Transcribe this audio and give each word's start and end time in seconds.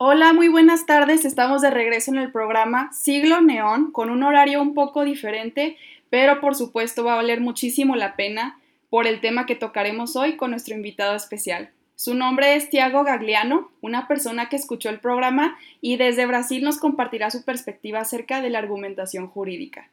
Hola, 0.00 0.32
muy 0.32 0.46
buenas 0.46 0.86
tardes. 0.86 1.24
Estamos 1.24 1.60
de 1.60 1.70
regreso 1.70 2.12
en 2.12 2.18
el 2.18 2.30
programa 2.30 2.88
Siglo 2.92 3.40
Neón 3.40 3.90
con 3.90 4.10
un 4.10 4.22
horario 4.22 4.62
un 4.62 4.72
poco 4.72 5.02
diferente, 5.02 5.76
pero 6.08 6.40
por 6.40 6.54
supuesto 6.54 7.02
va 7.02 7.14
a 7.14 7.16
valer 7.16 7.40
muchísimo 7.40 7.96
la 7.96 8.14
pena 8.14 8.60
por 8.90 9.08
el 9.08 9.20
tema 9.20 9.44
que 9.44 9.56
tocaremos 9.56 10.14
hoy 10.14 10.36
con 10.36 10.52
nuestro 10.52 10.76
invitado 10.76 11.16
especial. 11.16 11.70
Su 11.96 12.14
nombre 12.14 12.54
es 12.54 12.70
Tiago 12.70 13.02
Gagliano, 13.02 13.72
una 13.80 14.06
persona 14.06 14.48
que 14.48 14.54
escuchó 14.54 14.88
el 14.88 15.00
programa 15.00 15.58
y 15.80 15.96
desde 15.96 16.26
Brasil 16.26 16.62
nos 16.62 16.78
compartirá 16.78 17.32
su 17.32 17.44
perspectiva 17.44 17.98
acerca 17.98 18.40
de 18.40 18.50
la 18.50 18.60
argumentación 18.60 19.26
jurídica. 19.26 19.90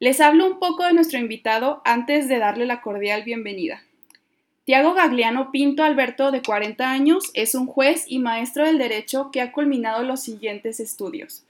Les 0.00 0.20
hablo 0.20 0.46
un 0.46 0.58
poco 0.58 0.84
de 0.84 0.92
nuestro 0.92 1.18
invitado 1.18 1.80
antes 1.86 2.28
de 2.28 2.36
darle 2.38 2.66
la 2.66 2.82
cordial 2.82 3.22
bienvenida. 3.22 3.80
Tiago 4.66 4.94
Gagliano 4.94 5.52
Pinto 5.52 5.84
Alberto, 5.84 6.32
de 6.32 6.42
40 6.42 6.90
años, 6.90 7.30
es 7.34 7.54
un 7.54 7.68
juez 7.68 8.04
y 8.08 8.18
maestro 8.18 8.64
del 8.64 8.78
Derecho 8.78 9.30
que 9.30 9.40
ha 9.40 9.52
culminado 9.52 10.02
los 10.02 10.20
siguientes 10.20 10.80
estudios. 10.80 11.44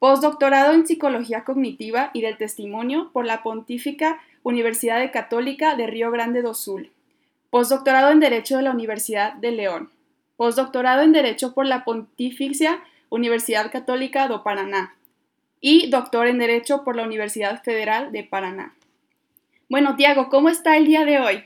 Postdoctorado 0.00 0.72
en 0.72 0.84
Psicología 0.84 1.44
Cognitiva 1.44 2.10
y 2.12 2.20
del 2.20 2.36
Testimonio 2.36 3.10
por 3.12 3.26
la 3.26 3.44
Pontífica 3.44 4.20
Universidad 4.42 5.08
Católica 5.12 5.76
de 5.76 5.86
Río 5.86 6.10
Grande 6.10 6.42
do 6.42 6.52
Sul. 6.52 6.90
Postdoctorado 7.50 8.10
en 8.10 8.18
Derecho 8.18 8.56
de 8.56 8.64
la 8.64 8.72
Universidad 8.72 9.34
de 9.34 9.52
León. 9.52 9.90
Postdoctorado 10.36 11.02
en 11.02 11.12
Derecho 11.12 11.54
por 11.54 11.64
la 11.64 11.84
Pontificia 11.84 12.80
Universidad 13.08 13.70
Católica 13.70 14.26
do 14.26 14.42
Paraná. 14.42 14.96
Y 15.60 15.90
doctor 15.90 16.26
en 16.26 16.38
Derecho 16.38 16.82
por 16.82 16.96
la 16.96 17.04
Universidad 17.04 17.62
Federal 17.62 18.10
de 18.10 18.24
Paraná. 18.24 18.74
Bueno, 19.68 19.94
Tiago, 19.94 20.28
¿cómo 20.28 20.48
está 20.48 20.76
el 20.76 20.86
día 20.86 21.04
de 21.04 21.20
hoy? 21.20 21.44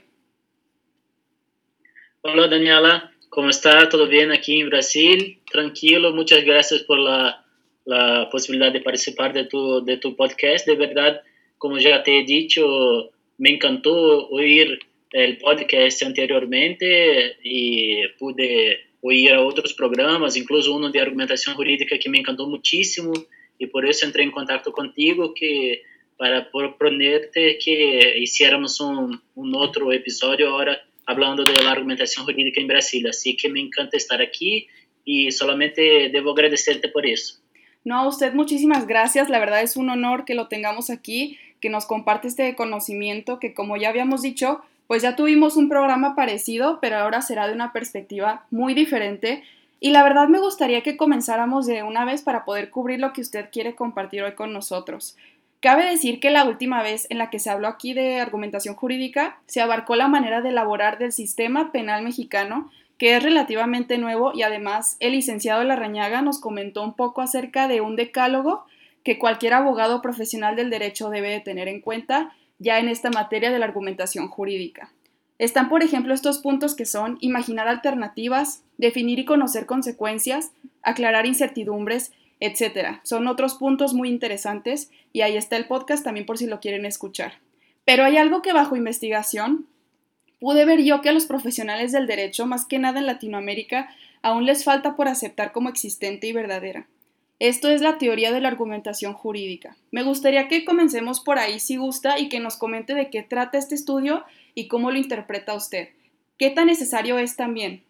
Hola 2.25 2.47
Daniela, 2.47 3.13
¿cómo 3.31 3.51
está? 3.51 3.89
¿Todo 3.89 4.07
bien 4.07 4.31
aquí 4.31 4.61
en 4.61 4.69
Brasil? 4.69 5.41
Tranquilo, 5.51 6.13
muchas 6.15 6.45
gracias 6.45 6.85
por 6.85 7.01
la, 7.01 7.45
la 7.85 8.29
posibilidad 8.31 8.73
de 8.73 8.81
participar 8.81 9.33
de 9.33 9.47
tu, 9.47 9.85
de 9.85 9.97
tu 9.97 10.15
podcast. 10.15 10.65
De 10.65 10.77
verdad, 10.77 11.21
como 11.59 11.79
ya 11.79 12.01
te 12.05 12.21
he 12.21 12.23
dicho, 12.23 13.11
me 13.39 13.51
encantó 13.51 14.29
oír 14.29 14.79
el 15.11 15.39
podcast 15.39 16.05
anteriormente 16.05 17.39
y 17.43 18.07
pude 18.21 18.79
oír 19.01 19.33
a 19.33 19.45
otros 19.45 19.75
programas, 19.75 20.37
incluso 20.37 20.77
uno 20.77 20.91
de 20.93 21.01
argumentación 21.01 21.57
jurídica 21.57 21.99
que 21.99 22.09
me 22.09 22.21
encantó 22.21 22.47
muchísimo 22.47 23.13
y 23.59 23.67
por 23.67 23.85
eso 23.85 24.07
entré 24.07 24.23
en 24.23 24.31
contacto 24.31 24.71
contigo 24.71 25.35
que 25.35 25.83
para 26.17 26.49
proponerte 26.53 27.59
que 27.59 28.15
hiciéramos 28.21 28.79
un, 28.79 29.21
un 29.35 29.57
otro 29.57 29.93
episodio 29.93 30.51
ahora 30.51 30.81
hablando 31.07 31.45
de 31.45 31.63
la 31.63 31.73
argumentación 31.73 32.25
jurídica 32.25 32.61
en 32.61 32.69
Brasil. 32.69 33.07
Así 33.09 33.37
que 33.37 33.49
me 33.49 33.61
encanta 33.61 33.97
estar 33.97 34.21
aquí 34.21 34.67
y 35.05 35.31
solamente 35.33 36.11
debo 36.13 36.33
agradecerte 36.33 36.89
por 36.89 37.07
eso. 37.07 37.43
No, 37.85 37.99
a 37.99 38.09
usted 38.09 38.35
muchísimas 38.35 38.87
gracias. 38.87 39.29
La 39.29 39.39
verdad 39.39 39.63
es 39.63 39.77
un 39.77 39.91
honor 39.91 40.25
que 40.25 40.35
lo 40.35 40.49
tengamos 40.49 40.91
aquí, 40.91 41.39
que 41.61 41.69
nos 41.69 41.87
comparte 41.87 42.29
este 42.29 42.55
conocimiento 42.55 43.39
que 43.39 43.55
como 43.55 43.77
ya 43.77 43.89
habíamos 43.89 44.23
dicho, 44.23 44.61
pues 44.87 45.03
ya 45.03 45.17
tuvimos 45.17 45.57
un 45.57 45.69
programa 45.69 46.15
parecido, 46.15 46.79
pero 46.81 46.97
ahora 46.97 47.23
será 47.23 47.49
de 47.49 47.55
una 47.55 47.73
perspectiva 47.73 48.47
muy 48.51 48.75
diferente. 48.75 49.43
Y 49.81 49.91
la 49.91 50.05
verdad 50.05 50.29
me 50.29 50.39
gustaría 50.39 50.83
que 50.83 50.97
comenzáramos 50.97 51.67
de 51.67 51.83
una 51.83 52.05
vez 52.05 52.23
para 52.23 52.45
poder 52.45 52.71
cubrir 52.71 53.01
lo 53.01 53.13
que 53.13 53.21
usted 53.21 53.47
quiere 53.51 53.75
compartir 53.75 54.23
hoy 54.23 54.35
con 54.35 54.53
nosotros. 54.53 55.17
Cabe 55.63 55.89
decir 55.89 56.19
que 56.19 56.31
la 56.31 56.45
última 56.45 56.83
vez 56.83 57.07
en 57.09 57.19
la 57.19 57.31
que 57.31 57.39
se 57.39 57.49
habló 57.49 57.69
aquí 57.69 57.95
de 57.95 58.19
argumentación 58.19 58.75
jurídica 58.75 59.41
se 59.47 59.61
abarcó 59.61 59.95
la 59.95 60.09
manera 60.09 60.43
de 60.43 60.49
elaborar 60.49 60.99
del 60.99 61.13
sistema 61.13 61.71
penal 61.71 62.03
mexicano, 62.03 62.69
que 62.99 63.17
es 63.17 63.23
relativamente 63.23 63.97
nuevo 63.97 64.33
y 64.35 64.43
además 64.43 64.97
el 64.99 65.13
licenciado 65.13 65.63
Larrañaga 65.63 66.21
nos 66.21 66.41
comentó 66.41 66.83
un 66.83 66.95
poco 66.95 67.21
acerca 67.23 67.69
de 67.69 67.81
un 67.81 67.95
decálogo 67.95 68.65
que 69.05 69.21
cualquier 69.21 69.55
abogado 69.55 70.03
profesional 70.03 70.57
del 70.57 70.69
derecho 70.69 71.11
debe 71.11 71.31
de 71.31 71.39
tener 71.39 71.69
en 71.69 71.81
cuenta 71.81 72.33
ya 72.59 72.81
en 72.81 72.89
esta 72.89 73.11
materia 73.11 73.53
de 73.53 73.61
la 73.61 73.67
argumentación 73.67 74.27
jurídica. 74.27 74.93
Están, 75.39 75.69
por 75.69 75.85
ejemplo, 75.85 76.13
estos 76.13 76.39
puntos 76.39 76.75
que 76.75 76.87
son 76.87 77.19
imaginar 77.21 77.69
alternativas, 77.69 78.65
definir 78.79 79.21
y 79.21 79.25
conocer 79.25 79.67
consecuencias, 79.67 80.51
aclarar 80.83 81.25
incertidumbres, 81.25 82.13
etcétera. 82.45 83.01
Son 83.05 83.29
otros 83.29 83.55
puntos 83.55 83.95
muy 83.95 84.09
interesantes 84.09 84.91
y 85.13 85.21
ahí 85.21 85.37
está 85.37 85.57
el 85.57 85.67
podcast 85.67 86.03
también 86.03 86.27
por 86.27 86.39
si 86.39 86.47
lo 86.47 86.59
quieren 86.59 86.85
escuchar. 86.85 87.35
Pero 87.85 88.05
hay 88.05 88.17
algo 88.17 88.43
que 88.43 88.53
bajo 88.53 88.75
investigación 88.75 89.69
pude 90.41 90.65
ver 90.65 90.83
yo 90.83 91.03
que 91.03 91.09
a 91.09 91.13
los 91.13 91.27
profesionales 91.27 91.93
del 91.93 92.09
derecho, 92.09 92.45
más 92.47 92.67
que 92.67 92.81
nada 92.81 92.99
en 92.99 93.07
Latinoamérica, 93.07 93.95
aún 94.23 94.45
les 94.45 94.65
falta 94.65 94.97
por 94.97 95.07
aceptar 95.07 95.53
como 95.53 95.69
existente 95.69 96.27
y 96.27 96.33
verdadera. 96.33 96.89
Esto 97.39 97.71
es 97.71 97.81
la 97.81 97.99
teoría 97.99 98.33
de 98.33 98.41
la 98.41 98.49
argumentación 98.49 99.13
jurídica. 99.13 99.77
Me 99.93 100.03
gustaría 100.03 100.49
que 100.49 100.65
comencemos 100.65 101.21
por 101.21 101.39
ahí 101.39 101.61
si 101.61 101.77
gusta 101.77 102.19
y 102.19 102.29
que 102.29 102.41
nos 102.41 102.57
comente 102.57 102.95
de 102.95 103.09
qué 103.09 103.23
trata 103.23 103.57
este 103.57 103.77
estudio 103.77 104.25
y 104.57 104.67
cómo 104.67 104.91
lo 104.91 104.99
interpreta 104.99 105.55
usted. 105.55 105.91
¿Qué 106.39 106.51
tan 106.51 106.67
necesario 106.67 107.21
es 107.21 107.37
también? 107.37 107.85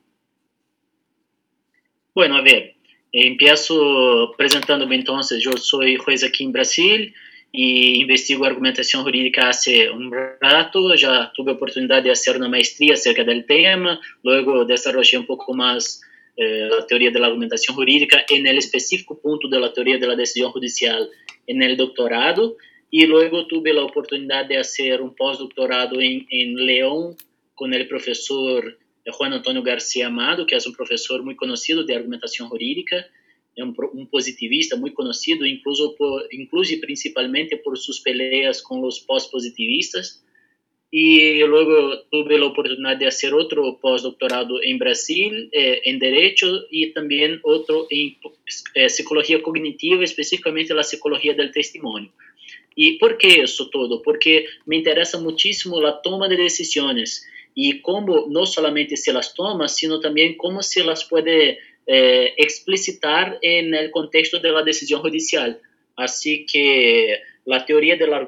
Bueno, 2.15 2.37
a 2.37 2.43
ver, 2.43 2.77
Empiezo 3.13 4.33
apresentándome 4.33 4.97
entonces, 4.97 5.43
yo 5.43 5.53
soy 5.59 5.97
juez 5.97 6.25
aquí 6.25 6.45
en 6.45 6.53
Brasil 6.53 7.15
y 7.53 8.01
investigo 8.01 8.47
argumentación 8.47 9.03
jurídica 9.03 9.51
hace 9.51 9.91
un 9.91 10.11
rato, 10.41 10.95
ya 10.95 11.31
tuve 11.35 11.53
oportunidad 11.53 12.03
de 12.03 12.11
hacer 12.11 12.39
una 12.39 12.49
maestría 12.49 12.95
acerca 12.95 13.23
del 13.23 13.45
tema, 13.45 14.01
luego 14.23 14.65
desarrollé 14.65 15.19
un 15.19 15.27
poco 15.27 15.53
más 15.53 16.01
eh, 16.39 16.67
la 16.71 16.87
teoría 16.87 17.11
de 17.11 17.21
la 17.21 17.27
argumentación 17.27 17.77
jurídica 17.77 18.25
en 18.31 18.47
el 18.47 18.57
específico 18.57 19.21
punto 19.21 19.49
de 19.49 19.61
la 19.61 19.71
teoría 19.71 19.99
de 19.99 20.07
la 20.07 20.17
decisión 20.17 20.51
judicial 20.51 21.11
en 21.47 21.63
el 21.63 21.77
doctorado 21.77 22.57
y 22.91 23.05
luego 23.05 23.47
tuve 23.47 23.75
la 23.75 23.85
oportunidad 23.85 24.47
de 24.47 24.57
hacer 24.57 25.03
un 25.03 25.15
postdoctorado 25.15 26.01
en, 26.01 26.27
en 26.31 26.55
León 26.57 27.17
con 27.55 27.75
el 27.75 27.87
profesor 27.87 28.79
Juan 29.11 29.35
Antonio 29.35 29.63
García 29.63 30.07
Amado, 30.07 30.47
que 30.47 30.55
é 30.55 30.59
um 30.59 30.73
professor 30.73 31.23
muito 31.23 31.39
conhecido 31.39 31.85
de 31.85 31.93
argumentação 31.93 32.49
jurídica, 32.49 33.05
é 33.57 33.65
um, 33.65 33.75
um 33.95 34.07
positivista 34.07 34.77
muito 34.77 34.95
conhecido, 34.95 35.47
incluso, 35.47 35.95
por, 35.97 36.27
incluso 36.33 36.79
principalmente 36.81 37.57
por 37.57 37.77
suas 37.77 37.99
peleas 37.99 38.61
com 38.61 38.85
os 38.87 38.99
pós-positivistas. 38.99 40.23
E 40.93 41.43
logo 41.45 41.97
tive 42.11 42.37
a 42.37 42.47
oportunidade 42.47 42.99
de 43.01 43.07
fazer 43.07 43.33
outro 43.33 43.79
pós-doutorado 43.81 44.63
em 44.63 44.77
Brasil, 44.77 45.49
eh, 45.53 45.91
em 45.91 45.99
Direito, 45.99 46.47
e 46.71 46.89
também 46.89 47.41
outro 47.45 47.87
em 47.91 48.17
eh, 48.77 48.87
Psicologia 48.87 49.41
Cognitiva, 49.41 50.05
especificamente 50.05 50.73
a 50.73 50.81
Psicologia 50.81 51.35
do 51.35 51.51
Testemunho. 51.51 52.13
E 52.77 52.93
por 52.99 53.17
que 53.17 53.43
isso 53.43 53.71
tudo? 53.71 54.01
Porque 54.03 54.47
me 54.67 54.77
interessa 54.79 55.19
muitíssimo 55.19 55.79
a 55.87 55.93
toma 55.93 56.29
de 56.29 56.37
decisões 56.37 57.23
y 57.55 57.81
cómo 57.81 58.27
no 58.29 58.47
solamente 58.47 58.97
se 58.97 59.13
las 59.13 59.35
toma, 59.35 59.69
sino 59.69 60.01
también 60.01 60.37
cómo 60.37 60.63
se 60.63 60.85
las 60.85 61.05
puede 61.05 61.59
eh, 61.87 62.35
explicitar 62.37 63.39
en 63.43 63.75
el 63.75 63.91
contexto 63.91 64.39
de 64.39 64.51
la 64.51 64.63
judicial. 65.01 65.61
Así 65.97 66.47
que 66.47 67.21
la 67.45 67.65
teoría 67.67 67.97
de 67.97 68.07
la 68.07 68.19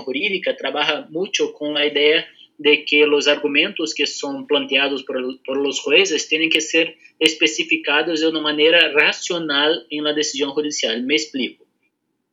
jurídica 0.00 0.56
trabaja 0.56 1.06
mucho 1.10 1.52
con 1.52 1.74
la 1.74 1.86
idea 1.86 2.26
de 2.58 2.84
que 2.84 3.06
los 3.06 3.28
argumentos 3.28 3.94
que 3.94 4.06
son 4.06 4.46
planteados 4.46 5.04
por, 5.04 5.42
por, 5.42 5.56
los 5.58 5.80
jueces 5.80 6.28
que 6.50 6.60
ser 6.60 6.96
especificados 7.18 8.20
de 8.20 8.28
una 8.28 8.40
manera 8.40 8.92
racional 8.92 9.86
en 9.90 10.04
la 10.04 10.12
decisión 10.12 10.50
judicial. 10.50 11.02
Me 11.04 11.14
explico. 11.14 11.64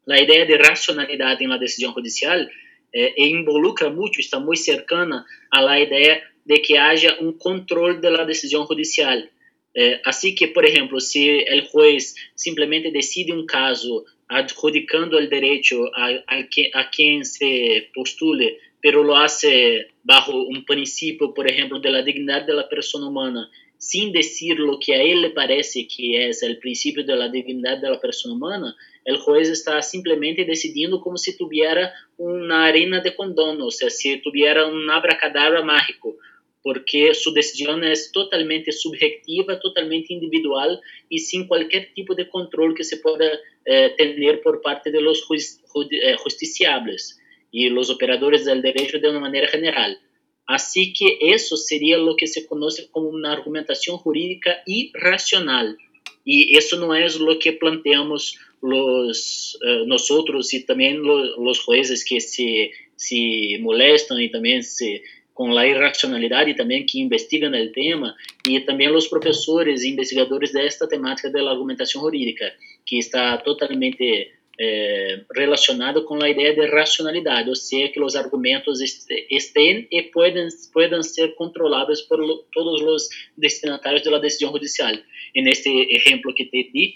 La 0.06 0.22
idea 0.22 0.46
de 0.46 0.58
racionalidad 0.58 1.42
en 1.42 1.50
la 1.50 1.58
decisión 1.58 1.94
judicial 1.94 2.52
eh, 2.92 3.14
involucra 3.18 3.90
mucho, 3.90 4.20
está 4.20 4.40
muy 4.40 4.58
cercana 4.58 5.26
a 5.52 5.62
la 5.62 5.80
idea 5.80 6.22
de 6.46 6.60
que 6.60 6.78
haja 6.78 7.18
um 7.22 7.34
controle 7.34 8.00
da 8.00 8.24
decisão 8.24 8.66
judicial. 8.66 9.18
É, 9.78 10.00
assim 10.06 10.34
que, 10.34 10.48
por 10.48 10.64
exemplo, 10.64 11.02
se 11.02 11.46
o 11.52 11.72
juiz 11.72 12.16
simplesmente 12.36 12.92
decide 12.92 13.34
um 13.34 13.46
caso 13.46 14.06
adjudicando 14.30 15.18
o 15.18 15.28
direito 15.28 15.90
a, 15.94 16.24
a, 16.28 16.44
que, 16.44 16.72
a 16.74 16.86
quem 16.86 17.24
se 17.24 17.90
postule, 17.94 18.58
pero 18.82 19.02
lo 19.02 19.16
hace 19.16 19.88
bajo 20.04 20.32
um 20.32 20.64
princípio, 20.64 21.34
por 21.34 21.50
exemplo, 21.50 21.80
da 21.82 22.02
dignidade 22.02 22.48
da 22.48 22.64
pessoa 22.64 23.08
humana, 23.08 23.50
sem 23.78 24.12
dizer 24.12 24.62
o 24.62 24.80
que 24.80 24.94
a 24.94 25.04
ele 25.04 25.30
parece 25.32 25.84
que 25.84 26.16
é 26.16 26.30
o 26.30 26.60
princípio 26.60 27.06
da 27.06 27.28
dignidade 27.28 27.82
da 27.82 27.98
pessoa 27.98 28.34
humana, 28.34 28.74
o 29.08 29.16
juiz 29.16 29.50
está 29.50 29.82
simplesmente 29.82 30.44
decidindo 30.46 31.00
como 31.00 31.18
se 31.18 31.38
tivesse 31.38 31.92
uma 32.18 32.60
arena 32.60 33.02
de 33.02 33.12
condono, 33.12 33.66
ou 33.66 33.72
seja, 33.72 33.92
se 33.92 34.18
tivesse 34.18 34.60
um 34.62 34.90
abracadabra 34.90 35.64
mágico, 35.64 36.16
porque 36.66 37.14
su 37.14 37.32
decisión 37.32 37.84
es 37.84 38.12
totalmente 38.12 38.72
subjetiva, 38.72 39.60
totalmente 39.60 40.16
individual 40.16 40.82
y 41.10 41.20
sin 41.20 41.48
cualquier 41.48 41.94
tipo 41.94 42.16
de 42.16 42.28
control 42.28 42.74
que 42.74 42.84
se 42.84 42.98
pueda 42.98 43.30
eh, 43.66 43.94
tener 43.96 44.42
por 44.42 44.64
parte 44.64 44.90
de 44.90 45.00
los 45.00 45.24
eh, 45.30 46.16
justiciables 46.18 47.20
y 47.52 47.70
los 47.70 47.92
operadores 47.92 48.46
del 48.46 48.64
derecho 48.64 48.98
de 48.98 49.12
una 49.12 49.20
manera 49.20 49.48
general. 49.48 50.00
Así 50.48 50.92
que 50.92 51.20
eso 51.22 51.56
sería 51.56 52.00
lo 52.00 52.16
que 52.16 52.26
se 52.26 52.48
conoce 52.48 52.90
como 52.90 53.10
una 53.10 53.34
argumentación 53.34 53.98
jurídica 53.98 54.64
irracional. 54.66 55.78
Y 56.24 56.58
eso 56.58 56.80
no 56.80 56.96
es 56.96 57.20
lo 57.20 57.38
que 57.38 57.54
planteamos 57.54 58.40
los, 58.64 59.60
uh, 59.62 59.86
nosotros 59.86 60.52
y 60.56 60.66
también 60.66 61.04
lo, 61.04 61.44
los 61.44 61.60
jueces 61.60 62.04
que 62.04 62.20
se, 62.20 62.72
se 62.96 63.60
molestan 63.60 64.20
y 64.20 64.32
también 64.32 64.64
se, 64.64 65.04
com 65.36 65.56
a 65.56 65.68
irracionalidade 65.68 66.56
também 66.56 66.86
que 66.86 67.02
investigam 67.02 67.52
no 67.52 67.72
tema 67.74 68.16
e 68.48 68.62
também 68.62 68.90
os 68.90 69.08
professores 69.08 69.84
e 69.84 69.90
investigadores 69.90 70.54
desta 70.54 70.88
temática 70.88 71.30
da 71.30 71.52
argumentação 71.52 72.02
jurídica 72.02 72.52
que 72.86 72.98
está 72.98 73.38
totalmente 73.40 74.32
eh, 74.58 75.20
relacionado 75.36 76.06
com 76.06 76.24
a 76.24 76.30
ideia 76.30 76.56
de 76.56 76.66
racionalidade, 76.68 77.50
ou 77.50 77.56
seja, 77.56 77.90
que 77.90 78.02
os 78.02 78.16
argumentos 78.16 78.80
estejam 78.80 79.86
e 79.92 80.04
podem 80.04 80.48
podem 80.74 81.04
ser 81.04 81.36
controlados 81.36 82.02
por 82.04 82.18
todos 82.54 82.82
os 82.82 83.10
destinatários 83.38 84.04
da 84.04 84.18
decisão 84.18 84.54
judicial. 84.54 84.94
E 85.36 85.42
neste 85.42 85.70
exemplo 85.90 86.34
que 86.34 86.46
te 86.46 86.72
di, 86.72 86.96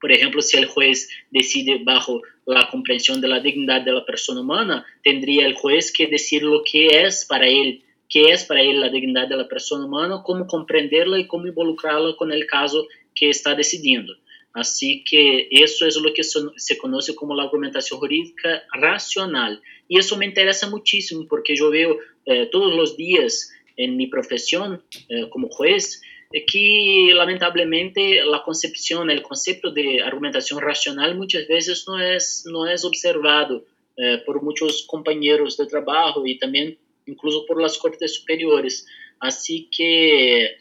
por 0.00 0.12
exemplo, 0.12 0.42
se 0.42 0.64
o 0.64 0.68
juez 0.68 1.08
decide 1.30 1.80
bajo 1.82 2.22
la 2.44 2.68
comprensión 2.70 3.20
de 3.20 3.28
la 3.28 3.40
dignidad 3.40 3.82
de 3.82 3.92
la 3.92 4.04
persona 4.04 4.40
humana, 4.40 4.84
tendría 5.02 5.46
el 5.46 5.54
juez 5.54 5.92
que 5.92 6.06
decir 6.06 6.42
lo 6.42 6.62
que 6.64 6.86
es 6.86 7.24
para 7.24 7.46
él, 7.46 7.82
qué 8.08 8.30
es 8.30 8.44
para 8.44 8.60
él 8.60 8.80
la 8.80 8.88
dignidad 8.88 9.28
de 9.28 9.36
la 9.36 9.48
persona 9.48 9.86
humana, 9.86 10.22
cómo 10.24 10.46
comprenderla 10.46 11.18
y 11.18 11.26
cómo 11.26 11.46
involucrarla 11.46 12.14
con 12.16 12.30
el 12.32 12.46
caso 12.46 12.86
que 13.14 13.30
está 13.30 13.54
decidiendo. 13.54 14.14
Así 14.52 15.04
que 15.04 15.48
eso 15.50 15.86
es 15.86 15.96
lo 15.96 16.14
que 16.14 16.22
se 16.24 16.78
conoce 16.78 17.14
como 17.14 17.34
la 17.34 17.42
argumentación 17.42 17.98
jurídica 17.98 18.62
racional. 18.72 19.60
Y 19.86 19.98
eso 19.98 20.16
me 20.16 20.24
interesa 20.24 20.70
muchísimo 20.70 21.26
porque 21.28 21.54
yo 21.54 21.70
veo 21.70 21.98
eh, 22.24 22.48
todos 22.50 22.74
los 22.74 22.96
días 22.96 23.52
en 23.76 23.96
mi 23.96 24.06
profesión 24.06 24.82
eh, 25.08 25.28
como 25.28 25.48
juez 25.48 26.00
que, 26.40 27.12
lamentavelmente, 27.14 28.18
a 28.18 28.38
concepção, 28.40 29.06
o 29.06 29.22
conceito 29.22 29.70
de 29.70 30.00
argumentação 30.00 30.58
racional 30.58 31.14
muitas 31.14 31.46
vezes 31.46 31.84
não 31.86 31.98
é, 31.98 32.18
não 32.46 32.66
é 32.66 32.74
observado 32.84 33.64
eh, 33.98 34.18
por 34.18 34.42
muitos 34.42 34.82
companheiros 34.82 35.56
de 35.56 35.66
trabalho 35.66 36.26
e 36.26 36.36
também, 36.36 36.76
incluso 37.08 37.46
por 37.46 37.60
las 37.60 37.76
cortes 37.76 38.16
superiores. 38.16 38.84
Assim 39.20 39.66
que 39.70 40.54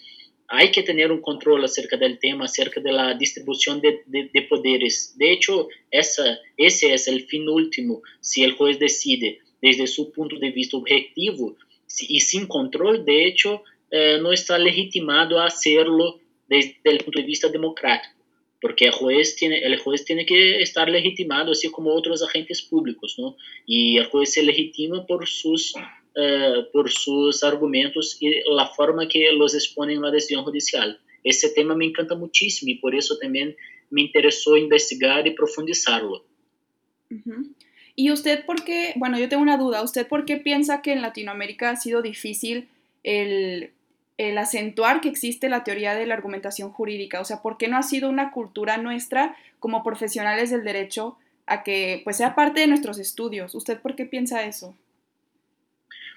há 0.47 0.65
que 0.67 0.83
ter 0.83 1.11
um 1.11 1.19
controle 1.19 1.65
acerca 1.65 1.97
do 1.97 2.15
tema, 2.17 2.45
acerca 2.45 2.79
da 2.79 3.13
distribuição 3.13 3.79
de, 3.79 4.03
de, 4.07 4.29
de, 4.29 4.41
poderes. 4.43 5.13
De 5.17 5.33
hecho, 5.33 5.67
essa, 5.91 6.39
esse 6.57 6.85
é 6.85 6.95
o 6.95 7.27
fim 7.27 7.47
último, 7.47 8.01
se 8.21 8.45
o 8.45 8.55
juez 8.55 8.77
decide, 8.77 9.39
desde 9.61 9.87
seu 9.87 10.05
ponto 10.05 10.39
de 10.39 10.51
vista 10.51 10.77
objetivo, 10.77 11.57
e 12.09 12.19
sem 12.19 12.45
controle, 12.45 12.99
de 12.99 13.27
hecho, 13.27 13.59
eh, 13.91 14.17
não 14.19 14.33
está 14.33 14.57
legitimado 14.57 15.37
a 15.37 15.45
hacerlo 15.45 16.19
desde 16.47 16.79
o 16.83 17.03
ponto 17.03 17.19
de 17.19 17.25
vista 17.25 17.49
democrático, 17.49 18.15
porque 18.61 18.87
o 18.89 18.91
juez 18.91 19.35
tiene, 19.35 19.59
el 19.59 19.77
juez 19.79 20.05
tiene 20.05 20.25
que 20.25 20.61
estar 20.61 20.89
legitimado, 20.89 21.51
assim 21.51 21.69
como 21.69 21.89
outros 21.89 22.21
agentes 22.21 22.61
públicos, 22.61 23.15
¿no? 23.17 23.35
E 23.67 23.99
o 23.99 24.09
juez 24.09 24.33
se 24.33 24.43
legitima 24.43 25.05
por 25.05 25.27
sus 25.27 25.73
eh, 26.15 26.67
por 26.71 26.89
sus 26.89 27.43
argumentos 27.43 28.17
e 28.21 28.41
a 28.57 28.65
forma 28.67 29.07
que 29.07 29.31
los 29.31 29.53
exponen 29.53 29.99
na 29.99 30.09
decisão 30.09 30.43
judicial. 30.43 30.95
Esse 31.23 31.53
tema 31.53 31.75
me 31.75 31.87
encanta 31.87 32.15
muitíssimo 32.15 32.71
e 32.71 32.75
por 32.75 32.93
isso 32.93 33.19
também 33.19 33.55
me 33.91 34.01
interessou 34.01 34.57
investigar 34.57 35.27
e 35.27 35.31
profundizarlo. 35.31 36.23
¿Y 37.97 38.11
usted 38.11 38.45
por 38.45 38.63
qué, 38.63 38.93
bueno, 38.95 39.19
yo 39.19 39.29
tengo 39.29 39.41
una 39.41 39.57
duda, 39.57 39.83
¿usted 39.83 40.07
por 40.07 40.25
qué 40.25 40.37
piensa 40.37 40.81
que 40.81 40.93
en 40.93 41.01
Latinoamérica 41.01 41.71
ha 41.71 41.75
sido 41.75 42.01
difícil 42.01 42.67
el 43.03 43.71
el 44.17 44.37
acentuar 44.37 45.01
que 45.01 45.09
existe 45.09 45.49
la 45.49 45.63
teoría 45.63 45.95
de 45.95 46.05
la 46.05 46.13
argumentación 46.13 46.71
jurídica, 46.71 47.19
o 47.19 47.25
sea, 47.25 47.41
¿por 47.41 47.57
qué 47.57 47.67
no 47.67 47.77
ha 47.77 47.83
sido 47.83 48.09
una 48.09 48.31
cultura 48.31 48.77
nuestra 48.77 49.35
como 49.59 49.83
profesionales 49.83 50.51
del 50.51 50.63
derecho 50.63 51.17
a 51.45 51.63
que 51.63 52.01
pues 52.03 52.17
sea 52.17 52.35
parte 52.35 52.61
de 52.61 52.67
nuestros 52.67 52.97
estudios? 52.97 53.55
¿Usted 53.55 53.79
por 53.81 53.95
qué 53.95 54.05
piensa 54.05 54.45
eso? 54.45 54.75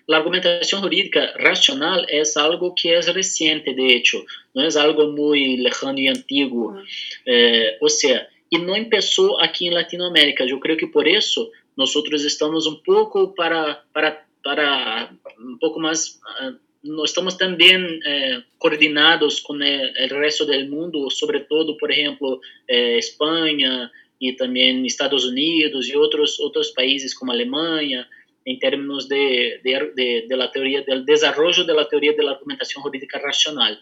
La 0.07 0.19
argumentación 0.19 0.81
jurídica 0.81 1.33
racional 1.37 2.07
es 2.09 2.37
algo 2.39 2.75
que 2.75 2.97
es 2.97 3.13
reciente, 3.13 3.75
de 3.75 3.95
hecho, 3.95 4.25
no 4.55 4.67
es 4.67 4.77
algo 4.77 5.09
muy 5.13 5.59
lejano 5.59 5.99
y 5.99 6.09
antiguo. 6.09 6.81
Eh, 7.27 7.77
o 7.81 7.91
sea, 7.91 8.27
y 8.49 8.57
no 8.57 8.75
empezó 8.75 9.43
aquí 9.43 9.67
en 9.67 9.75
Latinoamérica. 9.75 10.47
Yo 10.47 10.59
creo 10.61 10.79
que 10.79 10.87
por 10.87 11.07
eso 11.07 11.51
nosotros 11.77 12.25
estamos 12.25 12.67
un 12.67 12.83
poco 12.83 13.35
para, 13.35 13.85
para, 13.93 14.27
para 14.43 15.11
un 15.39 15.59
poco 15.59 15.79
más 15.79 16.21
uh, 16.43 16.57
nós 16.83 17.11
estamos 17.11 17.35
também 17.35 18.01
eh, 18.05 18.43
coordenados 18.59 19.41
com 19.41 19.55
o 19.55 20.21
resto 20.21 20.47
do 20.47 20.71
mundo, 20.71 21.11
sobretudo, 21.11 21.77
por 21.77 21.91
exemplo, 21.91 22.41
eh, 22.69 22.99
Espanha 22.99 23.91
e 24.21 24.33
também 24.33 24.87
Estados 24.87 25.25
Unidos 25.25 25.89
e 25.89 25.97
outros 25.97 26.39
outros 26.39 26.71
países 26.71 27.15
como 27.15 27.33
Alemanha, 27.33 28.07
em 28.47 28.59
termos 28.59 29.07
de, 29.09 29.59
de, 29.59 29.93
de, 29.95 30.27
de 30.29 30.37
la 30.37 30.49
teoria 30.49 30.83
do 30.83 31.05
desenvolvimento 31.05 31.67
da 31.67 31.85
teoria 31.85 32.17
da 32.17 32.31
argumentação 32.31 32.83
jurídica 32.83 33.19
racional. 33.19 33.77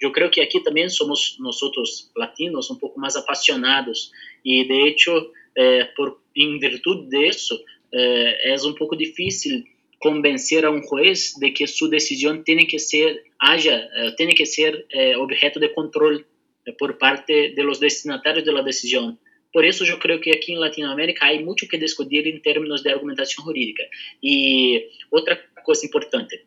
Eu 0.00 0.10
creio 0.12 0.30
que 0.30 0.40
aqui 0.40 0.60
também 0.60 0.88
somos 0.88 1.36
nós 1.38 1.62
outros 1.62 2.10
latinos 2.16 2.70
um 2.70 2.76
pouco 2.76 2.98
mais 2.98 3.16
apaixonados 3.16 4.10
e 4.44 4.64
de 4.64 4.88
hecho, 4.88 5.30
eh, 5.56 5.84
por 5.96 6.20
em 6.34 6.58
virtude 6.58 7.08
disso, 7.10 7.58
é 7.92 8.54
um 8.64 8.72
pouco 8.72 8.96
difícil 8.96 9.64
convencer 10.00 10.64
a 10.64 10.70
um 10.70 10.82
juez 10.82 11.34
de 11.38 11.50
que 11.50 11.66
sua 11.66 11.90
decisão 11.90 12.42
tem 12.42 12.66
que 12.66 12.78
ser 12.78 13.22
haja 13.38 13.76
eh, 13.94 14.10
tem 14.16 14.34
que 14.34 14.46
ser 14.46 14.86
eh, 14.92 15.16
objeto 15.16 15.60
de 15.60 15.68
controle 15.68 16.24
eh, 16.66 16.72
por 16.72 16.94
parte 16.94 17.50
de 17.54 17.62
los 17.62 17.78
destinatários 17.78 18.44
da 18.44 18.62
decisão. 18.62 19.18
Por 19.52 19.64
isso, 19.64 19.84
eu 19.84 19.98
creio 19.98 20.20
que 20.20 20.30
aqui 20.30 20.52
em 20.52 20.58
Latinoamérica 20.58 21.26
há 21.26 21.34
muito 21.40 21.66
que 21.68 21.76
discutir 21.76 22.26
em 22.26 22.38
termos 22.38 22.82
de 22.82 22.88
argumentação 22.88 23.44
jurídica. 23.44 23.82
E 24.22 24.88
outra 25.10 25.36
coisa 25.64 25.84
importante, 25.84 26.44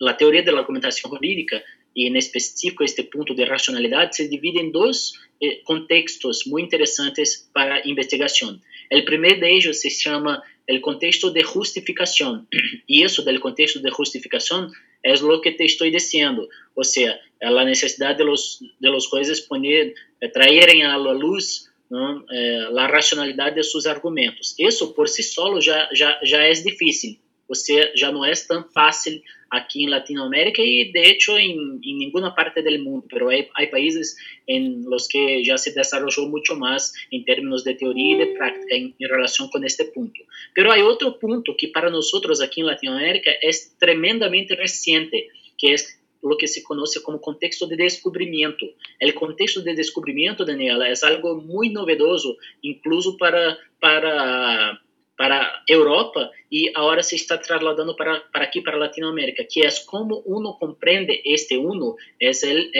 a 0.00 0.14
teoria 0.14 0.42
da 0.42 0.52
argumentação 0.52 1.10
jurídica 1.10 1.62
e 1.96 2.08
em 2.08 2.16
específico 2.16 2.84
este 2.84 3.04
ponto 3.04 3.34
de 3.34 3.44
racionalidade 3.44 4.16
se 4.16 4.28
divide 4.28 4.58
em 4.58 4.70
dois 4.70 5.12
eh, 5.42 5.60
contextos 5.64 6.44
muito 6.46 6.66
interessantes 6.66 7.50
para 7.52 7.86
investigação. 7.88 8.60
O 8.92 9.04
primeiro 9.04 9.40
deles 9.40 9.80
se 9.80 9.90
chama 9.90 10.42
el 10.66 10.80
contexto 10.80 11.30
de 11.30 11.42
justificación. 11.42 12.48
Y 12.86 13.02
eso 13.02 13.22
del 13.22 13.40
contexto 13.40 13.80
de 13.80 13.90
justificación 13.90 14.72
es 15.02 15.22
lo 15.22 15.40
que 15.40 15.52
te 15.52 15.64
estoy 15.64 15.90
diciendo. 15.90 16.48
O 16.74 16.84
sea, 16.84 17.18
la 17.40 17.64
necesidad 17.64 18.16
de 18.16 18.24
los, 18.24 18.62
de 18.78 18.90
los 18.90 19.08
jueces 19.08 19.40
poner, 19.40 19.94
eh, 20.20 20.28
traerem 20.28 20.82
a 20.86 20.96
la 20.96 21.12
luz 21.12 21.70
¿no? 21.90 22.24
eh, 22.32 22.66
la 22.70 22.88
racionalidad 22.88 23.52
de 23.52 23.62
sus 23.62 23.86
argumentos. 23.86 24.54
Eso 24.58 24.94
por 24.94 25.08
sí 25.08 25.22
solo 25.22 25.60
ya, 25.60 25.88
ya, 25.94 26.16
ya 26.24 26.46
es 26.46 26.64
difícil. 26.64 27.18
O 27.46 27.54
sea, 27.54 27.84
ya 27.94 28.10
no 28.10 28.24
es 28.24 28.46
tan 28.46 28.70
fácil 28.70 29.22
aquí 29.50 29.84
en 29.84 29.90
Latinoamérica 29.90 30.62
y 30.62 30.90
de 30.92 31.10
hecho 31.10 31.36
en, 31.36 31.78
en 31.82 31.98
ninguna 31.98 32.34
parte 32.34 32.62
del 32.62 32.82
mundo, 32.82 33.06
pero 33.10 33.28
hay, 33.28 33.48
hay, 33.54 33.66
países 33.66 34.16
en 34.46 34.84
los 34.88 35.08
que 35.08 35.44
ya 35.44 35.58
se 35.58 35.72
desarrolló 35.72 36.26
mucho 36.26 36.56
más 36.56 36.94
en 37.10 37.24
términos 37.26 37.62
de 37.62 37.74
teoría 37.74 38.14
y 38.14 38.18
de 38.18 38.26
práctica 38.28 38.74
en, 38.74 38.94
en, 38.98 39.08
relación 39.10 39.48
con 39.50 39.64
este 39.64 39.84
punto. 39.84 40.20
Pero 40.54 40.72
hay 40.72 40.80
otro 40.80 41.18
punto 41.18 41.54
que 41.56 41.68
para 41.68 41.90
nosotros 41.90 42.40
aquí 42.40 42.60
en 42.62 42.68
Latinoamérica 42.68 43.30
es 43.42 43.76
tremendamente 43.78 44.56
reciente, 44.56 45.28
que 45.58 45.74
es 45.74 46.02
lo 46.22 46.36
que 46.36 46.48
se 46.48 46.62
conoce 46.62 47.02
como 47.02 47.20
contexto 47.20 47.66
de 47.66 47.76
descubrimiento. 47.76 48.64
El 48.98 49.14
contexto 49.14 49.60
de 49.60 49.74
descubrimiento, 49.74 50.44
Daniela, 50.44 50.88
es 50.88 51.02
algo 51.04 51.42
muy 51.42 51.70
novedoso, 51.70 52.38
incluso 52.62 53.16
para, 53.18 53.58
para 53.80 54.80
para 55.22 55.62
Europa 55.68 56.32
e 56.50 56.72
agora 56.74 57.00
se 57.00 57.14
está 57.14 57.38
trasladando 57.38 57.94
para, 57.94 58.18
para 58.32 58.42
aqui, 58.42 58.60
para 58.60 58.76
Latinoamérica, 58.76 59.46
que 59.48 59.64
é 59.64 59.68
como 59.86 60.20
uno 60.26 60.58
compreende 60.58 61.22
este 61.24 61.56
uno, 61.56 61.94
é 62.20 62.32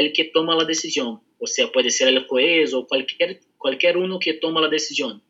o 0.02 0.12
que 0.12 0.24
toma 0.24 0.60
a 0.60 0.64
decisão. 0.64 1.20
Ou 1.38 1.46
seja, 1.46 1.68
pode 1.68 1.92
ser 1.92 2.08
o 2.12 2.26
juez 2.28 2.72
ou 2.72 2.84
qualquer, 2.84 3.38
qualquer 3.56 3.96
uno 3.96 4.18
que 4.18 4.32
toma 4.32 4.66
a 4.66 4.68
decisão. 4.68 5.20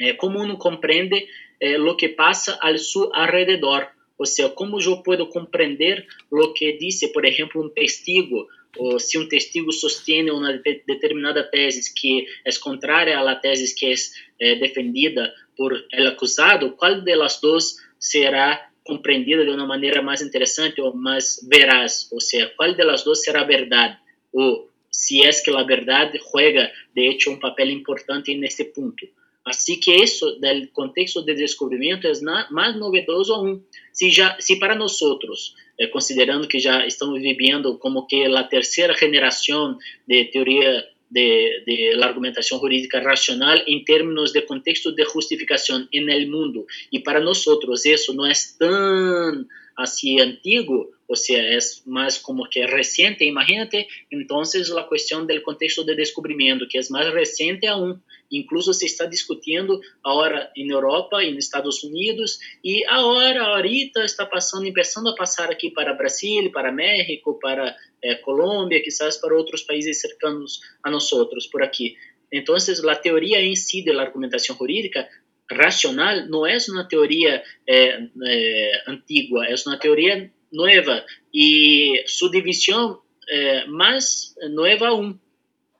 É, 0.00 0.14
como 0.14 0.40
uno 0.40 0.56
compreende 0.56 1.28
é, 1.60 1.76
lo 1.76 1.98
que 1.98 2.08
passa 2.08 2.58
ao 2.62 2.78
seu 2.78 3.14
alrededor. 3.14 3.86
Ou 4.16 4.24
seja, 4.24 4.48
como 4.48 4.80
eu 4.80 5.02
posso 5.02 5.26
compreender 5.26 6.06
lo 6.32 6.54
que 6.54 6.78
disse, 6.78 7.12
por 7.12 7.26
exemplo, 7.26 7.62
um 7.62 7.68
testigo 7.68 8.48
ou 8.78 8.98
se 8.98 9.18
um 9.18 9.28
testigo 9.28 9.72
sostém 9.72 10.30
uma 10.30 10.52
determinada 10.86 11.42
tese 11.42 11.92
que 11.94 12.26
é 12.44 12.50
contrária 12.58 13.18
à 13.18 13.34
tese 13.36 13.74
que 13.74 13.86
é, 13.86 13.94
é 14.40 14.54
defendida 14.56 15.32
por 15.58 15.74
el 15.90 16.06
acusado, 16.06 16.76
qual 16.76 17.02
delas 17.02 17.40
duas 17.42 17.76
será 17.98 18.70
compreendida 18.84 19.44
de 19.44 19.50
uma 19.50 19.66
maneira 19.66 20.00
mais 20.00 20.22
interessante 20.22 20.80
ou 20.80 20.94
mais 20.94 21.44
veraz? 21.50 22.08
Ou 22.12 22.20
seja, 22.20 22.52
qual 22.56 22.72
delas 22.74 23.02
duas 23.02 23.22
será 23.24 23.42
verdade? 23.42 23.98
Ou 24.32 24.70
se 24.90 25.20
é 25.26 25.30
que 25.30 25.50
a 25.50 25.64
verdade 25.64 26.20
juega, 26.30 26.70
de 26.94 27.08
hecho, 27.08 27.32
um 27.32 27.40
papel 27.40 27.70
importante 27.70 28.34
neste 28.36 28.64
ponto. 28.66 29.04
Assim 29.44 29.80
que 29.80 29.92
isso, 29.92 30.26
do 30.32 30.68
contexto 30.72 31.24
de 31.24 31.34
descobrimento, 31.34 32.06
é 32.06 32.12
mais 32.50 32.76
novedoso 32.76 33.32
aún. 33.34 33.60
Se, 33.92 34.10
já, 34.10 34.36
se 34.38 34.58
para 34.58 34.76
nós 34.76 35.02
outros, 35.02 35.54
eh, 35.80 35.86
considerando 35.88 36.46
que 36.46 36.58
já 36.58 36.86
estamos 36.86 37.20
vivendo 37.20 37.78
como 37.78 38.06
que 38.06 38.26
a 38.26 38.44
terceira 38.44 38.94
geração 38.94 39.76
de 40.06 40.26
teoria 40.26 40.86
de, 41.10 41.62
de, 41.66 41.92
la 41.94 42.06
argumentación 42.06 42.60
jurídica 42.60 43.00
racional 43.00 43.62
en 43.66 43.84
términos 43.84 44.32
de 44.32 44.44
contexto 44.44 44.92
de 44.92 45.04
justificación 45.04 45.88
en 45.92 46.10
el 46.10 46.28
mundo. 46.28 46.66
Y 46.90 47.00
para 47.00 47.20
nosotros 47.20 47.84
eso 47.86 48.12
no 48.14 48.26
es 48.26 48.56
tan 48.58 49.48
así 49.78 50.18
antiguo, 50.18 50.90
o 51.06 51.14
sea, 51.14 51.56
es 51.56 51.86
más 51.86 52.18
como 52.18 52.48
que 52.50 52.66
reciente. 52.66 53.24
Imagínate 53.24 53.88
entonces 54.10 54.68
la 54.70 54.88
cuestión 54.88 55.26
del 55.26 55.42
contexto 55.42 55.84
de 55.84 55.94
descubrimiento, 55.94 56.66
que 56.68 56.78
es 56.78 56.90
más 56.90 57.10
reciente 57.12 57.68
aún. 57.68 58.02
Incluso 58.28 58.74
se 58.74 58.86
está 58.86 59.06
discutiendo 59.06 59.80
ahora 60.02 60.50
en 60.54 60.70
Europa, 60.70 61.22
en 61.22 61.38
Estados 61.38 61.82
Unidos, 61.84 62.40
y 62.60 62.82
ahora, 62.90 63.54
ahorita 63.54 64.04
está 64.04 64.28
pasando, 64.28 64.66
empezando 64.66 65.10
a 65.10 65.14
pasar 65.14 65.50
aquí 65.50 65.70
para 65.70 65.94
Brasil, 65.94 66.50
para 66.52 66.72
México, 66.72 67.38
para 67.40 67.74
eh, 68.02 68.20
Colombia, 68.20 68.80
quizás 68.82 69.18
para 69.18 69.36
otros 69.36 69.64
países 69.64 70.00
cercanos 70.00 70.62
a 70.82 70.90
nosotros 70.90 71.48
por 71.50 71.62
aquí. 71.62 71.96
Entonces, 72.30 72.82
la 72.82 73.00
teoría 73.00 73.40
en 73.40 73.56
sí 73.56 73.82
de 73.82 73.94
la 73.94 74.02
argumentación 74.02 74.56
jurídica 74.56 75.08
racional 75.48 76.28
no 76.28 76.46
es 76.46 76.68
una 76.68 76.86
teoría 76.86 77.42
eh, 77.66 78.10
eh, 78.26 78.70
antigua, 78.86 79.46
es 79.46 79.66
una 79.66 79.78
teoría 79.78 80.30
nueva 80.50 81.04
y 81.32 81.96
su 82.06 82.30
división 82.30 82.98
eh, 83.30 83.64
más 83.66 84.36
nueva 84.50 84.88
aún. 84.88 85.20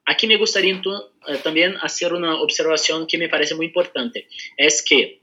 Aquí 0.07 0.27
me 0.27 0.39
gustaría 0.39 0.73
entonces, 0.73 1.11
también 1.43 1.77
hacer 1.83 2.15
una 2.15 2.41
observación 2.41 3.07
que 3.07 3.19
me 3.19 3.29
parece 3.29 3.55
muy 3.55 3.67
importante, 3.67 4.27
es 4.57 4.83
que 4.83 5.21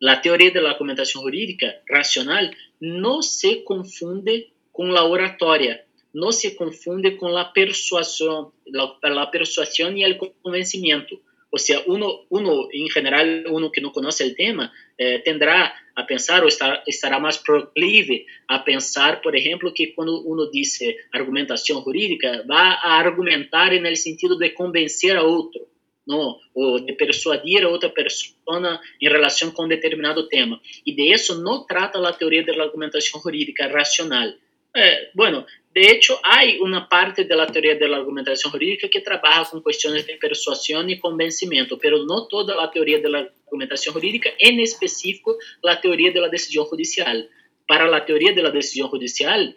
la 0.00 0.20
teoría 0.20 0.50
de 0.50 0.60
la 0.60 0.72
argumentación 0.72 1.22
jurídica 1.22 1.80
racional 1.86 2.54
no 2.78 3.22
se 3.22 3.64
confunde 3.64 4.52
con 4.70 4.92
la 4.92 5.04
oratoria, 5.04 5.84
no 6.18 6.32
se 6.32 6.56
confunde 6.56 7.16
con 7.16 7.32
la 7.32 7.52
persuasión, 7.52 8.52
la, 8.66 8.96
la 9.02 9.30
persuasión 9.30 9.96
y 9.96 10.04
el 10.04 10.18
convencimiento. 10.42 11.20
O 11.50 11.58
sea, 11.58 11.80
uno, 11.86 12.26
uno 12.28 12.68
en 12.70 12.88
general, 12.90 13.46
uno 13.50 13.72
que 13.72 13.80
no 13.80 13.92
conoce 13.92 14.24
el 14.24 14.36
tema, 14.36 14.72
eh, 14.98 15.22
tendrá 15.24 15.74
a 15.94 16.06
pensar 16.06 16.44
o 16.44 16.48
estar, 16.48 16.82
estará 16.86 17.18
más 17.18 17.38
proclive 17.38 18.26
a 18.48 18.64
pensar, 18.64 19.22
por 19.22 19.34
ejemplo, 19.34 19.72
que 19.74 19.94
cuando 19.94 20.20
uno 20.20 20.46
dice 20.50 20.96
argumentación 21.12 21.80
jurídica, 21.80 22.42
va 22.50 22.74
a 22.74 22.98
argumentar 22.98 23.72
en 23.72 23.86
el 23.86 23.96
sentido 23.96 24.36
de 24.36 24.52
convencer 24.52 25.16
a 25.16 25.24
otro, 25.24 25.68
¿no? 26.04 26.38
o 26.52 26.80
de 26.80 26.92
persuadir 26.92 27.64
a 27.64 27.68
otra 27.70 27.92
persona 27.92 28.80
en 29.00 29.10
relación 29.10 29.52
con 29.52 29.64
un 29.64 29.70
determinado 29.70 30.28
tema. 30.28 30.60
Y 30.84 30.94
de 30.94 31.12
eso 31.12 31.40
no 31.40 31.64
trata 31.66 31.98
la 31.98 32.16
teoría 32.16 32.42
de 32.42 32.54
la 32.54 32.64
argumentación 32.64 33.22
jurídica 33.22 33.68
racional. 33.68 34.38
Eh, 34.74 35.08
bueno, 35.14 35.46
de 35.78 35.92
hecho, 35.92 36.18
hay 36.24 36.58
una 36.58 36.88
parte 36.88 37.22
de 37.24 37.36
la 37.36 37.46
teoría 37.46 37.76
de 37.76 37.86
la 37.86 37.98
argumentación 37.98 38.50
jurídica 38.50 38.88
que 38.88 39.00
trabaja 39.00 39.48
con 39.48 39.62
cuestiones 39.62 40.04
de 40.08 40.16
persuasión 40.16 40.90
y 40.90 40.98
convencimiento, 40.98 41.78
pero 41.78 42.04
no 42.04 42.26
toda 42.26 42.56
la 42.56 42.68
teoría 42.68 42.98
de 42.98 43.08
la 43.08 43.18
argumentación 43.44 43.94
jurídica, 43.94 44.28
en 44.40 44.58
específico 44.58 45.36
la 45.62 45.80
teoría 45.80 46.10
de 46.10 46.20
la 46.20 46.28
decisión 46.28 46.64
judicial. 46.64 47.30
Para 47.68 47.86
la 47.86 48.04
teoría 48.04 48.32
de 48.32 48.42
la 48.42 48.50
decisión 48.50 48.88
judicial, 48.88 49.56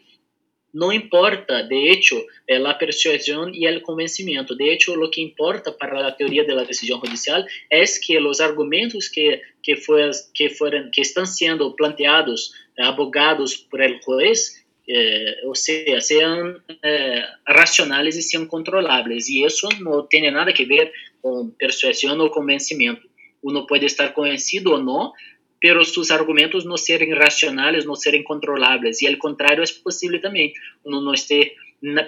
no 0.74 0.92
importa, 0.92 1.64
de 1.64 1.92
hecho, 1.92 2.24
eh, 2.46 2.60
la 2.60 2.78
persuasión 2.78 3.56
y 3.56 3.66
el 3.66 3.82
convencimiento. 3.82 4.54
De 4.54 4.72
hecho, 4.72 4.96
lo 4.96 5.10
que 5.10 5.22
importa 5.22 5.76
para 5.76 6.00
la 6.00 6.16
teoría 6.16 6.44
de 6.44 6.54
la 6.54 6.66
decisión 6.66 7.00
judicial 7.00 7.48
es 7.70 8.00
que 8.00 8.20
los 8.20 8.40
argumentos 8.40 9.10
que, 9.10 9.42
que, 9.64 9.76
fue, 9.76 10.12
que, 10.36 10.50
fueron, 10.50 10.92
que 10.92 11.02
están 11.02 11.26
siendo 11.26 11.76
planteados, 11.76 12.54
abogados 12.78 13.58
por 13.70 13.82
el 13.82 14.00
juez, 14.02 14.61
eh, 14.94 15.42
ou 15.46 15.56
seja, 15.56 16.02
sejam 16.02 16.60
eh, 16.84 17.26
racionais 17.48 18.18
e 18.18 18.22
sejam 18.22 18.46
controláveis. 18.46 19.30
E 19.30 19.46
isso 19.46 19.70
não 19.80 20.06
tem 20.06 20.30
nada 20.30 20.52
a 20.52 20.66
ver 20.66 20.92
com 21.22 21.50
persuasão 21.52 22.20
ou 22.20 22.30
convencimento. 22.30 23.10
Uno 23.42 23.66
pode 23.66 23.86
estar 23.86 24.10
convencido 24.10 24.72
ou 24.72 24.84
não, 24.84 25.14
pero 25.62 25.86
seus 25.86 26.12
argumentos 26.12 26.66
não 26.66 26.76
serem 26.76 27.14
racionais, 27.14 27.86
não 27.86 27.96
serem 27.96 28.22
controláveis. 28.22 29.02
E 29.02 29.08
o 29.08 29.18
contrário 29.18 29.64
é 29.64 29.82
possível 29.82 30.20
também. 30.20 30.52
Uno 30.84 31.00
não 31.00 31.14
esteja 31.14 31.50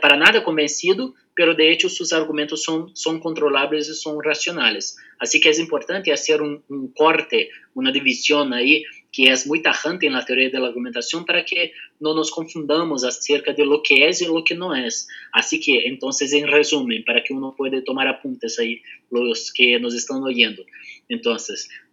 para 0.02 0.18
nada 0.18 0.42
convencido, 0.42 1.16
pero 1.34 1.56
de 1.56 1.64
hecho 1.64 1.90
seus 1.90 2.12
argumentos 2.12 2.64
são, 2.64 2.92
são 2.94 3.18
controláveis 3.18 3.88
e 3.88 3.96
são 3.96 4.18
racionais. 4.18 4.96
Assim 5.20 5.40
que 5.40 5.48
é 5.48 5.62
importante 5.62 6.10
fazer 6.10 6.42
um, 6.42 6.62
um 6.70 6.92
corte, 6.94 7.50
uma 7.74 7.94
divisão 7.94 8.52
aí 8.52 8.84
que 9.14 9.30
é 9.30 9.36
muito 9.46 9.64
tajante 9.64 10.10
na 10.10 10.24
teoria 10.24 10.50
da 10.50 10.66
argumentação 10.66 11.24
para 11.24 11.44
que 11.44 11.72
não 12.02 12.16
nos 12.16 12.32
confundamos 12.32 13.04
acerca 13.04 13.54
de 13.54 13.64
lo 13.64 13.84
que 13.84 14.02
é 14.02 14.10
e 14.10 14.26
lo 14.26 14.44
que 14.44 14.56
não 14.56 14.76
é. 14.76 14.88
Assim 15.32 15.60
que, 15.60 15.88
então, 15.88 16.10
em 16.10 16.46
resumo, 16.50 16.90
para 17.06 17.22
que 17.22 17.32
uno 17.32 17.54
pueda 17.54 17.80
tomar 17.84 18.08
apuntes 18.08 18.58
aí, 18.58 18.82
os 19.12 19.52
que 19.52 19.78
nos 19.78 19.94
estão 19.94 20.20
ouvindo. 20.24 20.66
Então, 21.08 21.38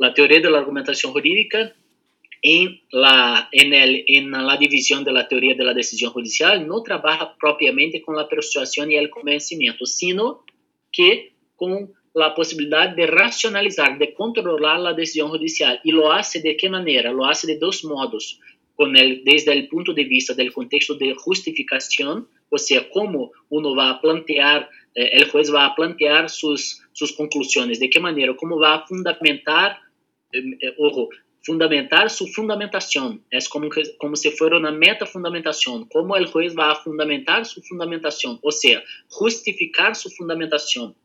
a 0.03 0.11
teoria 0.11 0.41
da 0.41 0.59
argumentação 0.59 1.12
jurídica 1.12 1.75
em 2.43 2.81
la, 2.91 3.50
en 3.53 3.75
el, 3.75 4.03
en 4.09 4.31
la 4.31 4.57
división 4.57 5.05
de 5.05 5.12
la 5.12 5.29
teoría 5.29 5.55
de 5.55 5.65
la 5.65 5.75
decisión 5.75 6.11
judicial 6.12 6.67
no 6.67 6.83
trabaja 6.83 7.37
propiamente 7.39 8.00
con 8.00 8.17
la 8.17 8.29
persuasión 8.29 8.91
y 8.91 8.97
el 8.97 9.11
convencimiento, 9.11 9.85
sino 9.85 10.43
que 10.91 11.35
con 11.55 11.93
la 12.14 12.35
posibilidad 12.35 12.95
de 12.95 13.07
racionalizar, 13.07 13.99
de 13.99 14.12
controlar 14.14 14.81
la 14.81 14.93
decisión 14.93 15.29
judicial. 15.31 15.81
¿Y 15.85 15.93
lo 15.93 16.12
hace 16.12 16.40
de 16.40 16.57
qué 16.57 16.69
manera? 16.69 17.12
Lo 17.12 17.26
hace 17.26 17.47
de 17.47 17.59
dos 17.59 17.85
modos. 17.85 18.40
Desde 18.76 19.52
el 19.52 19.69
punto 19.69 19.93
de 19.93 20.05
vista 20.05 20.33
del 20.33 20.52
contexto 20.52 20.95
de 20.95 21.14
justificación, 21.14 22.26
o 22.49 22.59
sea, 22.59 22.88
cómo 22.90 23.31
uno 23.50 23.76
va 23.76 23.90
a 23.90 24.00
plantear, 24.00 24.69
eh, 24.95 25.11
el 25.12 25.29
juez 25.29 25.52
va 25.55 25.67
a 25.67 25.75
plantear 25.75 26.31
sus, 26.31 26.83
sus 26.93 27.12
conclusiones, 27.12 27.79
de 27.79 27.90
qué 27.90 28.00
manera, 28.00 28.35
cómo 28.35 28.59
va 28.59 28.76
a 28.76 28.87
fundamentar, 28.87 29.79
eh, 30.33 30.40
eh, 30.61 30.75
fundamentar 31.43 32.11
su 32.11 32.26
fundamentación. 32.26 33.23
Es 33.31 33.49
como, 33.49 33.69
como 33.99 34.17
si 34.17 34.31
fuera 34.31 34.57
una 34.57 34.73
metafundamentación. 34.73 35.87
Cómo 35.93 36.17
el 36.17 36.26
juez 36.26 36.57
va 36.59 36.73
a 36.73 36.76
fundamentar 36.76 37.45
su 37.45 37.61
fundamentación, 37.62 38.38
o 38.43 38.50
sea, 38.50 38.83
justificar 39.09 39.95
su 39.95 40.11
fundamentación. 40.11 40.97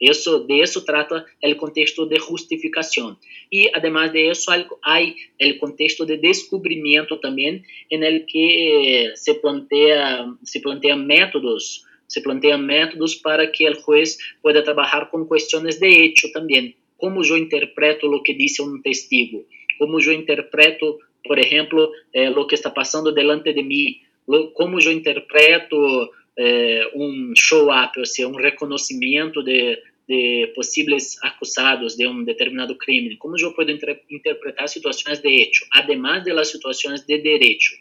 Eso, 0.00 0.40
de 0.40 0.60
eso 0.60 0.84
trata 0.84 1.24
el 1.40 1.56
contexto 1.56 2.06
de 2.06 2.18
justificación. 2.18 3.18
Y 3.48 3.68
además 3.74 4.12
de 4.12 4.30
eso 4.30 4.52
hay 4.82 5.16
el 5.38 5.58
contexto 5.58 6.04
de 6.04 6.18
descubrimiento 6.18 7.20
también 7.20 7.64
en 7.90 8.02
el 8.02 8.26
que 8.26 9.12
se, 9.14 9.34
plantea, 9.34 10.26
se 10.42 10.60
plantean 10.60 11.06
métodos 11.06 11.86
se 12.06 12.20
plantean 12.20 12.64
métodos 12.64 13.16
para 13.16 13.50
que 13.50 13.66
el 13.66 13.74
juez 13.76 14.18
pueda 14.42 14.62
trabajar 14.62 15.10
con 15.10 15.26
cuestiones 15.26 15.80
de 15.80 16.04
hecho 16.04 16.28
también. 16.32 16.76
¿Cómo 16.96 17.22
yo 17.22 17.36
interpreto 17.36 18.06
lo 18.08 18.22
que 18.22 18.34
dice 18.34 18.62
un 18.62 18.82
testigo? 18.82 19.42
¿Cómo 19.78 19.98
yo 19.98 20.12
interpreto, 20.12 20.98
por 21.24 21.40
ejemplo, 21.40 21.90
eh, 22.12 22.30
lo 22.30 22.46
que 22.46 22.54
está 22.54 22.72
pasando 22.72 23.10
delante 23.12 23.52
de? 23.52 24.00
Lo, 24.26 24.52
¿Cómo 24.54 24.78
yo 24.78 24.90
interpreto 24.90 26.12
eh, 26.36 26.82
un 26.94 27.32
show-up, 27.34 27.92
o 28.00 28.04
sea, 28.04 28.26
un 28.26 28.38
reconocimiento 28.38 29.42
de, 29.42 29.82
de, 30.08 30.52
posibles 30.54 31.18
acusados 31.22 31.96
de 31.96 32.06
un 32.06 32.24
determinado 32.24 32.76
crimen? 32.76 33.16
¿Cómo 33.18 33.36
yo 33.36 33.54
puedo 33.54 33.70
inter 33.70 34.02
interpretar 34.08 34.68
situaciones 34.68 35.22
de 35.22 35.42
hecho, 35.42 35.64
además 35.72 36.24
de 36.24 36.34
las 36.34 36.50
situaciones 36.50 37.06
de 37.06 37.18
derecho? 37.18 37.74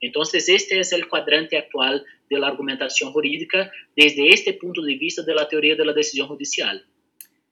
Entonces, 0.00 0.48
este 0.48 0.80
es 0.80 0.92
el 0.92 1.08
cuadrante 1.08 1.58
actual 1.58 2.04
de 2.30 2.38
la 2.38 2.48
argumentación 2.48 3.12
jurídica 3.12 3.70
desde 3.96 4.28
este 4.28 4.54
punto 4.54 4.82
de 4.82 4.96
vista 4.96 5.22
de 5.22 5.34
la 5.34 5.48
teoría 5.48 5.74
de 5.74 5.84
la 5.84 5.92
decisión 5.92 6.28
judicial. 6.28 6.84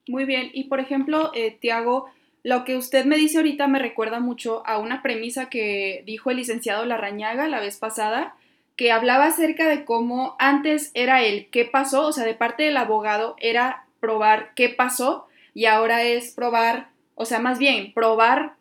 Muy 0.06 0.24
bien, 0.24 0.50
y 0.54 0.64
por 0.64 0.80
ejemplo, 0.80 1.30
eh, 1.34 1.56
Tiago, 1.60 2.06
lo 2.42 2.64
que 2.64 2.76
usted 2.76 3.04
me 3.04 3.18
dice 3.18 3.36
ahorita 3.36 3.68
me 3.68 3.78
recuerda 3.78 4.20
mucho 4.20 4.66
a 4.66 4.78
una 4.78 5.02
premisa 5.02 5.50
que 5.50 6.02
dijo 6.06 6.30
el 6.30 6.38
licenciado 6.38 6.86
Larrañaga 6.86 7.48
la 7.48 7.60
vez 7.60 7.76
pasada, 7.76 8.34
que 8.78 8.92
hablaba 8.92 9.26
acerca 9.26 9.68
de 9.68 9.84
cómo 9.84 10.36
antes 10.38 10.92
era 10.94 11.22
el 11.24 11.50
qué 11.50 11.64
pasó, 11.64 12.06
o 12.06 12.12
sea, 12.12 12.24
de 12.24 12.34
parte 12.34 12.62
del 12.62 12.76
abogado 12.76 13.34
era 13.40 13.84
probar 13.98 14.52
qué 14.54 14.68
pasó 14.68 15.26
y 15.52 15.64
ahora 15.64 16.04
es 16.04 16.32
probar, 16.32 16.90
o 17.16 17.24
sea, 17.24 17.40
más 17.40 17.58
bien 17.58 17.92
probar, 17.92 18.54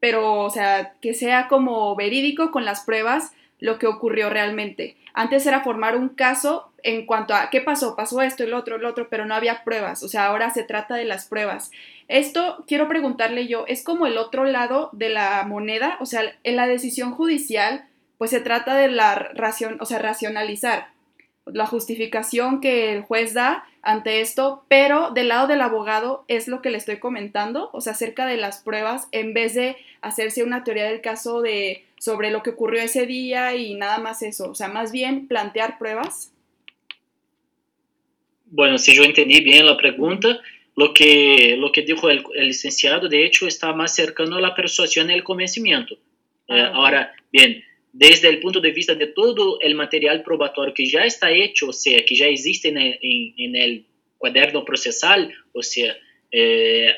pero, 0.00 0.40
o 0.40 0.48
sea, 0.48 0.94
que 1.02 1.12
sea 1.12 1.46
como 1.46 1.94
verídico 1.94 2.50
con 2.52 2.64
las 2.64 2.80
pruebas 2.80 3.34
lo 3.58 3.78
que 3.78 3.86
ocurrió 3.86 4.30
realmente. 4.30 4.96
Antes 5.12 5.44
era 5.44 5.60
formar 5.60 5.94
un 5.94 6.08
caso 6.08 6.72
en 6.82 7.04
cuanto 7.04 7.34
a 7.34 7.50
qué 7.50 7.60
pasó, 7.60 7.94
pasó 7.96 8.22
esto, 8.22 8.44
el 8.44 8.54
otro, 8.54 8.76
el 8.76 8.86
otro, 8.86 9.08
pero 9.10 9.26
no 9.26 9.34
había 9.34 9.62
pruebas, 9.62 10.02
o 10.02 10.08
sea, 10.08 10.24
ahora 10.24 10.48
se 10.48 10.62
trata 10.62 10.94
de 10.94 11.04
las 11.04 11.26
pruebas. 11.26 11.70
Esto 12.08 12.64
quiero 12.66 12.88
preguntarle 12.88 13.46
yo, 13.46 13.66
¿es 13.66 13.84
como 13.84 14.06
el 14.06 14.16
otro 14.16 14.44
lado 14.44 14.88
de 14.94 15.10
la 15.10 15.44
moneda? 15.46 15.98
O 16.00 16.06
sea, 16.06 16.22
en 16.44 16.56
la 16.56 16.66
decisión 16.66 17.12
judicial, 17.12 17.84
pues 18.20 18.32
se 18.32 18.40
trata 18.42 18.76
de 18.76 18.88
la 18.88 19.14
ración, 19.14 19.78
o 19.80 19.86
sea, 19.86 19.98
racionalizar 19.98 20.88
la 21.46 21.64
justificación 21.64 22.60
que 22.60 22.92
el 22.92 23.00
juez 23.00 23.32
da 23.32 23.64
ante 23.80 24.20
esto, 24.20 24.62
pero 24.68 25.10
del 25.10 25.28
lado 25.28 25.46
del 25.46 25.62
abogado 25.62 26.26
es 26.28 26.46
lo 26.46 26.60
que 26.60 26.68
le 26.68 26.76
estoy 26.76 26.98
comentando, 26.98 27.70
o 27.72 27.80
sea, 27.80 27.94
acerca 27.94 28.26
de 28.26 28.36
las 28.36 28.58
pruebas, 28.62 29.08
en 29.12 29.32
vez 29.32 29.54
de 29.54 29.78
hacerse 30.02 30.44
una 30.44 30.64
teoría 30.64 30.84
del 30.84 31.00
caso 31.00 31.40
de 31.40 31.86
sobre 31.98 32.30
lo 32.30 32.42
que 32.42 32.50
ocurrió 32.50 32.82
ese 32.82 33.06
día 33.06 33.56
y 33.56 33.72
nada 33.72 33.96
más 33.96 34.20
eso, 34.20 34.50
o 34.50 34.54
sea, 34.54 34.68
más 34.68 34.92
bien 34.92 35.26
plantear 35.26 35.78
pruebas. 35.78 36.30
Bueno, 38.50 38.76
si 38.76 38.94
yo 38.94 39.02
entendí 39.02 39.40
bien 39.40 39.64
la 39.64 39.78
pregunta, 39.78 40.40
lo 40.76 40.92
que, 40.92 41.56
lo 41.58 41.72
que 41.72 41.80
dijo 41.80 42.10
el, 42.10 42.22
el 42.34 42.48
licenciado, 42.48 43.08
de 43.08 43.24
hecho, 43.24 43.46
está 43.46 43.72
más 43.72 43.94
cercano 43.94 44.36
a 44.36 44.42
la 44.42 44.54
persuasión 44.54 45.10
y 45.10 45.14
el 45.14 45.24
convencimiento. 45.24 45.96
Ah, 46.50 46.58
eh, 46.58 46.70
ahora, 46.74 47.14
bien, 47.32 47.64
desde 47.92 48.28
el 48.28 48.40
punto 48.40 48.60
de 48.60 48.70
vista 48.70 48.94
de 48.94 49.08
todo 49.08 49.58
el 49.60 49.74
material 49.74 50.22
probatorio 50.22 50.74
que 50.74 50.86
ya 50.86 51.04
está 51.04 51.30
hecho, 51.30 51.68
o 51.68 51.72
sea, 51.72 52.04
que 52.04 52.14
ya 52.14 52.26
existe 52.26 52.68
en 52.68 52.78
el, 52.78 52.98
en, 53.02 53.34
en 53.36 53.56
el 53.56 53.86
cuaderno 54.18 54.64
procesal, 54.64 55.32
o 55.52 55.62
sea, 55.62 55.96
eh, 56.32 56.94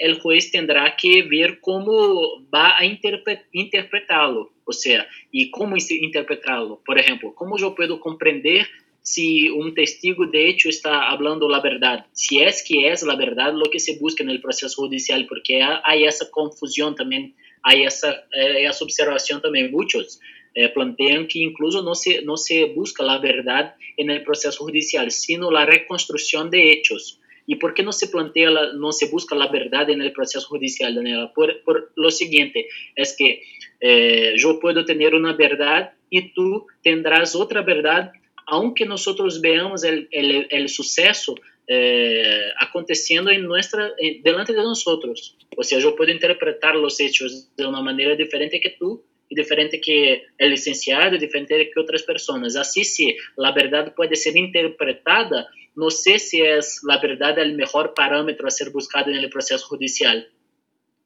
el 0.00 0.20
juez 0.20 0.50
tendrá 0.50 0.96
que 0.96 1.22
ver 1.22 1.60
cómo 1.60 2.44
va 2.52 2.76
a 2.78 2.84
interpre 2.84 3.42
interpretarlo, 3.52 4.52
o 4.64 4.72
sea, 4.72 5.06
y 5.30 5.50
cómo 5.50 5.76
interpretarlo. 5.76 6.80
Por 6.84 6.98
ejemplo, 6.98 7.34
cómo 7.34 7.56
yo 7.58 7.74
puedo 7.74 8.00
comprender 8.00 8.66
si 9.02 9.48
un 9.50 9.74
testigo 9.74 10.26
de 10.26 10.48
hecho 10.48 10.68
está 10.68 11.10
hablando 11.10 11.48
la 11.48 11.60
verdad, 11.60 12.06
si 12.12 12.40
es 12.40 12.64
que 12.66 12.90
es 12.90 13.02
la 13.02 13.16
verdad 13.16 13.52
lo 13.52 13.70
que 13.70 13.80
se 13.80 13.98
busca 13.98 14.22
en 14.22 14.30
el 14.30 14.40
proceso 14.40 14.82
judicial, 14.82 15.26
porque 15.28 15.60
hay 15.62 16.04
esa 16.04 16.30
confusión 16.30 16.94
también, 16.94 17.34
hay 17.62 17.84
esa, 17.84 18.12
eh, 18.32 18.64
esa 18.64 18.84
observación 18.84 19.40
también. 19.40 19.70
Muchos 19.70 20.20
eh, 20.54 20.68
plantean 20.68 21.28
que 21.28 21.38
incluso 21.38 21.82
no 21.82 21.94
se, 21.94 22.22
no 22.22 22.36
se 22.36 22.66
busca 22.66 23.02
la 23.02 23.18
verdad 23.18 23.74
en 23.96 24.10
el 24.10 24.22
proceso 24.22 24.64
judicial, 24.64 25.10
sino 25.10 25.50
la 25.50 25.66
reconstrucción 25.66 26.50
de 26.50 26.72
hechos. 26.72 27.20
¿Y 27.46 27.56
por 27.56 27.74
qué 27.74 27.82
no 27.82 27.92
se 27.92 28.08
plantea, 28.08 28.50
la, 28.50 28.72
no 28.74 28.92
se 28.92 29.06
busca 29.08 29.34
la 29.34 29.48
verdad 29.48 29.90
en 29.90 30.00
el 30.00 30.12
proceso 30.12 30.46
judicial, 30.46 30.94
Daniela? 30.94 31.32
Por, 31.32 31.62
por 31.64 31.92
lo 31.96 32.10
siguiente, 32.10 32.68
es 32.94 33.16
que 33.16 33.42
eh, 33.80 34.34
yo 34.36 34.60
puedo 34.60 34.84
tener 34.84 35.14
una 35.14 35.32
verdad 35.32 35.92
y 36.08 36.32
tú 36.32 36.66
tendrás 36.82 37.34
otra 37.34 37.62
verdad 37.62 38.12
aunque 38.46 38.84
nosotros 38.84 39.40
veamos 39.40 39.84
el, 39.84 40.08
el, 40.10 40.46
el 40.50 40.68
suceso 40.68 41.34
eh, 41.66 42.50
aconteciendo 42.58 43.30
en 43.30 43.44
nuestra, 43.44 43.92
en, 43.98 44.22
delante 44.22 44.52
de 44.52 44.62
nosotros. 44.62 45.36
O 45.56 45.62
sea, 45.62 45.78
yo 45.78 45.94
puedo 45.94 46.10
interpretar 46.10 46.74
los 46.74 47.00
hechos 47.00 47.54
de 47.56 47.66
una 47.66 47.80
manera 47.80 48.14
diferente 48.16 48.60
que 48.60 48.70
tú 48.70 49.04
y 49.28 49.34
diferente 49.34 49.80
que 49.80 50.24
el 50.38 50.50
licenciado 50.50 51.16
diferente 51.16 51.70
que 51.72 51.80
otras 51.80 52.02
personas. 52.02 52.56
Así, 52.56 52.84
si 52.84 53.16
la 53.36 53.52
verdad 53.52 53.94
puede 53.94 54.16
ser 54.16 54.36
interpretada, 54.36 55.48
no 55.74 55.90
sé 55.90 56.18
si 56.18 56.42
es 56.42 56.80
la 56.86 56.98
verdad 56.98 57.38
el 57.38 57.54
mejor 57.54 57.94
parámetro 57.94 58.46
a 58.46 58.50
ser 58.50 58.70
buscado 58.70 59.10
en 59.10 59.16
el 59.16 59.30
proceso 59.30 59.66
judicial. 59.66 60.28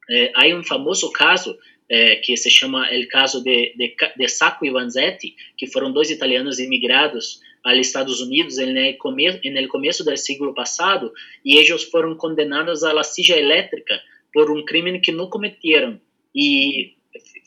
Eh, 0.09 0.31
hay 0.35 0.53
un 0.53 0.63
famoso 0.63 1.11
caso 1.11 1.57
é, 1.89 2.17
que 2.17 2.35
se 2.35 2.49
chama 2.49 2.87
o 2.91 3.07
caso 3.07 3.41
de, 3.41 3.73
de, 3.77 3.95
de 4.15 4.27
Sacco 4.27 4.65
e 4.65 4.71
Vanzetti, 4.71 5.35
que 5.57 5.67
foram 5.67 5.91
dois 5.91 6.09
italianos 6.09 6.59
imigrados 6.59 7.39
aos 7.63 7.77
Estados 7.77 8.21
Unidos 8.21 8.57
no 8.57 8.97
começo, 8.97 9.39
começo 9.69 10.03
do 10.03 10.17
século 10.17 10.53
passado 10.53 11.11
e 11.43 11.57
eles 11.57 11.83
foram 11.83 12.15
condenados 12.15 12.83
à 12.83 13.03
silla 13.03 13.37
elétrica 13.37 13.99
por 14.33 14.51
um 14.51 14.63
crime 14.65 14.99
que 14.99 15.11
não 15.11 15.29
cometeram. 15.29 15.99
E 16.35 16.95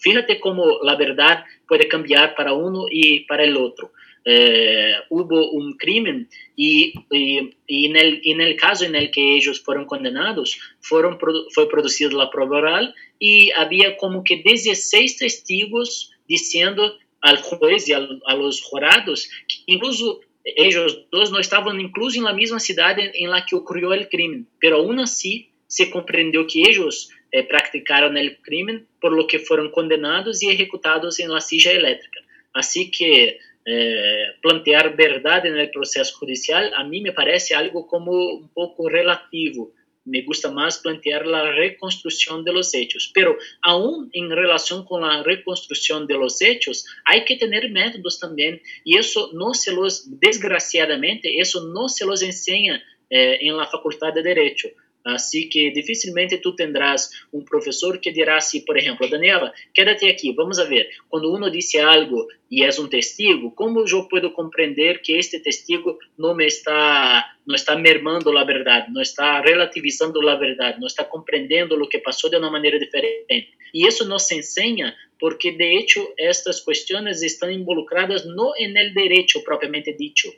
fíjate 0.03 0.37
como 0.37 0.63
a 0.89 0.95
verdade 0.95 1.45
pode 1.69 1.87
cambiar 1.87 2.35
para 2.35 2.55
um 2.55 2.87
e 2.91 3.25
para 3.29 3.45
o 3.45 3.61
outro 3.61 3.91
eh, 4.25 4.95
hubo 5.09 5.51
un 5.51 5.77
crimen 5.77 6.29
y, 6.57 6.93
y, 7.11 7.57
y, 7.67 8.57
caso 8.57 8.85
el 8.85 9.11
que 9.11 9.37
ellos 9.37 9.61
fueron 9.61 9.87
condenados, 9.87 10.59
fueron, 10.81 11.19
fue 11.55 11.69
producida 11.69 12.13
la 12.13 12.31
prueba 12.31 12.59
oral 12.59 12.95
y 13.19 13.51
había 13.53 13.97
como 13.97 14.23
que 14.23 14.43
16 14.43 15.17
testigos 15.17 16.13
diciendo 16.29 16.99
al 17.21 17.39
juez 17.39 17.89
y 17.89 17.93
a, 17.93 18.01
los 18.01 18.63
jurados 18.63 19.29
que 19.47 19.57
incluso 19.67 20.21
ellos 20.45 21.07
dos 21.11 21.31
no 21.31 21.39
estaban 21.39 21.81
incluso 21.81 22.19
en 22.19 22.25
la 22.25 22.33
misma 22.33 22.59
ciudad 22.59 22.99
en, 22.99 23.11
en 23.15 23.31
la 23.31 23.45
que 23.45 23.57
ocurrió 23.57 23.93
el 23.93 24.09
crimen, 24.09 24.49
pero 24.59 24.77
aún 24.79 24.99
así 24.99 25.51
se 25.67 25.91
comprendió 25.91 26.47
que 26.47 26.63
ellos 26.63 27.11
eh, 27.33 27.45
practicaron 27.45 28.17
el 28.17 28.39
crimen, 28.39 28.89
por 29.01 29.13
lo 29.13 29.27
que 29.27 29.39
fueron 29.39 29.71
condenados 29.71 30.43
y 30.43 30.51
ejecutados 30.51 31.21
en 31.21 31.31
la 31.31 31.41
silla 31.41 31.71
eléctrica. 31.71 32.21
Así 32.53 32.91
que 32.91 33.39
eh, 33.65 34.25
plantear 34.43 34.97
verdade 34.97 35.49
no 35.51 35.71
processo 35.71 36.17
judicial, 36.19 36.73
a 36.75 36.83
mim 36.83 37.05
me 37.05 37.13
parece 37.13 37.55
algo 37.55 37.87
como 37.87 38.11
um 38.11 38.49
pouco 38.49 38.89
relativo. 38.89 39.73
Me 40.07 40.23
gusta 40.23 40.51
mais 40.51 40.77
plantear 40.79 41.23
a 41.23 41.55
reconstrução 41.55 42.43
de 42.43 42.51
los 42.51 42.73
hechos. 42.73 43.11
Pero 43.13 43.37
aún 43.63 44.09
em 44.15 44.29
relação 44.29 44.85
com 44.85 45.05
a 45.05 45.23
reconstrução 45.23 46.07
de 46.07 46.15
los 46.15 46.41
hechos, 46.41 46.85
hay 47.07 47.25
que 47.25 47.37
ter 47.37 47.71
métodos 47.71 48.19
também. 48.19 48.61
E 48.87 48.99
isso 48.99 49.31
não 49.35 49.53
se 49.53 49.71
los, 49.71 50.07
desgraciadamente, 50.07 51.29
isso 51.29 51.73
não 51.73 51.89
se 51.89 52.05
los 52.05 52.23
enseña 52.23 52.83
eh, 53.11 53.39
em 53.43 53.53
la 53.53 53.67
faculdade 53.67 54.17
de 54.17 54.23
Derecho. 54.23 54.71
Así 55.05 55.49
que 55.49 55.71
dificilmente 55.75 56.39
tú 56.39 56.55
tendrás 56.55 57.11
un 57.33 57.45
profesor 57.45 58.01
que 58.01 58.13
dirá 58.13 58.37
así, 58.37 58.61
por 58.61 58.79
ejemplo, 58.79 59.09
Daniela, 59.09 59.53
quédate 59.73 60.11
aquí, 60.11 60.33
vamos 60.33 60.59
a 60.59 60.65
ver, 60.65 60.89
cuando 61.09 61.31
uno 61.31 61.51
dice 61.51 61.81
algo 61.81 62.29
y 62.49 62.65
es 62.65 62.79
un 62.79 62.91
testigo, 62.91 63.55
¿cómo 63.55 63.87
yo 63.87 64.09
puedo 64.09 64.35
comprender 64.35 65.01
que 65.03 65.19
este 65.19 65.41
testigo 65.41 65.99
no 66.19 66.35
me 66.35 66.47
está, 66.47 67.39
no 67.47 67.55
está 67.55 67.77
mermando 67.77 68.33
la 68.33 68.45
verdad, 68.45 68.89
no 68.89 69.01
está 69.01 69.41
relativizando 69.41 70.21
la 70.21 70.37
verdad, 70.37 70.77
no 70.79 70.87
está 70.87 71.09
comprendiendo 71.09 71.77
lo 71.77 71.89
que 71.89 72.01
pasó 72.01 72.29
de 72.29 72.37
una 72.37 72.51
manera 72.51 72.79
diferente? 72.79 73.51
Y 73.73 73.87
eso 73.87 74.05
no 74.07 74.19
se 74.19 74.35
enseña 74.35 74.97
porque 75.19 75.53
de 75.53 75.77
hecho 75.77 76.09
estas 76.17 76.63
cuestiones 76.63 77.23
están 77.23 77.53
involucradas 77.53 78.27
no 78.27 78.53
en 78.59 78.77
el 78.77 78.93
derecho 78.95 79.43
propiamente 79.45 79.95
dicho, 79.95 80.31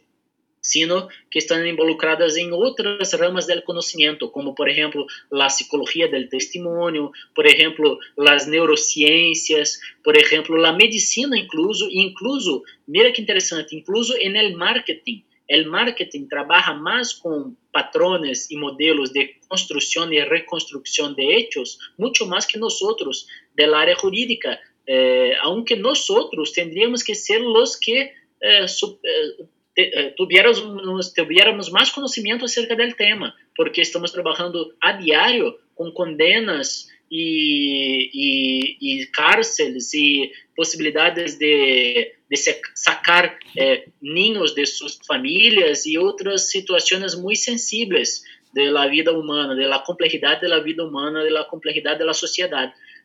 sino 0.63 1.09
que 1.29 1.41
estão 1.41 1.67
involucradas 1.67 2.37
em 2.37 2.53
outras 2.53 3.13
ramas 3.15 3.47
do 3.47 3.61
conhecimento, 3.63 4.31
como, 4.31 4.55
por 4.55 4.69
exemplo, 4.69 5.05
a 5.33 5.47
psicologia 5.47 6.09
do 6.09 6.29
testemunho, 6.29 7.11
por 7.35 7.45
exemplo, 7.45 7.99
as 8.29 8.47
neurociências, 8.47 9.81
por 10.05 10.17
exemplo, 10.17 10.65
a 10.65 10.73
medicina 10.73 11.37
incluso, 11.37 11.89
incluso, 11.91 12.63
mira 12.87 13.11
que 13.11 13.21
interessante, 13.21 13.75
incluso 13.75 14.15
el 14.17 14.57
marketing. 14.57 15.25
El 15.49 15.67
marketing 15.67 16.29
trabalha 16.29 16.75
mais 16.75 17.13
com 17.13 17.55
patrones 17.73 18.51
e 18.51 18.57
modelos 18.57 19.11
de 19.11 19.35
construção 19.49 20.11
e 20.13 20.25
reconstrução 20.25 21.13
de 21.13 21.23
hechos, 21.23 21.77
muito 21.99 22.25
mais 22.25 22.47
que 22.47 22.57
nós 22.57 22.81
outros 22.81 23.27
da 23.55 23.77
área 23.77 23.97
jurídica, 23.97 24.59
eh, 24.87 25.37
aunque 25.41 25.75
nós 25.77 26.09
outros 26.09 26.53
tendríamos 26.53 27.03
que 27.03 27.15
ser 27.15 27.43
os 27.43 27.77
que 27.77 28.13
eh, 28.41 28.65
eh 28.65 29.45
eh, 29.77 30.15
tuviéramos, 30.17 31.15
tuviéramos 31.15 31.73
más 31.73 31.91
conocimiento 31.93 32.45
acerca 32.45 32.75
del 32.75 32.95
tema, 32.97 33.35
porque 33.57 33.83
estamos 33.83 34.13
trabajando 34.13 34.73
a 34.81 34.97
diario 34.97 35.59
con 35.75 35.93
condenas 35.93 36.89
y, 37.09 38.11
y, 38.13 38.77
y 38.81 39.07
cárceles 39.09 39.95
y 39.95 40.33
posibilidades 40.57 41.39
de, 41.39 42.15
de 42.29 42.37
sacar 42.75 43.39
eh, 43.55 43.85
de 44.01 44.67
sus 44.67 44.99
familias 45.07 45.87
y 45.87 45.99
otras 45.99 46.49
situaciones 46.49 47.17
muy 47.17 47.37
sensibles 47.37 48.25
de 48.53 48.71
la 48.71 48.87
vida 48.87 49.13
humana, 49.13 49.55
de 49.55 49.67
la 49.67 49.83
complejidad 49.83 50.41
de 50.41 50.49
la 50.49 50.61
vida 50.61 50.85
humana, 50.85 51.23
de 51.23 51.31
la 51.31 51.47
complejidad 51.49 51.99
de 51.99 52.07
la. 52.07 52.13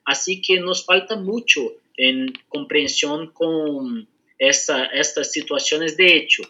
Así 0.06 0.41
que 0.41 0.60
nos 0.62 0.86
falta 0.86 1.17
mucho 1.17 1.73
en 1.97 2.32
comprensión 2.47 3.32
con 3.32 4.08
esa, 4.39 4.86
estas 4.86 5.32
situaciones 5.32 5.97
de 5.97 6.15
hecho. 6.15 6.43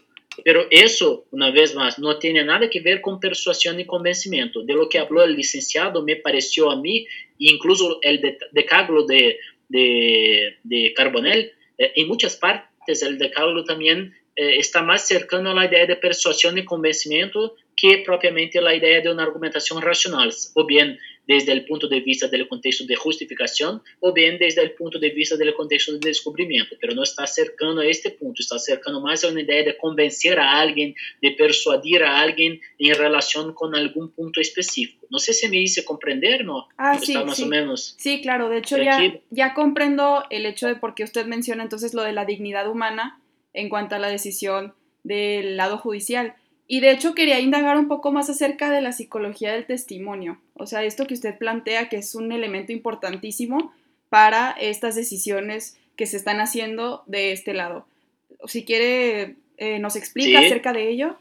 Pero 0.44 0.68
eso, 0.70 1.26
una 1.32 1.52
vez 1.52 1.76
más, 1.76 2.00
no 2.00 2.18
tiene 2.20 2.44
nada 2.44 2.70
que 2.70 2.82
ver 2.82 3.02
con 3.02 3.20
persuasión 3.20 3.80
y 3.80 3.86
convencimiento. 3.86 4.64
De 4.64 4.74
lo 4.74 4.88
que 4.88 5.00
habló 5.00 5.24
el 5.24 5.36
licenciado, 5.36 6.04
me 6.04 6.16
pareció 6.16 6.72
a 6.72 6.76
mí, 6.76 7.08
incluso 7.40 8.00
el 8.02 8.38
decálogo 8.52 9.06
de, 9.06 9.40
de, 9.70 10.58
de 10.64 10.94
Carbonell, 10.94 11.52
eh, 11.78 11.92
en 11.96 12.08
muchas 12.08 12.36
partes 12.38 13.02
el 13.02 13.18
decálogo 13.18 13.64
también 13.64 14.14
eh, 14.36 14.58
está 14.58 14.82
más 14.82 15.08
cercano 15.08 15.50
a 15.50 15.54
la 15.54 15.66
idea 15.66 15.86
de 15.86 15.96
persuasión 15.96 16.58
y 16.58 16.66
convencimiento 16.66 17.56
que 17.76 18.04
propiamente 18.06 18.60
a 18.60 18.76
ideia 18.76 19.02
de 19.02 19.10
uma 19.10 19.22
argumentação 19.22 19.80
racional, 19.80 20.30
ou 20.56 20.66
bem 20.66 20.98
desde 21.28 21.54
o 21.54 21.66
ponto 21.66 21.90
de 21.90 22.00
vista 22.00 22.28
do 22.28 22.48
contexto 22.48 22.86
de 22.88 22.96
justificação, 22.96 23.82
ou 24.02 24.14
bem 24.14 24.38
desde 24.38 24.62
o 24.62 24.76
ponto 24.76 25.00
de 25.00 25.10
vista 25.10 25.38
do 25.38 25.54
contexto 25.54 25.94
de 25.94 26.00
descobrimento, 26.00 26.78
mas 26.82 26.96
não 26.96 27.04
está 27.04 27.28
cercando 27.28 27.82
a 27.82 27.86
este 27.86 28.12
ponto, 28.12 28.42
está 28.42 28.58
cercando 28.58 29.02
mais 29.02 29.24
a 29.24 29.30
uma 29.30 29.42
ideia 29.42 29.64
de 29.64 29.74
convencer 29.74 30.40
a 30.40 30.62
alguém, 30.62 30.96
de 31.22 31.32
persuadir 31.32 32.02
a 32.04 32.22
alguém 32.22 32.60
em 32.80 32.94
relação 32.94 33.52
com 33.54 33.66
algum 33.76 34.08
ponto 34.08 34.40
específico. 34.40 35.06
Não 35.12 35.20
sei 35.20 35.34
se 35.34 35.48
me 35.48 35.64
hice 35.64 35.84
compreender, 35.84 36.44
¿no? 36.44 36.68
Ah, 36.78 36.96
está 36.96 37.06
sí, 37.06 37.14
más 37.14 37.38
sí. 37.38 37.44
o 37.44 37.48
menos. 37.48 37.96
Sí, 37.98 38.22
claro, 38.22 38.50
de 38.50 38.58
hecho 38.58 38.78
ya, 38.78 39.00
ya 39.30 39.54
comprendo 39.54 40.24
el 40.30 40.46
hecho 40.46 40.68
de 40.68 40.76
por 40.76 40.96
qué 40.96 41.04
usted 41.04 41.26
menciona 41.26 41.64
entonces 41.64 41.94
lo 41.94 42.04
de 42.04 42.14
la 42.14 42.26
dignidad 42.26 42.70
humana 42.70 43.22
en 43.54 43.70
cuanto 43.70 43.96
a 43.96 44.00
la 44.00 44.10
decisión 44.10 44.74
del 45.04 45.58
lado 45.58 45.78
judicial. 45.78 46.36
Y 46.68 46.82
de 46.82 46.92
hecho 46.92 47.16
quería 47.16 47.40
indagar 47.40 47.78
un 47.78 47.88
poco 47.88 48.12
más 48.12 48.30
acerca 48.30 48.70
de 48.70 48.82
la 48.82 48.92
psicología 48.92 49.54
del 49.54 49.66
testimonio. 49.66 50.40
O 50.54 50.68
sea, 50.68 50.84
esto 50.84 51.08
que 51.08 51.14
usted 51.14 51.38
plantea 51.38 51.88
que 51.88 51.98
es 51.98 52.14
un 52.14 52.32
elemento 52.32 52.74
importantísimo 52.74 53.74
para 54.10 54.52
estas 54.52 54.96
decisiones 54.96 55.78
que 55.96 56.06
se 56.06 56.18
están 56.18 56.40
haciendo 56.40 57.04
de 57.08 57.32
este 57.32 57.54
lado. 57.54 57.88
Si 58.46 58.66
quiere, 58.66 59.36
eh, 59.58 59.80
¿nos 59.80 59.96
explica 59.96 60.40
acerca 60.40 60.74
de 60.74 60.90
ello? 60.90 61.18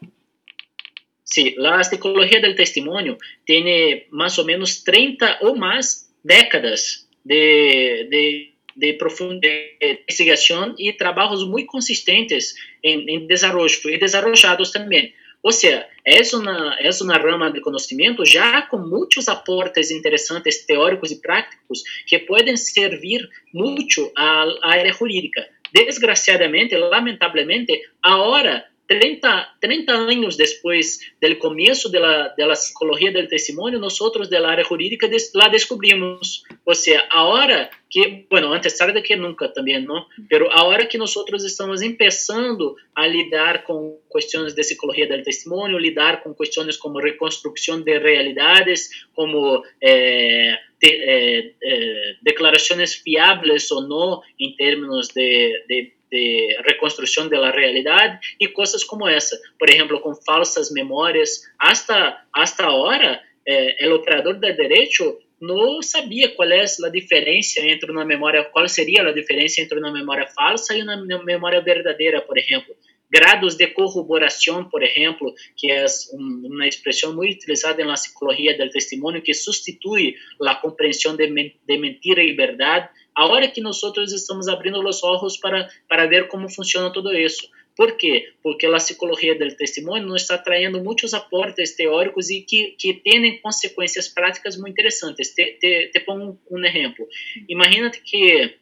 Sí, 1.23 1.55
la 1.57 1.83
psicología 1.83 2.41
del 2.41 2.55
testimonio 2.55 3.19
tiene 3.45 4.07
más 4.11 4.39
o 4.39 4.45
menos 4.45 4.85
30 4.85 5.39
o 5.43 5.55
más 5.55 6.13
décadas 6.23 7.09
de, 7.25 8.07
de, 8.11 8.53
de 8.75 8.95
profunda 8.95 9.49
investigación 9.81 10.75
y 10.77 10.93
trabajos 10.97 11.47
muy 11.47 11.67
consistentes 11.67 12.57
en, 12.83 13.09
en 13.09 13.27
desarrollo 13.27 13.91
y 13.91 13.99
desarrollados 13.99 14.73
también. 14.73 15.13
O 15.49 15.53
sea, 15.53 15.89
es 16.03 16.35
una, 16.35 16.75
es 16.81 17.01
rama 17.07 17.53
de 17.53 17.61
conocimiento 17.61 18.25
ya 18.25 18.67
con 18.69 18.91
muchos 18.91 19.29
aportes 19.29 19.93
interesantes 19.93 20.67
teóricos 20.67 21.13
y 21.13 21.21
prácticos 21.21 21.85
que 22.05 22.19
pueden 22.19 22.59
servir 22.59 23.31
mucho 23.53 24.11
al 24.17 24.59
área 24.61 24.93
jurídica. 24.93 25.47
Desgraciadamente, 25.73 26.77
lamentablemente, 26.77 27.81
ahora 28.03 28.69
30, 28.87 29.57
30 29.61 30.07
años 30.07 30.37
después 30.37 31.01
del 31.21 31.39
comienzo 31.39 31.89
de 31.89 32.01
la, 32.01 32.35
de 32.37 32.47
la 32.47 32.55
psicología 32.55 33.11
del 33.11 33.29
testimonio, 33.29 33.79
nosotros 33.79 34.31
del 34.31 34.45
área 34.45 34.65
jurídica 34.65 35.09
des, 35.09 35.33
la 35.35 35.49
descubrimos. 35.49 36.45
O 36.65 36.75
sea, 36.75 37.01
ahora 37.11 37.71
que, 37.91 38.27
bueno, 38.31 38.53
antes 38.53 38.77
tarde 38.77 39.03
que 39.03 39.17
nunca 39.17 39.53
también, 39.53 39.85
¿no? 39.85 40.09
Pero 40.29 40.53
ahora 40.53 40.89
que 40.89 40.99
nosotros 40.99 41.45
estamos 41.45 41.83
empezando 41.83 42.77
a 42.95 43.07
lidar 43.07 43.65
con 43.65 43.97
cuestiones 44.09 44.55
de 44.55 44.65
psicología 44.65 45.07
del 45.07 45.25
testimonio, 45.25 45.79
lidar 45.79 46.23
con 46.23 46.35
cuestiones 46.35 46.79
como 46.79 47.01
reconstrucción 47.01 47.85
de 47.85 47.99
realidades, 47.99 48.91
como 49.15 49.63
eh, 49.81 50.55
de, 50.81 50.89
eh, 50.89 51.57
eh, 51.61 52.17
declaraciones 52.21 53.03
fiables 53.03 53.71
o 53.73 53.87
no 53.87 54.23
en 54.39 54.57
términos 54.57 55.13
de, 55.15 55.65
de 55.69 55.96
de 56.11 56.57
reconstrução 56.67 57.29
da 57.29 57.51
realidade 57.51 58.19
e 58.41 58.49
coisas 58.49 58.85
como 58.85 59.09
essa. 59.09 59.39
Por 59.59 59.69
exemplo, 59.69 60.01
com 60.01 60.15
falsas 60.15 60.71
memórias. 60.73 61.43
Hasta, 61.59 62.23
hasta 62.33 62.65
agora, 62.65 63.21
eh, 63.47 63.89
o 63.89 63.95
operador 63.95 64.35
de 64.35 64.53
direito 64.53 65.19
não 65.41 65.83
sabia 65.83 66.31
qual 66.31 66.51
é 66.51 66.63
a 66.63 66.89
diferença 66.89 67.61
entre 67.61 67.91
uma 67.91 68.05
memória, 68.05 68.45
qual 68.45 68.67
seria 68.69 69.03
a 69.03 69.13
diferença 69.13 69.61
entre 69.61 69.79
uma 69.79 69.93
memória 69.93 70.27
falsa 70.29 70.75
e 70.75 70.83
uma 70.83 70.97
memória 71.25 71.61
verdadeira, 71.61 72.23
por 72.23 72.39
exemplo. 72.39 72.75
Grados 73.09 73.55
de 73.55 73.69
corroboração, 73.69 74.69
por 74.69 74.83
exemplo, 74.83 75.33
que 75.57 75.71
é 75.71 75.87
uma 76.13 76.67
expressão 76.67 77.15
muito 77.15 77.37
utilizada 77.37 77.85
na 77.85 77.95
psicologia 77.95 78.57
do 78.57 78.69
testemunho, 78.69 79.23
que 79.23 79.33
substitui 79.33 80.17
a 80.43 80.55
compreensão 80.57 81.15
de, 81.15 81.27
de 81.29 81.79
mentira 81.79 82.23
e 82.23 82.33
verdade 82.33 82.89
Ahora 83.17 83.49
que 83.49 83.61
nós 83.61 83.81
estamos 84.13 84.47
abrindo 84.47 84.79
os 84.79 85.03
olhos 85.03 85.39
para, 85.39 85.69
para 85.89 86.07
ver 86.07 86.29
como 86.29 86.51
funciona 86.51 86.93
todo 86.93 87.13
isso. 87.15 87.49
¿Por 87.77 87.97
quê? 87.97 88.33
Porque 88.43 88.67
a 88.67 88.77
psicologia 88.77 89.39
do 89.39 89.55
testemunho 89.55 90.07
nos 90.07 90.23
está 90.23 90.39
trayendo 90.39 90.83
muitos 90.83 91.13
aportes 91.13 91.77
teóricos 91.77 92.31
e 92.31 92.41
que, 92.41 92.75
que 92.79 92.95
têm 92.95 93.39
consequências 93.41 94.09
práticas 94.09 94.57
muito 94.57 94.73
interessantes. 94.73 95.35
Te, 95.35 95.59
te, 95.61 95.89
te 95.89 96.01
pongo 96.01 96.39
um, 96.51 96.57
um 96.57 96.65
exemplo. 96.65 97.07
Imagínate 97.49 98.01
que 98.03 98.57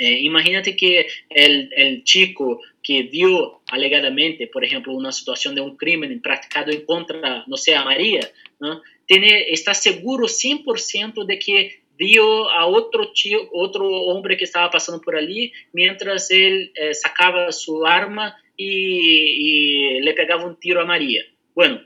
eh, 0.00 0.20
imagínate 0.22 0.72
que 0.74 1.06
o 1.30 2.02
chico 2.06 2.60
que 2.82 3.02
viu 3.02 3.60
alegadamente, 3.70 4.46
por 4.46 4.62
exemplo, 4.64 4.96
uma 4.96 5.12
situação 5.12 5.52
de 5.54 5.60
um 5.60 5.76
crime 5.76 6.18
praticado 6.20 6.70
contra, 6.86 7.44
não 7.48 7.56
sei, 7.56 7.74
a 7.74 7.84
Maria. 7.84 8.30
Tiene, 9.06 9.50
está 9.50 9.74
seguro 9.74 10.26
100% 10.26 11.26
de 11.26 11.36
que 11.36 11.80
viu 11.98 12.24
a 12.50 12.66
outro 12.66 13.12
tio, 13.12 13.48
outro 13.52 13.84
homem 13.84 14.36
que 14.36 14.44
estava 14.44 14.70
passando 14.70 15.00
por 15.00 15.16
ali, 15.16 15.52
mientras 15.74 16.30
ele 16.30 16.70
eh, 16.76 16.94
sacava 16.94 17.50
sua 17.50 17.90
arma 17.90 18.34
e, 18.58 19.98
e 19.98 20.00
le 20.00 20.12
pegava 20.12 20.46
um 20.46 20.54
tiro 20.54 20.80
a 20.80 20.86
Maria. 20.86 21.24
Bueno, 21.54 21.80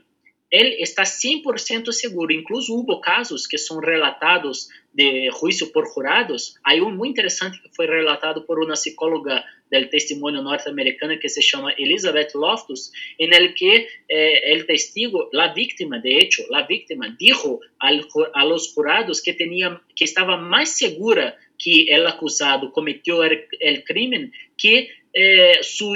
ele 0.53 0.75
está 0.83 1.01
100% 1.01 1.91
seguro. 1.91 2.31
Incluso 2.31 2.75
houve 2.75 3.01
casos 3.01 3.47
que 3.47 3.57
são 3.57 3.79
relatados 3.79 4.69
de 4.93 5.31
juízo 5.31 5.71
por 5.71 5.91
jurados. 5.91 6.53
Há 6.63 6.75
um 6.75 6.91
muito 6.91 7.13
interessante 7.13 7.59
que 7.59 7.75
foi 7.75 7.87
relatado 7.87 8.43
por 8.43 8.63
uma 8.63 8.73
psicóloga 8.73 9.43
do 9.71 9.89
testemunho 9.89 10.43
norte-americana 10.43 11.17
que 11.17 11.27
se 11.27 11.41
chama 11.41 11.73
Elizabeth 11.75 12.33
Loftus, 12.35 12.91
em 13.19 13.53
que 13.55 13.87
eh, 14.07 14.63
testigo, 14.67 15.27
la 15.33 15.51
víctima, 15.51 15.97
de 15.97 16.19
hecho, 16.19 16.43
la 16.51 16.67
víctima 16.67 17.09
dijo 17.19 17.59
al, 17.79 18.07
a 18.35 18.45
los 18.45 18.71
jurados 18.75 19.21
que 19.21 19.33
tenía, 19.33 19.81
que 19.95 20.03
estava 20.03 20.37
mais 20.37 20.77
segura 20.77 21.35
que 21.57 21.87
el 21.89 22.05
acusado 22.05 22.71
cometeu 22.71 23.23
el 23.23 23.83
crimen 23.83 24.31
que 24.55 24.89
eh, 25.15 25.63
su 25.63 25.95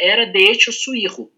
era 0.00 0.24
de 0.24 0.50
hecho 0.50 0.72
su 0.72 0.94
hijo. 0.94 1.30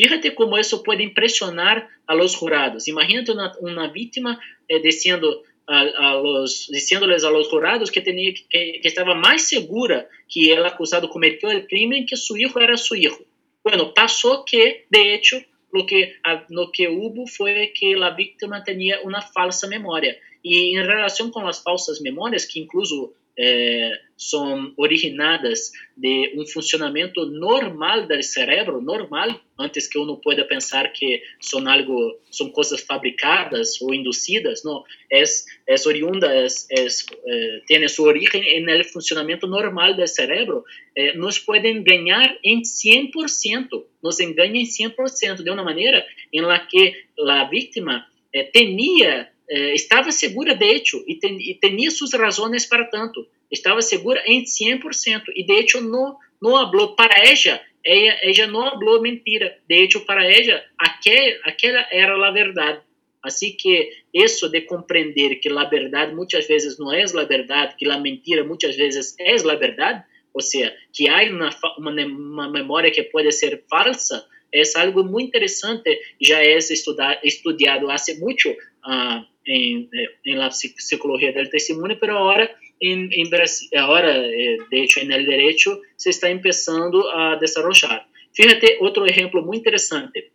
Fíjate 0.00 0.30
como 0.30 0.56
isso 0.56 0.82
pode 0.82 1.02
impressionar 1.04 1.86
a 2.06 2.14
los 2.14 2.32
jurados. 2.32 2.88
Imagínate 2.88 3.32
uma, 3.32 3.52
uma 3.60 3.86
vítima 3.88 4.40
eh, 4.66 4.78
dizendo 4.78 5.42
a, 5.68 5.80
a 5.80 6.14
los, 6.14 6.68
diciéndoles 6.72 7.22
a 7.22 7.30
los 7.30 7.50
jurados 7.50 7.90
que, 7.90 8.00
tenía, 8.00 8.32
que, 8.32 8.80
que, 8.80 8.88
estava 8.88 9.14
mais 9.14 9.42
segura 9.42 10.08
que 10.26 10.58
o 10.58 10.64
acusado 10.64 11.10
cometeu 11.10 11.50
o 11.50 11.66
crime 11.66 12.06
que 12.06 12.16
seu 12.16 12.34
filho 12.34 12.58
era 12.58 12.78
seu 12.78 12.96
filho. 12.96 13.26
Bueno, 13.62 13.92
passou 13.92 14.42
que, 14.42 14.86
de 14.90 15.12
hecho, 15.12 15.44
lo 15.70 15.84
que, 15.84 16.16
lo 16.48 16.70
que 16.72 16.88
hubo 16.88 17.26
foi 17.26 17.66
que 17.66 17.94
a 18.02 18.10
vítima 18.10 18.62
tinha 18.62 19.02
uma 19.02 19.20
falsa 19.20 19.68
memória. 19.68 20.18
E 20.42 20.78
em 20.78 20.82
relação 20.82 21.30
com 21.30 21.46
as 21.46 21.62
falsas 21.62 22.00
memórias, 22.00 22.46
que 22.46 22.58
incluso 22.58 23.12
é, 23.38 23.98
são 24.16 24.74
originadas 24.76 25.72
de 25.96 26.34
um 26.36 26.46
funcionamento 26.46 27.24
normal 27.24 28.06
do 28.06 28.22
cérebro, 28.22 28.80
normal, 28.82 29.28
antes 29.58 29.88
que 29.88 29.98
uno 29.98 30.18
pueda 30.18 30.44
pensar 30.44 30.92
que 30.92 31.22
são 31.40 31.66
algo, 31.66 32.18
são 32.30 32.50
coisas 32.50 32.82
fabricadas 32.82 33.80
ou 33.80 33.94
induzidas, 33.94 34.62
não, 34.62 34.84
é, 35.10 35.22
é 35.66 35.74
oriunda, 35.86 36.26
é, 36.26 36.46
é, 36.46 36.86
é, 37.26 37.62
tem 37.66 37.88
sua 37.88 38.08
origem 38.08 38.62
no 38.62 38.84
funcionamento 38.84 39.46
normal 39.46 39.94
do 39.94 40.06
cérebro, 40.06 40.64
é, 40.94 41.16
nos 41.16 41.38
podem 41.38 41.82
ganhar 41.82 42.36
em 42.44 42.60
100%, 42.60 43.84
nos 44.02 44.20
enganam 44.20 44.56
em 44.56 44.64
100%, 44.64 45.42
de 45.42 45.50
uma 45.50 45.64
maneira 45.64 46.04
em 46.30 46.42
la 46.42 46.58
que 46.58 47.04
a 47.18 47.44
vítima 47.44 48.06
é, 48.34 48.44
tinha 48.44 49.28
eh, 49.50 49.74
estava 49.74 50.12
segura 50.12 50.54
de 50.54 50.64
hecho 50.64 51.04
e, 51.08 51.16
ten, 51.16 51.36
e 51.38 51.54
tinha 51.54 51.90
suas 51.90 52.12
razões 52.12 52.66
para 52.66 52.84
tanto. 52.84 53.26
Estava 53.50 53.82
segura 53.82 54.22
em 54.24 54.44
100% 54.44 55.24
e 55.34 55.44
de 55.44 55.52
hecho 55.54 55.80
não 55.80 56.16
não 56.40 56.52
falou 56.52 56.94
para 56.94 57.14
ela, 57.18 57.60
ela, 57.84 58.18
ela 58.22 58.46
não 58.46 58.70
falou 58.70 59.02
mentira. 59.02 59.58
De 59.68 59.74
hecho 59.74 60.06
para 60.06 60.24
ela 60.24 60.62
aquel, 60.78 61.40
aquela 61.44 61.84
era 61.90 62.14
a 62.14 62.30
verdade. 62.30 62.80
Assim 63.22 63.52
que 63.52 63.90
isso 64.14 64.48
de 64.48 64.62
compreender 64.62 65.36
que 65.40 65.50
a 65.50 65.64
verdade 65.64 66.14
muitas 66.14 66.46
vezes 66.46 66.78
não 66.78 66.92
é 66.92 67.02
a 67.02 67.24
verdade, 67.24 67.74
que 67.76 67.90
a 67.90 67.98
mentira 67.98 68.44
muitas 68.44 68.76
vezes 68.76 69.14
é 69.18 69.34
a 69.34 69.54
verdade, 69.56 70.04
ou 70.32 70.40
seja, 70.40 70.74
que 70.92 71.08
há 71.08 71.22
uma, 71.24 71.50
uma, 71.76 71.90
uma 72.06 72.48
memória 72.50 72.90
que 72.90 73.02
pode 73.02 73.30
ser 73.32 73.62
falsa, 73.68 74.24
é 74.52 74.62
algo 74.76 75.04
muito 75.04 75.28
interessante, 75.28 76.00
já 76.20 76.42
é 76.42 76.56
estudado, 76.56 77.18
estudado 77.22 77.90
há 77.90 77.96
muito 78.18 78.56
uh, 78.86 79.24
en, 79.44 79.88
en 80.24 80.38
la 80.38 80.50
psicología 80.50 81.32
del 81.32 81.50
testimonio, 81.50 81.98
pero 82.00 82.18
ahora 82.18 82.50
en, 82.78 83.10
en 83.12 83.30
Brasil, 83.30 83.68
eh, 83.72 84.58
de 84.70 84.82
hecho 84.82 85.00
en 85.00 85.12
el 85.12 85.26
derecho 85.26 85.80
se 85.96 86.10
está 86.10 86.28
empezando 86.28 87.10
a 87.16 87.36
desarrollar. 87.36 88.06
Fíjate 88.32 88.78
otro 88.80 89.06
ejemplo 89.06 89.42
muy 89.42 89.58
interesante. 89.58 90.32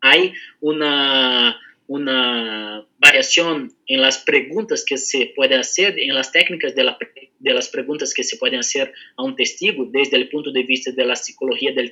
Hay 0.00 0.32
una, 0.60 1.58
una 1.86 2.86
variación 2.98 3.72
en 3.86 4.00
las 4.00 4.18
preguntas 4.18 4.84
que 4.84 4.96
se 4.96 5.32
puede 5.34 5.56
hacer, 5.56 5.98
en 5.98 6.14
las 6.14 6.30
técnicas 6.32 6.74
de, 6.74 6.84
la, 6.84 6.98
de 7.38 7.52
las 7.52 7.68
que 8.14 8.22
se 8.24 8.36
pueden 8.36 8.60
hacer 8.60 8.92
a 9.16 9.22
un 9.24 9.34
testigo 9.34 9.86
desde 9.90 10.16
el 10.16 10.28
punto 10.28 10.52
de 10.52 10.62
vista 10.62 10.92
de 10.92 11.04
la 11.04 11.16
psicología 11.16 11.72
del 11.72 11.90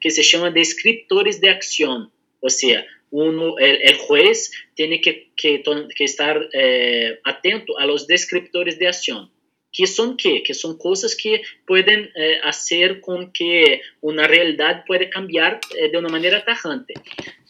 que 0.00 0.10
se 0.10 0.22
llama 0.22 0.50
descriptores 0.50 1.40
de 1.40 1.50
acción. 1.50 2.10
O 2.40 2.50
sea, 2.50 2.84
uno, 3.16 3.58
el, 3.58 3.78
el, 3.82 3.96
juez 3.96 4.50
tiene 4.74 5.00
que, 5.00 5.30
que, 5.36 5.62
que 5.96 6.04
estar 6.04 6.48
eh, 6.52 7.20
atento 7.22 7.78
a 7.78 7.86
los 7.86 8.08
descriptores 8.08 8.76
de 8.80 8.88
acción. 8.88 9.30
¿Qué 9.72 9.86
son 9.86 10.16
qué? 10.16 10.42
Que 10.42 10.52
son 10.52 10.76
cosas 10.76 11.14
que 11.14 11.42
pueden 11.64 12.10
eh, 12.16 12.38
hacer 12.42 13.00
con 13.00 13.32
que 13.32 13.82
una 14.00 14.26
realidad 14.26 14.84
puede 14.84 15.10
cambiar 15.10 15.60
eh, 15.78 15.90
de 15.90 15.98
una 15.98 16.08
manera 16.08 16.44
tajante. 16.44 16.94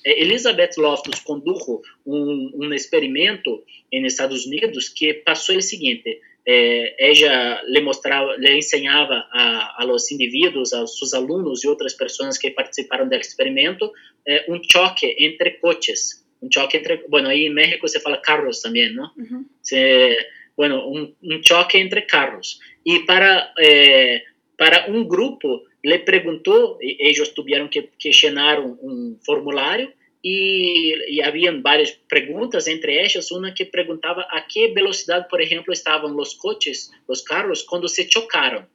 Eh, 0.05 0.17
Elizabeth 0.19 0.77
Loftus 0.77 1.23
condujo 1.23 1.81
un, 2.05 2.51
un 2.53 2.73
experimento 2.75 3.65
en 3.91 4.05
Estados 4.05 4.47
Unidos 4.47 4.93
que 4.95 5.15
pasó 5.15 5.55
el 5.55 5.63
siguiente. 5.63 6.21
É, 6.47 6.95
ella 6.99 7.63
le 7.67 7.81
mostrava, 7.81 8.37
le 8.37 8.57
ensinava 8.57 9.27
a, 9.33 9.75
a 9.79 9.85
los 9.85 10.11
indivíduos, 10.13 10.73
a 10.73 10.87
seus 10.87 11.15
alunos 11.15 11.65
e 11.65 11.69
outras 11.69 11.95
pessoas 11.95 12.37
que 12.37 12.51
participaram 12.51 13.09
do 13.09 13.15
experimento, 13.15 13.93
é, 14.27 14.45
um 14.49 14.61
choque 14.63 15.17
entre 15.19 15.53
coches, 15.53 16.25
um 16.43 16.49
choque 16.53 16.77
entre, 16.77 17.05
bueno, 17.09 17.29
aí 17.29 17.47
em 17.47 17.55
México 17.55 17.89
se 17.89 18.01
fala 18.01 18.19
carros 18.19 18.61
também, 18.61 18.93
não? 18.93 19.11
Uhum. 19.17 19.47
Se, 19.63 20.17
bueno, 20.57 20.87
um, 20.87 21.15
um, 21.23 21.41
choque 21.43 21.79
entre 21.79 22.03
carros. 22.03 22.59
E 22.85 23.01
para 23.01 23.53
é, 23.59 24.23
para 24.57 24.91
um 24.91 25.05
grupo 25.05 25.65
le 25.83 25.99
perguntou, 25.99 26.79
eles 26.81 27.29
tiveram 27.31 27.69
que, 27.69 27.91
que 27.99 28.11
llenar 28.11 28.61
um, 28.61 28.79
um 28.83 29.19
formulário 29.25 29.93
e, 30.25 31.17
e 31.17 31.23
haviam 31.23 31.61
várias 31.61 31.91
perguntas, 32.09 32.67
entre 32.67 32.97
elas, 32.97 33.31
uma 33.31 33.53
que 33.53 33.67
perguntava 33.67 34.23
a 34.31 34.41
que 34.41 34.69
velocidade, 34.69 35.29
por 35.29 35.41
exemplo, 35.41 35.73
estavam 35.73 36.17
os 36.19 36.33
coches, 36.33 36.91
os 37.07 37.21
carros, 37.21 37.63
quando 37.63 37.89
se 37.89 38.09
chocaram. 38.11 38.67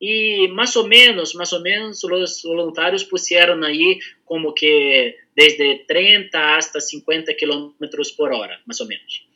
E 0.00 0.46
mais 0.48 0.76
ou 0.76 0.86
menos, 0.86 1.32
mais 1.34 1.52
ou 1.52 1.62
menos, 1.62 2.04
os 2.04 2.42
voluntários 2.42 3.02
puseram 3.02 3.60
aí 3.64 3.98
como 4.24 4.52
que 4.52 5.16
desde 5.34 5.86
30 5.86 6.56
hasta 6.56 6.78
50 6.78 7.34
km 7.34 7.72
por 8.16 8.30
hora, 8.30 8.60
mais 8.66 8.78
ou 8.80 8.86
menos. 8.86 9.26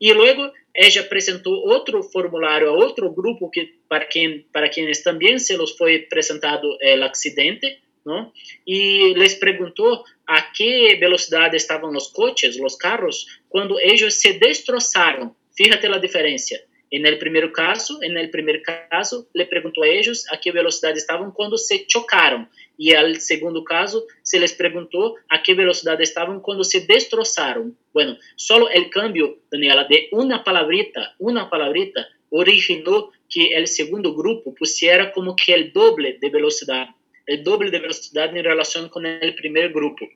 E 0.00 0.12
logo 0.12 0.52
ela 0.74 1.00
apresentou 1.00 1.54
outro 1.68 2.02
formulário 2.04 2.68
a 2.68 2.72
outro 2.72 3.10
grupo 3.10 3.50
que 3.50 3.74
para 3.88 4.06
quem 4.06 4.46
para 4.52 4.68
quienes 4.68 5.02
também 5.02 5.36
se 5.38 5.56
los 5.56 5.72
foi 5.76 5.96
apresentado 5.96 6.68
o 6.68 7.04
acidente, 7.04 7.80
não? 8.08 8.32
E 8.66 9.12
les 9.14 9.34
perguntou 9.34 10.02
a 10.26 10.40
que 10.40 10.96
velocidade 10.96 11.56
estavam 11.56 11.90
os 11.94 12.08
coches, 12.08 12.58
os 12.58 12.76
carros, 12.76 13.26
quando 13.48 13.78
eles 13.78 14.20
se 14.20 14.32
destroçaram. 14.32 15.36
Fíjate 15.56 15.86
a 15.86 15.98
diferença. 15.98 16.56
En 16.90 17.04
el 17.04 17.18
primer 17.18 17.52
caso, 17.52 18.02
en 18.02 18.16
el 18.16 18.30
primer 18.30 18.62
caso, 18.62 19.28
le 19.34 19.44
preguntó 19.44 19.82
a 19.82 19.88
ellos 19.88 20.24
a 20.32 20.40
qué 20.40 20.52
velocidad 20.52 20.96
estaban 20.96 21.32
cuando 21.32 21.58
se 21.58 21.86
chocaron. 21.86 22.48
Y 22.78 22.94
al 22.94 23.20
segundo 23.20 23.62
caso, 23.62 24.06
se 24.22 24.40
les 24.40 24.54
preguntó 24.54 25.16
a 25.28 25.42
qué 25.42 25.52
velocidad 25.52 26.00
estaban 26.00 26.40
cuando 26.40 26.64
se 26.64 26.86
destrozaron. 26.86 27.76
Bueno, 27.92 28.16
solo 28.36 28.70
el 28.70 28.88
cambio, 28.88 29.38
Daniela, 29.50 29.84
de 29.84 30.08
una 30.12 30.42
palabrita, 30.42 31.14
una 31.18 31.50
palabrita, 31.50 32.08
originó 32.30 33.10
que 33.28 33.48
el 33.48 33.66
segundo 33.68 34.14
grupo 34.14 34.54
pusiera 34.54 35.12
como 35.12 35.36
que 35.36 35.52
el 35.52 35.72
doble 35.72 36.18
de 36.20 36.30
velocidad, 36.30 36.88
el 37.28 37.44
doble 37.44 37.70
de 37.70 37.78
velocidad 37.78 38.34
en 38.36 38.42
relación 38.42 38.88
con 38.88 39.06
el 39.06 39.34
primer 39.34 39.70
grupo. 39.72 40.08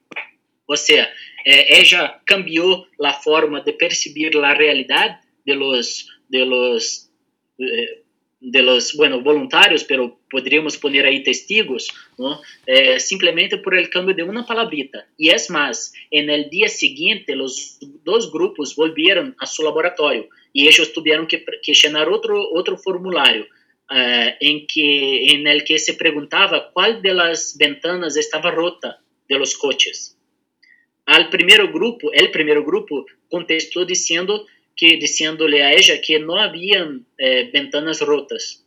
O 0.67 0.77
sea, 0.77 1.05
eh, 1.45 1.67
ella 1.69 2.21
cambió 2.25 2.87
la 2.99 3.13
forma 3.13 3.61
de 3.61 3.75
percibir 3.75 4.35
la 4.35 4.55
realidad 4.55 5.21
de 5.45 5.55
los 5.55 6.09
de 6.29 6.47
los, 6.47 7.11
eh, 7.59 8.03
de 8.41 8.63
los 8.63 8.95
bueno, 8.97 9.21
voluntarios, 9.21 9.85
pero 9.85 10.19
podríamos 10.31 10.79
poner 10.79 11.05
ahí 11.05 11.23
testigos, 11.23 11.93
¿no? 12.17 12.41
Eh, 12.67 12.99
simplemente 12.99 13.59
por 13.59 13.77
el 13.77 13.91
cambio 13.91 14.15
de 14.15 14.23
una 14.23 14.47
palabrita. 14.47 15.07
Y 15.19 15.29
es 15.29 15.51
más, 15.51 15.93
en 16.11 16.31
el 16.31 16.49
día 16.49 16.69
siguiente 16.69 17.37
los 17.37 17.79
dos 18.03 18.33
grupos 18.33 18.75
volvieron 18.75 19.37
a 19.39 19.47
su 19.47 19.63
laboratorio 19.63 20.29
y 20.55 20.69
ellos 20.69 20.93
tuvieron 20.95 21.27
que, 21.27 21.45
que 21.63 21.75
llenar 21.75 22.09
otro, 22.09 22.51
otro 22.53 22.79
formulario. 22.79 23.47
Uh, 23.93 24.33
en, 24.41 24.67
que, 24.67 25.27
en 25.35 25.47
el 25.47 25.65
que 25.65 25.79
se 25.79 25.93
preguntaba 25.93 26.71
cuál 26.73 27.03
de 27.03 27.13
las 27.13 27.59
ventanas 27.59 28.17
estaba 28.17 28.51
rota 28.51 29.03
de 29.29 29.39
los 29.39 29.55
coches. 29.59 30.17
Al 31.05 31.29
primer 31.29 31.67
grupo, 31.67 32.11
el 32.11 32.31
primer 32.31 32.63
grupo 32.63 33.05
contestó 33.29 33.85
diciendo 33.85 34.47
que 34.75 34.97
diciéndole 34.97 35.63
a 35.63 35.75
ella 35.75 36.01
que 36.01 36.19
no 36.19 36.39
habían 36.39 37.05
eh, 37.19 37.51
ventanas 37.53 38.01
rotas. 38.01 38.65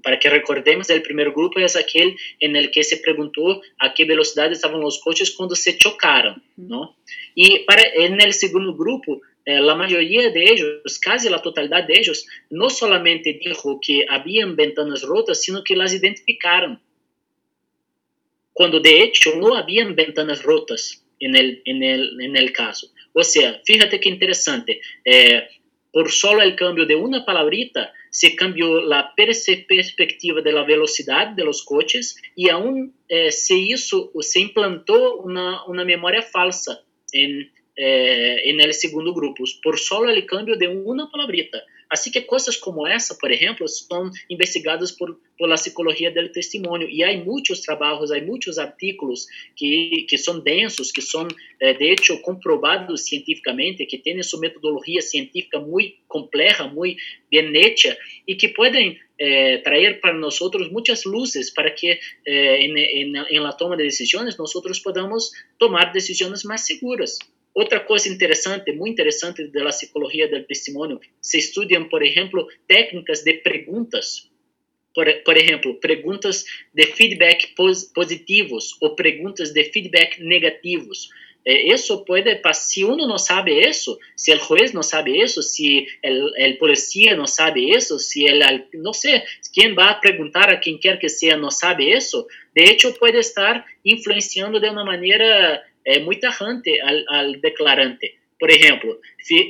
Para 0.00 0.20
que 0.20 0.30
recordemos, 0.30 0.88
el 0.90 1.02
primer 1.02 1.32
grupo 1.32 1.58
es 1.58 1.74
aquel 1.74 2.14
en 2.38 2.54
el 2.54 2.70
que 2.70 2.84
se 2.84 2.98
preguntó 2.98 3.62
a 3.80 3.94
qué 3.94 4.04
velocidad 4.04 4.52
estaban 4.52 4.80
los 4.80 5.00
coches 5.00 5.32
cuando 5.32 5.56
se 5.56 5.76
chocaron, 5.76 6.40
¿no? 6.56 6.96
Y 7.34 7.64
para, 7.64 7.82
el 7.82 8.32
segundo 8.32 8.74
grupo, 8.74 9.20
eh, 9.37 9.37
la 9.48 9.74
mayoría 9.74 10.30
de 10.30 10.44
ellos, 10.44 10.98
casi 11.00 11.28
la 11.30 11.40
totalidad 11.40 11.86
de 11.86 11.98
ellos, 11.98 12.26
no 12.50 12.68
solamente 12.68 13.40
dijo 13.42 13.80
que 13.80 14.04
habían 14.08 14.56
ventanas 14.56 15.02
rotas, 15.02 15.40
sino 15.40 15.64
que 15.64 15.74
las 15.74 15.94
identificaron. 15.94 16.80
Cuando 18.52 18.80
de 18.80 19.02
hecho 19.02 19.36
no 19.36 19.54
habían 19.54 19.94
ventanas 19.94 20.42
rotas 20.42 21.02
en 21.20 21.34
el, 21.34 21.62
en 21.64 21.82
el, 21.82 22.20
en 22.20 22.36
el 22.36 22.52
caso. 22.52 22.88
O 23.12 23.24
sea, 23.24 23.60
fíjate 23.64 24.00
qué 24.00 24.08
interesante. 24.10 24.80
Eh, 25.04 25.48
por 25.92 26.10
solo 26.10 26.42
el 26.42 26.54
cambio 26.54 26.84
de 26.84 26.94
una 26.94 27.24
palabrita, 27.24 27.92
se 28.10 28.36
cambió 28.36 28.82
la 28.82 29.14
perspectiva 29.14 30.42
de 30.42 30.52
la 30.52 30.64
velocidad 30.64 31.28
de 31.28 31.44
los 31.44 31.64
coches 31.64 32.20
y 32.36 32.50
aún 32.50 32.94
eh, 33.08 33.32
se 33.32 33.54
hizo, 33.54 34.12
se 34.20 34.40
implantó 34.40 35.16
una, 35.16 35.64
una 35.64 35.84
memoria 35.84 36.22
falsa 36.22 36.82
en, 37.12 37.50
eh, 37.80 38.50
en 38.50 38.60
el 38.60 38.74
segundo 38.74 39.14
grupo, 39.14 39.44
por 39.62 39.78
solo 39.78 40.10
el 40.10 40.26
cambio 40.26 40.56
de 40.56 40.66
una 40.66 41.08
palabrita. 41.08 41.62
Assim 41.88 42.10
que 42.10 42.20
coisas 42.20 42.56
como 42.56 42.86
essa, 42.86 43.14
por 43.14 43.30
exemplo, 43.30 43.66
são 43.68 44.10
investigadas 44.28 44.90
por, 44.90 45.16
la 45.40 45.54
psicologia 45.54 46.10
do 46.10 46.28
testemunho 46.28 46.90
e 46.90 47.04
há 47.04 47.16
muitos 47.16 47.60
trabalhos, 47.60 48.10
há 48.10 48.20
muitos 48.20 48.58
artículos 48.58 49.28
que, 49.54 50.04
que 50.08 50.18
são 50.18 50.40
densos, 50.40 50.90
que 50.90 51.00
são, 51.00 51.28
eh, 51.60 51.74
de 51.74 51.92
hecho, 51.92 52.20
comprovados 52.20 53.06
cientificamente, 53.06 53.86
que 53.86 53.96
têm 53.96 54.20
sua 54.24 54.40
metodologia 54.40 55.00
científica 55.00 55.60
muito 55.60 55.94
complexa, 56.08 56.66
muito 56.66 57.00
bem 57.30 57.56
hecha 57.56 57.96
e 58.26 58.34
que 58.34 58.48
podem 58.48 58.98
eh, 59.20 59.58
trazer 59.58 60.00
para 60.00 60.12
nós 60.14 60.36
muitas 60.72 61.04
luzes 61.04 61.50
para 61.54 61.70
que 61.70 61.96
em, 62.26 62.76
em, 62.76 63.16
em 63.16 63.56
toma 63.56 63.76
de 63.76 63.84
decisões 63.84 64.36
nós 64.36 64.52
podamos 64.82 65.30
tomar 65.60 65.92
decisões 65.92 66.42
mais 66.42 66.62
seguras. 66.62 67.18
Outra 67.54 67.80
coisa 67.80 68.08
interessante, 68.08 68.72
muito 68.72 68.92
interessante 68.92 69.46
da 69.48 69.66
psicologia 69.66 70.28
do 70.28 70.44
testemunho, 70.44 71.00
se 71.20 71.38
estudam, 71.38 71.88
por 71.88 72.02
exemplo, 72.02 72.46
técnicas 72.66 73.22
de 73.22 73.34
perguntas. 73.34 74.30
Por, 74.94 75.06
por 75.24 75.36
exemplo, 75.36 75.74
perguntas 75.74 76.44
de 76.74 76.86
feedback 76.86 77.54
pos, 77.54 77.84
positivos 77.84 78.76
ou 78.80 78.94
perguntas 78.94 79.52
de 79.52 79.64
feedback 79.64 80.20
negativos. 80.22 81.08
Isso 81.46 82.04
pode, 82.04 82.38
se 82.52 82.84
uno 82.84 83.06
não 83.06 83.16
sabe 83.16 83.58
isso, 83.66 83.98
se 84.14 84.34
o 84.34 84.38
juez 84.38 84.72
não 84.72 84.82
sabe 84.82 85.18
isso, 85.18 85.42
se 85.42 85.86
o 86.04 86.58
policía 86.58 87.16
não 87.16 87.26
sabe 87.26 87.74
isso, 87.74 87.98
se 87.98 88.24
ele, 88.24 88.64
não 88.74 88.92
sei, 88.92 89.22
quem 89.54 89.72
vai 89.74 89.98
perguntar 89.98 90.50
a 90.50 90.58
quem 90.58 90.76
quer 90.76 90.98
que 90.98 91.08
seja 91.08 91.38
não 91.38 91.50
sabe 91.50 91.90
isso, 91.90 92.26
de 92.54 92.64
hecho 92.64 92.92
pode 92.98 93.16
estar 93.16 93.64
influenciando 93.82 94.60
de 94.60 94.68
uma 94.68 94.84
maneira 94.84 95.64
é 95.94 95.98
muito 96.00 96.24
errante 96.24 96.70
al 97.16 97.32
declarante. 97.40 98.06
Por 98.38 98.50
exemplo, 98.50 99.00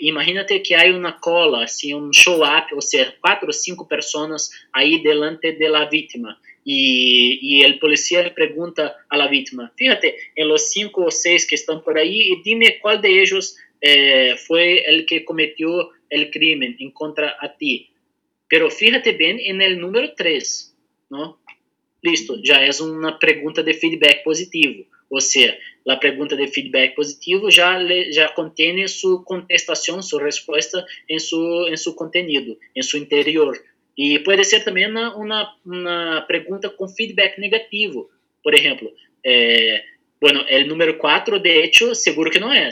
imagínate 0.00 0.60
que 0.60 0.74
há 0.74 0.84
uma 0.90 1.12
cola, 1.12 1.64
assim, 1.64 1.94
um 1.94 2.10
show-up, 2.12 2.74
ou 2.74 2.80
seja, 2.80 3.14
quatro 3.20 3.48
ou 3.48 3.52
cinco 3.52 3.86
pessoas 3.86 4.48
aí 4.72 5.02
delante 5.02 5.52
de 5.52 5.68
la 5.68 5.84
vítima. 5.84 6.38
E, 6.64 7.60
e 7.60 7.66
o 7.66 7.78
policial 7.78 8.30
pergunta 8.30 8.94
la 9.12 9.26
vítima, 9.26 9.72
fíjate, 9.76 10.14
em 10.36 10.44
los 10.44 10.72
cinco 10.72 11.02
ou 11.02 11.10
seis 11.10 11.44
que 11.44 11.54
estão 11.54 11.80
por 11.80 11.96
aí, 11.98 12.32
e 12.32 12.42
dime 12.42 12.78
qual 12.80 12.98
de 12.98 13.08
ellos 13.08 13.56
eh, 13.82 14.36
foi 14.46 14.82
o 15.00 15.06
que 15.06 15.20
cometeu 15.20 15.70
o 15.70 16.30
crime 16.30 16.76
em 16.78 16.90
contra 16.90 17.36
a 17.40 17.48
ti. 17.48 17.90
Pero 18.48 18.70
fíjate 18.70 19.12
bem 19.12 19.50
en 19.50 19.60
el 19.60 19.78
número 19.78 20.14
3, 20.14 20.74
¿no? 21.10 21.38
Listo, 22.04 22.40
já 22.44 22.60
é 22.60 22.70
uma 22.80 23.18
pergunta 23.18 23.62
de 23.62 23.74
feedback 23.74 24.22
positivo. 24.22 24.86
Ou 25.10 25.20
seja, 25.20 25.58
a 25.88 25.96
pergunta 25.96 26.36
de 26.36 26.46
feedback 26.48 26.94
positivo 26.94 27.50
já 27.50 27.78
já 28.12 28.28
contém 28.28 28.86
sua 28.86 29.22
contestação, 29.24 30.02
sua 30.02 30.22
resposta 30.22 30.84
em 31.08 31.18
seu 31.18 31.68
em 31.68 31.76
seu 31.76 31.94
conteúdo, 31.94 32.58
em 32.76 32.82
seu 32.82 33.00
interior. 33.00 33.58
E 33.96 34.20
pode 34.20 34.44
ser 34.44 34.62
também 34.62 34.88
uma, 34.88 35.16
uma, 35.16 35.56
uma 35.64 36.20
pergunta 36.28 36.70
com 36.70 36.88
feedback 36.88 37.40
negativo. 37.40 38.08
Por 38.44 38.54
exemplo, 38.54 38.92
é, 39.26 39.82
bueno, 40.20 40.44
o 40.48 40.66
número 40.66 40.98
4, 40.98 41.40
de 41.40 41.48
hecho, 41.48 41.94
seguro 41.96 42.30
que 42.30 42.38
não 42.38 42.52
é. 42.52 42.68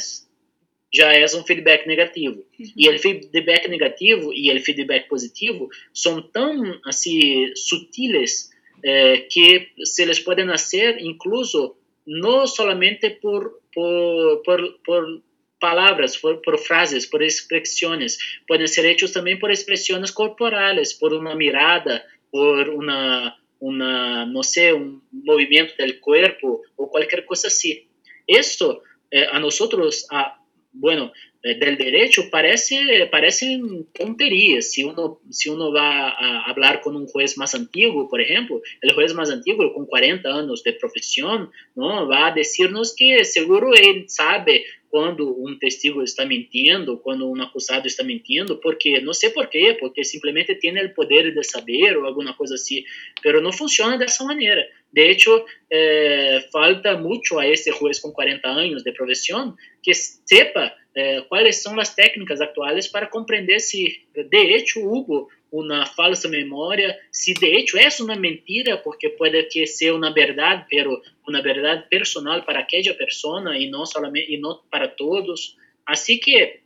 Já 0.95 1.13
é 1.13 1.25
um 1.25 1.45
feedback 1.45 1.85
negativo. 1.87 2.45
Uhum. 2.59 2.73
E 2.77 2.89
o 2.89 2.99
feedback 2.99 3.67
negativo 3.67 4.33
e 4.33 4.55
o 4.55 4.61
feedback 4.61 5.09
positivo 5.09 5.69
são 5.93 6.23
tão 6.23 6.79
assim 6.85 7.53
sutis 7.57 8.51
é, 8.87 9.27
que 9.29 9.73
se 9.85 10.05
eles 10.05 10.21
podem 10.21 10.47
nascer 10.47 10.99
incluso 11.01 11.77
no 12.07 12.47
solamente 12.47 13.11
por, 13.11 13.61
por, 13.75 14.43
por, 14.45 14.81
por 14.85 15.23
palabras, 15.59 16.17
por, 16.19 16.41
por, 16.41 16.57
frases, 16.57 17.05
por 17.09 17.21
expresiones, 17.21 18.17
pueden 18.47 18.69
ser 18.69 18.87
hechos 18.87 19.13
también 19.13 19.41
por 19.41 19.51
expresiones 19.51 20.13
corporales, 20.13 20.95
por 20.95 21.13
una 21.13 21.35
mirada, 21.35 22.05
por 22.31 22.69
una, 22.69 23.37
una 23.59 24.25
no 24.25 24.45
sé, 24.45 24.73
un 24.73 25.03
movimiento 25.11 25.75
del 25.79 25.99
cuerpo 25.99 26.63
o 26.77 26.89
cualquier 26.89 27.25
cosa 27.25 27.49
así. 27.49 27.89
Esto 28.25 28.85
eh, 29.11 29.27
a 29.33 29.41
nosotros, 29.41 30.07
a, 30.13 30.41
bueno, 30.73 31.07
eh, 31.07 31.11
del 31.55 31.77
derecho 31.77 32.25
parece, 32.31 33.09
parecen 33.11 33.87
tonterías. 33.93 34.71
Si 34.71 34.83
uno, 34.83 35.21
si 35.31 35.49
uno 35.49 35.73
va 35.73 36.09
a 36.09 36.43
hablar 36.51 36.81
con 36.81 36.97
un 36.97 37.07
juez 37.07 37.39
más 37.39 37.55
antiguo, 37.55 38.09
por 38.09 38.21
ejemplo, 38.21 38.61
el 38.81 38.93
juez 38.93 39.15
más 39.15 39.31
antiguo 39.31 39.73
con 39.73 39.87
40 39.87 40.29
años 40.29 40.63
de 40.65 40.73
profesión, 40.73 41.51
¿no? 41.75 42.09
va 42.09 42.29
a 42.29 42.35
decirnos 42.35 42.95
que 42.97 43.25
seguro 43.25 43.73
él 43.75 44.07
sabe 44.09 44.65
cuando 44.89 45.27
un 45.27 45.59
testigo 45.59 46.03
está 46.03 46.25
mintiendo, 46.25 47.03
cuando 47.03 47.27
un 47.27 47.41
acusado 47.43 47.83
está 47.85 48.03
mintiendo, 48.03 48.61
porque 48.61 49.01
no 49.03 49.13
sé 49.13 49.31
por 49.31 49.51
qué, 49.51 49.77
porque 49.79 50.05
simplemente 50.05 50.55
tiene 50.55 50.81
el 50.81 50.95
poder 50.95 51.35
de 51.35 51.45
saber 51.45 51.99
o 51.99 52.07
alguna 52.07 52.35
cosa 52.37 52.55
así, 52.55 52.85
pero 53.23 53.41
no 53.41 53.53
funciona 53.53 53.99
de 53.99 54.07
esa 54.07 54.25
manera. 54.25 54.65
De 54.91 55.11
hecho, 55.11 55.45
eh, 55.69 56.47
falta 56.51 56.97
mucho 56.97 57.39
a 57.39 57.47
ese 57.47 57.73
juez 57.73 58.01
con 58.01 58.13
40 58.13 58.49
años 58.49 58.85
de 58.85 58.93
profesión 58.93 59.57
que 59.83 59.93
sepa 59.93 60.75
eh, 60.99 61.27
cuáles 61.29 61.63
son 61.63 61.77
las 61.77 61.95
técnicas 61.95 62.41
actuales 62.41 62.89
para 62.89 63.11
comprender 63.11 63.61
si 63.61 64.07
de 64.15 64.55
hecho 64.55 64.81
hubo 64.81 65.29
una 65.51 65.85
falsa 65.85 66.27
memoria, 66.27 66.97
si 67.11 67.35
de 67.35 67.53
hecho 67.53 67.77
es 67.77 68.01
una 68.01 68.17
mentira, 68.17 68.83
porque 68.83 69.11
puede 69.11 69.47
que 69.47 69.67
sea 69.67 69.93
una 69.93 70.15
verdad, 70.15 70.67
pero 70.71 71.03
una 71.27 71.43
verdad 71.43 71.87
personal 71.91 72.47
para 72.47 72.61
aquella 72.61 72.97
persona 72.97 73.59
y 73.59 73.69
no, 73.69 73.85
solamente, 73.85 74.33
y 74.33 74.39
no 74.39 74.63
para 74.71 74.97
todos. 74.97 75.59
Así 75.85 76.19
que 76.19 76.63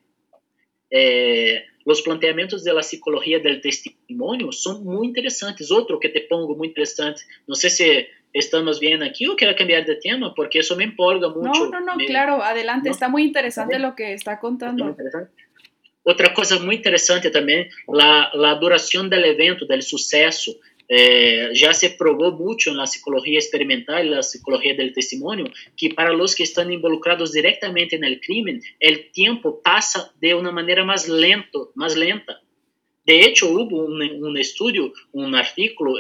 eh, 0.91 1.65
los 1.85 2.03
planteamientos 2.03 2.63
de 2.63 2.73
la 2.73 2.85
psicología 2.85 3.41
del 3.41 3.61
testimonio 3.61 4.53
son 4.53 4.85
muy 4.85 5.09
interesantes. 5.09 5.73
Otro 5.73 5.99
que 5.99 6.09
te 6.09 6.21
pongo 6.21 6.55
muy 6.55 6.69
interesante, 6.69 7.23
no 7.49 7.57
sé 7.57 7.69
si 7.69 8.07
estamos 8.33 8.81
bien 8.81 9.03
aquí 9.03 9.27
o 9.27 9.37
quiero 9.37 9.55
cambiar 9.57 9.85
de 9.85 9.97
tema 9.97 10.35
porque 10.35 10.61
eso 10.61 10.77
me 10.77 10.85
empolga 10.85 11.29
mucho. 11.29 11.67
No, 11.67 11.81
no, 11.81 11.81
no, 11.81 11.97
claro, 12.07 12.43
adelante, 12.43 12.91
está 12.91 13.09
muy 13.09 13.25
interesante 13.25 13.79
lo 13.79 13.95
que 13.95 14.13
está 14.13 14.39
contando. 14.39 14.97
Otra 16.03 16.33
cosa 16.33 16.59
muy 16.59 16.77
interesante 16.77 17.31
también, 17.31 17.69
la, 17.87 18.31
la 18.35 18.55
duración 18.55 19.11
del 19.11 19.25
evento, 19.25 19.67
del 19.67 19.83
suceso. 19.83 20.53
Eh, 20.93 21.51
ya 21.55 21.73
se 21.73 21.91
probó 21.91 22.33
mucho 22.33 22.71
en 22.71 22.77
la 22.77 22.87
psicología 22.87 23.39
experimental 23.39 24.05
y 24.05 24.11
la 24.11 24.25
psicología 24.25 24.75
del 24.75 24.93
testimonio 24.93 25.45
que 25.77 25.91
para 25.91 26.13
los 26.13 26.35
que 26.35 26.43
están 26.43 26.73
involucrados 26.73 27.31
directamente 27.33 27.95
en 27.95 28.03
el 28.03 28.21
crimen, 28.21 28.61
el 28.81 29.13
tiempo 29.13 29.61
pasa 29.63 30.13
de 30.21 30.35
una 30.35 30.51
manera 30.51 30.85
más 30.85 31.09
lento, 31.09 31.71
más 31.77 31.97
lenta. 31.97 32.41
De 33.11 33.19
hecho, 33.23 33.49
hubo 33.53 33.87
um, 33.87 34.37
estudo, 34.37 34.93
um 35.13 35.33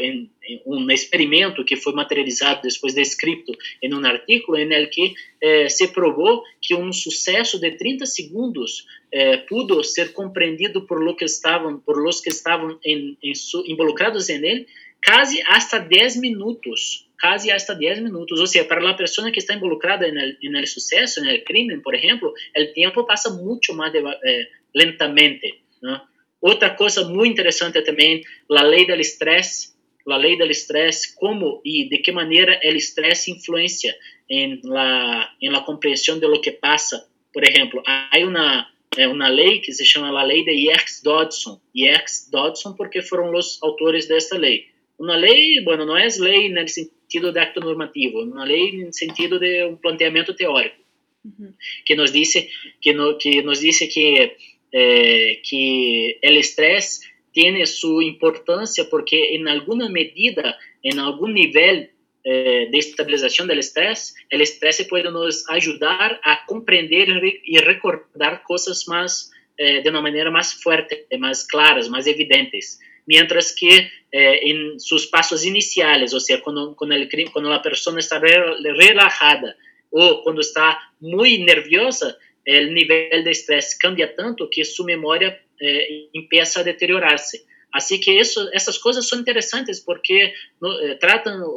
em, 0.00 0.30
um 0.64 0.88
experimento 0.92 1.64
que 1.64 1.74
foi 1.74 1.92
materializado 1.92 2.62
depois 2.62 2.94
descrito 2.94 3.50
em 3.82 3.92
um 3.92 4.06
artículo, 4.06 4.56
em 4.56 4.72
el 4.72 4.88
que 4.88 5.14
eh, 5.42 5.68
se 5.68 5.88
provou 5.88 6.44
que 6.62 6.72
um 6.72 6.92
sucesso 6.92 7.58
de 7.58 7.72
30 7.72 8.06
segundos 8.06 8.86
eh, 9.10 9.38
pudo 9.38 9.82
ser 9.82 10.12
compreendido 10.12 10.86
por 10.86 11.02
los 11.02 11.16
que 11.16 11.24
estavam, 11.24 11.80
por 11.80 11.96
los 11.96 12.20
que 12.20 12.28
estavam 12.28 12.78
em, 12.84 13.18
em 13.20 13.34
su, 13.34 13.64
involucrados 13.66 14.28
em 14.28 14.36
ele, 14.46 14.66
quase 15.04 15.42
hasta 15.48 15.80
10 15.80 16.14
minutos, 16.20 17.08
quase 17.20 17.50
hasta 17.50 17.74
10 17.74 18.04
minutos. 18.04 18.38
Ou 18.38 18.46
seja, 18.46 18.64
para 18.64 18.88
a 18.88 18.94
pessoa 18.94 19.32
que 19.32 19.40
está 19.40 19.54
involucrada 19.54 20.06
no 20.12 20.66
sucesso, 20.68 21.20
no 21.24 21.44
crime, 21.44 21.76
por 21.80 21.92
exemplo, 21.92 22.32
o 22.56 22.66
tempo 22.72 23.04
passa 23.04 23.30
muito 23.30 23.74
mais 23.74 23.92
eh, 23.96 24.48
lentamente. 24.72 25.64
¿no? 25.82 26.09
Outra 26.40 26.70
coisa 26.70 27.06
muito 27.06 27.32
interessante 27.32 27.82
também, 27.82 28.22
a 28.50 28.62
lei 28.62 28.86
do 28.86 28.94
estresse, 28.94 29.74
a 30.08 30.16
lei 30.16 30.36
do 30.36 30.44
estresse, 30.44 31.14
como 31.16 31.60
e 31.64 31.88
de 31.88 31.98
que 31.98 32.12
maneira 32.12 32.58
o 32.64 32.68
estresse 32.68 33.30
influencia 33.30 33.94
em 34.28 34.60
la, 34.64 35.30
em 35.40 35.50
la 35.50 35.60
compreensão 35.60 36.18
de 36.18 36.26
lo 36.26 36.40
que 36.40 36.52
passa. 36.52 37.06
Por 37.32 37.46
exemplo, 37.46 37.82
há 37.86 38.18
uma 38.18 38.66
é 38.96 39.06
uma 39.06 39.28
lei 39.28 39.60
que 39.60 39.72
se 39.72 39.84
chama 39.84 40.08
a 40.08 40.24
lei 40.24 40.44
de 40.44 40.50
Yerkes-Dodson. 40.50 41.60
Yerkes-Dodson 41.76 42.74
porque 42.74 43.02
foram 43.02 43.32
os 43.34 43.62
autores 43.62 44.08
desta 44.08 44.36
lei. 44.36 44.66
Uma 44.98 45.16
lei, 45.16 45.60
bueno, 45.62 45.86
não 45.86 45.96
é 45.96 46.08
lei 46.18 46.52
no 46.52 46.66
sentido 46.68 47.32
de 47.32 47.38
acto 47.38 47.60
normativo, 47.60 48.22
uma 48.22 48.44
lei 48.44 48.84
no 48.84 48.92
sentido 48.92 49.38
de 49.38 49.64
um 49.64 49.76
planteamento 49.76 50.34
teórico, 50.34 50.76
uhum. 51.24 51.54
que 51.86 51.94
nos 51.94 52.12
disse 52.12 52.50
que, 52.80 52.92
no, 52.92 53.16
que 53.16 53.42
nos 53.42 53.60
disse 53.60 53.86
que 53.86 54.36
eh, 54.72 55.40
que 55.42 56.18
o 56.24 56.30
estresse 56.30 57.00
tem 57.34 57.64
sua 57.66 58.04
importância 58.04 58.84
porque 58.84 59.16
em 59.16 59.48
alguma 59.48 59.88
medida, 59.88 60.56
em 60.84 60.98
algum 60.98 61.26
nível 61.26 61.88
eh, 62.24 62.66
de 62.66 62.78
estabilização 62.78 63.46
do 63.46 63.52
estresse, 63.54 64.14
o 64.32 64.36
estresse 64.36 64.84
pode 64.88 65.10
nos 65.10 65.48
ajudar 65.48 66.20
a 66.22 66.36
compreender 66.46 67.08
e 67.44 67.58
recordar 67.58 68.44
coisas 68.44 68.84
mais 68.86 69.30
eh, 69.58 69.80
de 69.80 69.90
uma 69.90 70.02
maneira 70.02 70.30
mais 70.30 70.52
forte, 70.52 71.06
mais 71.18 71.44
claras, 71.46 71.88
mais 71.88 72.06
evidentes. 72.06 72.78
Mientras 73.08 73.50
que 73.52 73.90
em 74.12 74.78
seus 74.78 75.06
passos 75.06 75.44
iniciais, 75.44 76.12
ou 76.12 76.20
seja, 76.20 76.40
quando, 76.40 76.74
quando, 76.74 76.92
el, 76.92 77.08
quando 77.32 77.52
a 77.52 77.58
pessoa 77.60 77.98
está 77.98 78.18
relajada 78.18 79.56
ou 79.90 80.22
quando 80.22 80.40
está 80.40 80.78
muito 81.00 81.44
nerviosa, 81.44 82.16
o 82.46 82.72
nível 82.72 83.22
de 83.22 83.30
estresse 83.30 83.78
cambia 83.78 84.08
tanto 84.08 84.48
que 84.48 84.64
sua 84.64 84.86
memória 84.86 85.38
eh, 85.60 86.08
empieza 86.14 86.60
a 86.60 86.62
deteriorar-se. 86.62 87.44
Assim 87.72 88.00
que 88.00 88.18
essas 88.18 88.78
coisas 88.78 89.08
são 89.08 89.20
interessantes 89.20 89.78
porque 89.78 90.32
no, 90.60 90.68
eh, 90.80 90.98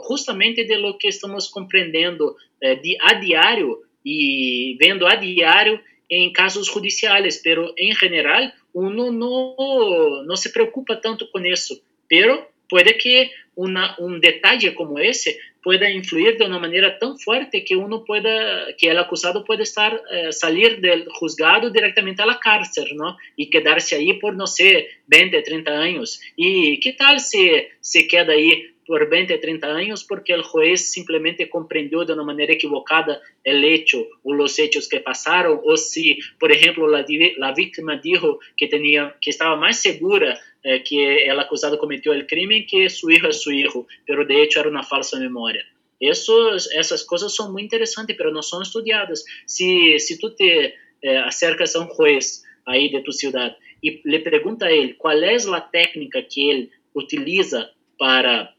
justamente 0.07 0.63
de 0.63 0.77
lo 0.77 0.97
que 0.97 1.07
estamos 1.07 1.47
compreendendo 1.47 2.35
eh, 2.61 2.79
a 3.01 3.13
diário 3.15 3.81
e 4.05 4.77
vendo 4.79 5.07
a 5.07 5.15
diário 5.15 5.79
em 6.09 6.31
casos 6.31 6.67
judiciais, 6.67 7.41
pero 7.41 7.73
em 7.77 7.93
geral 7.95 8.51
uno 8.73 9.11
não 9.11 10.35
se 10.35 10.51
preocupa 10.51 10.95
tanto 10.95 11.29
com 11.31 11.39
isso, 11.39 11.81
pero 12.07 12.45
puede 12.73 12.97
que 12.97 13.29
una, 13.53 13.95
un 13.99 14.19
detalle 14.19 14.73
como 14.73 14.97
ese 14.97 15.37
pueda 15.61 15.91
influir 15.91 16.39
de 16.39 16.45
una 16.45 16.57
manera 16.57 16.97
tan 16.97 17.19
fuerte 17.19 17.63
que 17.63 17.75
uno 17.75 18.03
pueda, 18.03 18.75
que 18.79 18.89
el 18.89 18.97
acusado 18.97 19.45
puede 19.45 19.61
estar, 19.61 20.01
eh, 20.11 20.31
salir 20.31 20.81
del 20.81 21.05
juzgado 21.07 21.69
directamente 21.69 22.23
a 22.23 22.25
la 22.25 22.39
cárcel, 22.39 22.95
¿no? 22.95 23.15
Y 23.35 23.51
quedarse 23.51 23.95
ahí 23.95 24.13
por, 24.13 24.35
no 24.35 24.47
sé, 24.47 24.87
20, 25.05 25.43
30 25.43 25.71
años. 25.71 26.19
¿Y 26.35 26.79
qué 26.79 26.93
tal 26.93 27.19
si 27.19 27.51
se 27.79 28.07
queda 28.07 28.33
ahí 28.33 28.73
por 28.87 29.07
20, 29.07 29.37
30 29.37 29.67
años 29.67 30.03
porque 30.03 30.33
el 30.33 30.41
juez 30.41 30.89
simplemente 30.91 31.47
comprendió 31.47 32.05
de 32.05 32.13
una 32.13 32.23
manera 32.23 32.53
equivocada 32.53 33.21
el 33.43 33.63
hecho 33.63 34.07
o 34.23 34.33
los 34.33 34.57
hechos 34.57 34.89
que 34.89 34.99
pasaron, 34.99 35.61
o 35.63 35.77
si, 35.77 36.17
por 36.39 36.51
ejemplo, 36.51 36.87
la, 36.87 37.05
la 37.37 37.53
víctima 37.53 37.97
dijo 37.97 38.39
que, 38.57 38.65
tenía, 38.65 39.15
que 39.21 39.29
estaba 39.29 39.55
más 39.57 39.79
segura 39.79 40.39
eh, 40.63 40.83
que 40.83 41.25
el 41.25 41.39
acusado 41.39 41.77
cometió 41.77 42.13
el 42.13 42.25
crimen 42.25 42.65
que 42.65 42.89
su 42.89 43.11
hijo 43.11 43.27
es 43.27 43.41
su 43.41 43.51
hijo, 43.51 43.87
pero 44.05 44.25
de 44.25 44.41
hecho 44.41 44.61
era 44.61 44.69
una 44.69 44.83
falsa 44.83 45.19
memoria. 45.19 45.63
Esos, 45.99 46.71
esas 46.73 47.03
cosas 47.05 47.33
son 47.33 47.51
muy 47.53 47.61
interesantes, 47.61 48.15
pero 48.17 48.31
no 48.31 48.41
son 48.41 48.63
estudiadas. 48.63 49.25
Si, 49.45 49.99
si 49.99 50.17
tú 50.17 50.35
te 50.35 50.75
eh, 51.01 51.17
acercas 51.17 51.75
a 51.75 51.79
un 51.79 51.87
juez 51.87 52.43
ahí 52.65 52.89
de 52.89 53.01
tu 53.01 53.11
ciudad 53.11 53.57
y 53.81 54.01
le 54.09 54.19
pregunta 54.21 54.67
a 54.67 54.71
él 54.71 54.95
cuál 54.97 55.23
es 55.23 55.45
la 55.45 55.69
técnica 55.69 56.25
que 56.27 56.51
él 56.51 56.71
utiliza 56.93 57.71
para 57.97 58.55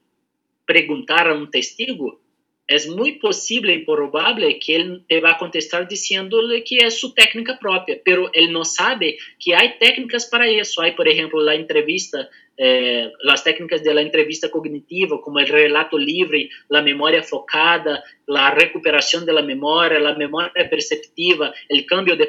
preguntar 0.66 1.28
a 1.28 1.34
un 1.34 1.50
testigo, 1.50 2.20
é 2.68 2.86
muito 2.86 3.20
possível 3.20 3.70
e 3.70 3.84
provável 3.84 4.48
que 4.58 4.72
ele 4.72 5.00
te 5.06 5.20
vá 5.20 5.34
contestar 5.34 5.86
dizendo-lhe 5.86 6.62
que 6.62 6.82
é 6.82 6.88
sua 6.88 7.14
técnica 7.14 7.54
própria, 7.54 8.00
pero 8.02 8.30
ele 8.32 8.52
não 8.52 8.64
sabe 8.64 9.16
que 9.38 9.52
há 9.52 9.68
técnicas 9.68 10.24
para 10.24 10.50
isso. 10.50 10.80
Há, 10.80 10.90
por 10.92 11.06
exemplo, 11.06 11.46
a 11.46 11.54
entrevista, 11.54 12.28
eh, 12.58 13.10
as 13.28 13.42
técnicas 13.42 13.82
da 13.82 14.02
entrevista 14.02 14.48
cognitiva, 14.48 15.18
como 15.18 15.38
o 15.38 15.44
relato 15.44 15.98
livre, 15.98 16.48
a 16.72 16.80
memória 16.80 17.22
focada, 17.22 18.02
a 18.30 18.50
recuperação 18.50 19.26
da 19.26 19.42
memória, 19.42 19.98
a 19.98 20.16
memória 20.16 20.66
perceptiva, 20.68 21.52
o 21.70 21.86
cambio 21.86 22.16
de 22.16 22.26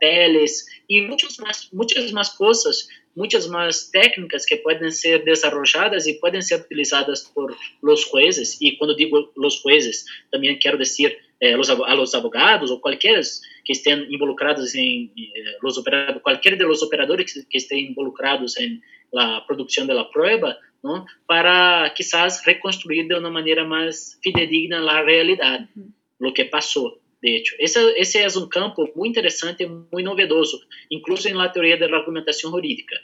papeles 0.00 0.64
e 0.88 1.02
muitas 1.02 1.36
mais, 1.36 1.68
muitas 1.72 2.10
mais 2.10 2.30
coisas 2.30 2.88
muitas 3.16 3.46
mais 3.48 3.90
técnicas 3.90 4.46
que 4.46 4.56
podem 4.56 4.90
ser 4.90 5.24
desenvolvidas 5.24 6.06
e 6.06 6.14
podem 6.14 6.40
ser 6.40 6.60
utilizadas 6.60 7.22
por 7.34 7.54
los 7.82 8.08
jueces. 8.08 8.58
E 8.60 8.76
quando 8.76 8.96
digo 8.96 9.32
los 9.36 9.60
jueces, 9.60 10.04
também 10.30 10.58
quero 10.58 10.78
dizer 10.78 11.18
eh, 11.40 11.56
los, 11.56 11.68
a 11.68 11.94
los 11.94 12.14
abogados 12.14 12.70
ou 12.70 12.80
qualquer 12.80 13.20
que 13.64 13.72
estejam 13.72 14.04
involucrados 14.10 14.74
em 14.74 15.12
eh, 15.18 15.58
los 15.62 15.76
operadores, 15.76 16.22
qualquer 16.22 16.56
de 16.56 16.64
los 16.64 16.82
operadores 16.82 17.32
que, 17.32 17.44
que 17.44 17.58
estejam 17.58 17.90
involucrados 17.90 18.56
em 18.58 18.80
la 19.12 19.40
produção 19.40 19.86
da 19.86 20.04
prova, 20.04 20.56
não? 20.82 21.04
para 21.26 21.90
quizás 21.90 22.40
reconstruir 22.44 23.08
de 23.08 23.14
uma 23.18 23.30
maneira 23.30 23.64
mais 23.64 24.18
fidedigna 24.22 24.78
a 24.88 25.04
realidade, 25.04 25.68
uhum. 25.76 25.90
lo 26.20 26.32
que 26.32 26.44
passou. 26.44 26.99
De 27.20 27.36
hecho. 27.36 27.54
Ese, 27.58 27.80
ese, 27.96 28.24
es 28.24 28.36
un 28.36 28.48
campo 28.48 28.88
muy 28.94 29.08
interesante, 29.08 29.66
muy 29.66 30.02
novedoso, 30.02 30.60
incluso 30.88 31.28
en 31.28 31.38
la 31.38 31.52
la 31.54 31.96
argumentación 31.96 32.52
jurídica. 32.52 32.96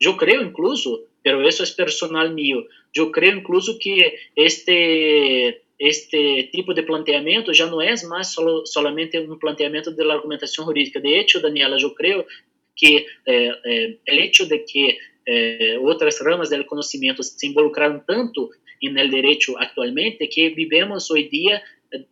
Yo 0.00 0.16
creo 0.16 0.42
incluso, 0.42 1.04
pero 1.22 1.46
eso 1.46 1.62
es 1.62 1.70
personal 1.70 2.34
mío, 2.34 2.66
yo 2.92 3.12
creo 3.12 3.36
incluso 3.36 3.78
que 3.78 4.18
este, 4.34 5.62
este 5.78 6.50
tipo 6.52 6.74
de 6.74 6.82
planteamiento 6.82 7.52
ya 7.52 7.66
no 7.66 7.80
es 7.80 8.04
más 8.04 8.32
solo, 8.32 8.66
solamente 8.66 9.20
un 9.20 9.38
planteamiento 9.38 9.90
de 9.90 10.04
la 10.04 10.14
argumentación 10.14 10.66
jurídica. 10.66 11.00
De 11.00 11.20
hecho, 11.20 11.40
Daniela, 11.40 11.76
yo 11.78 11.94
creo 11.94 12.26
que 12.74 13.06
eh, 13.26 13.52
eh, 13.64 13.98
hecho 14.06 14.46
de 14.46 14.64
que 14.64 14.98
eh, 15.24 15.78
outras 15.78 16.18
ramas 16.20 16.50
do 16.50 16.64
conhecimento 16.64 17.22
se 17.22 17.46
involucraram 17.46 18.00
tanto 18.00 18.50
no 18.82 19.08
direito 19.08 19.56
atualmente 19.58 20.28
que 20.28 20.50
vivemos 20.50 21.10
hoje 21.10 21.28
dia 21.30 21.62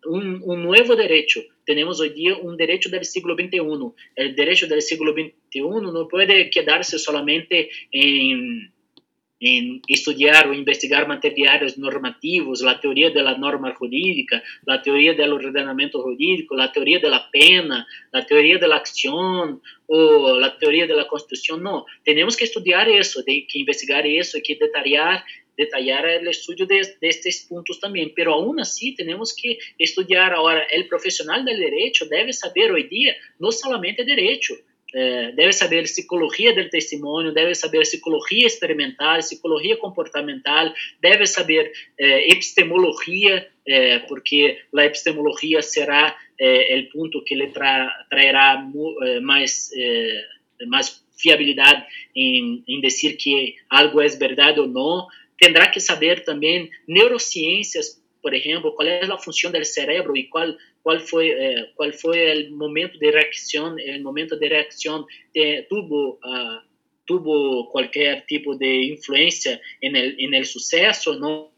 un, 0.06 0.42
un, 0.44 0.62
nuevo 0.62 0.96
derecho. 0.96 1.40
Tenemos 1.64 2.00
hoy 2.00 2.10
día 2.10 2.36
un 2.36 2.56
derecho 2.56 2.88
del 2.90 3.04
siglo 3.04 3.34
XXI. 3.34 3.58
El 4.16 4.34
derecho 4.34 4.66
del 4.66 4.82
siglo 4.82 5.12
XXI 5.12 5.60
no 5.60 6.08
puede 6.08 6.50
quedarse 6.50 6.98
solamente 6.98 7.70
en, 7.90 8.72
em 9.40 9.80
estudar 9.88 10.46
ou 10.48 10.54
investigar 10.54 11.08
materiais 11.08 11.76
normativos, 11.78 12.62
a 12.62 12.74
teoria 12.74 13.10
da 13.10 13.38
norma 13.38 13.72
jurídica, 13.72 14.42
a 14.68 14.76
teoria 14.76 15.14
do 15.14 15.34
ordenamento 15.34 16.00
jurídico, 16.02 16.54
a 16.60 16.68
teoria 16.68 17.00
da 17.00 17.20
pena, 17.20 17.86
a 18.12 18.20
teoria 18.22 18.58
da 18.58 18.76
ação 18.76 19.58
ou 19.88 20.44
a 20.44 20.50
teoria 20.50 20.86
da 20.86 21.06
Constituição. 21.06 21.56
Não, 21.56 21.86
temos 22.04 22.36
que 22.36 22.44
estudar 22.44 22.86
isso, 22.88 23.24
tem 23.24 23.46
que 23.46 23.62
investigar 23.62 24.04
isso, 24.04 24.40
que 24.42 24.56
detalhar 24.56 25.24
detallar 25.60 26.04
o 26.22 26.30
estudo 26.30 26.66
de, 26.66 26.80
destes 27.00 27.46
pontos 27.48 27.78
também. 27.78 28.08
Pero 28.16 28.32
aún 28.32 28.58
assim, 28.60 28.94
temos 28.94 29.32
que 29.32 29.58
estudar 29.78 30.32
agora. 30.32 30.66
O 30.80 30.88
profissional 30.88 31.40
do 31.44 31.54
direito 31.64 32.08
deve 32.08 32.32
saber 32.32 32.72
hoje 32.72 32.88
dia 32.88 33.12
não 33.38 33.52
somente 33.52 34.04
direito, 34.04 34.52
é, 34.92 35.32
deve 35.32 35.52
saber 35.52 35.82
psicologia 35.84 36.52
do 36.54 36.68
testemunho, 36.68 37.32
deve 37.32 37.54
saber 37.54 37.80
psicologia 37.80 38.46
experimental, 38.46 39.18
psicologia 39.18 39.76
comportamental, 39.76 40.72
deve 41.00 41.26
saber 41.26 41.70
é, 41.98 42.32
epistemologia, 42.32 43.46
é, 43.66 44.00
porque 44.00 44.58
a 44.76 44.84
epistemologia 44.84 45.62
será 45.62 46.16
o 46.42 46.92
ponto 46.92 47.22
que 47.22 47.34
lhe 47.34 47.48
tra 47.48 47.92
mais 49.22 49.70
é, 49.76 50.66
mais 50.66 51.04
fiabilidade 51.20 51.84
em, 52.16 52.64
em 52.66 52.80
dizer 52.80 53.16
que 53.16 53.56
algo 53.68 54.00
é 54.00 54.08
verdade 54.08 54.58
ou 54.60 54.66
não. 54.66 55.06
Terá 55.40 55.68
que 55.68 55.80
saber 55.80 56.22
também 56.22 56.70
neurociências, 56.86 58.00
por 58.22 58.34
exemplo, 58.34 58.72
qual 58.72 58.86
é 58.86 59.02
a 59.04 59.18
função 59.18 59.50
do 59.50 59.64
cérebro 59.64 60.16
e 60.16 60.24
qual 60.24 60.54
cuál 60.82 61.00
fue, 61.00 61.30
eh, 61.30 61.70
cuál 61.74 61.92
fue 61.92 62.30
el 62.32 62.50
momento 62.52 62.98
de 62.98 63.10
reacción, 63.10 63.78
el 63.78 64.02
momento 64.02 64.36
de 64.36 64.48
reacción 64.48 65.04
de, 65.34 65.66
tuvo, 65.68 66.18
uh, 66.24 66.60
tuvo 67.04 67.68
cualquier 67.70 68.24
tipo 68.26 68.56
de 68.56 68.84
influencia 68.84 69.60
en 69.80 69.96
el, 69.96 70.44
suceso, 70.46 71.18
¿no? 71.18 71.52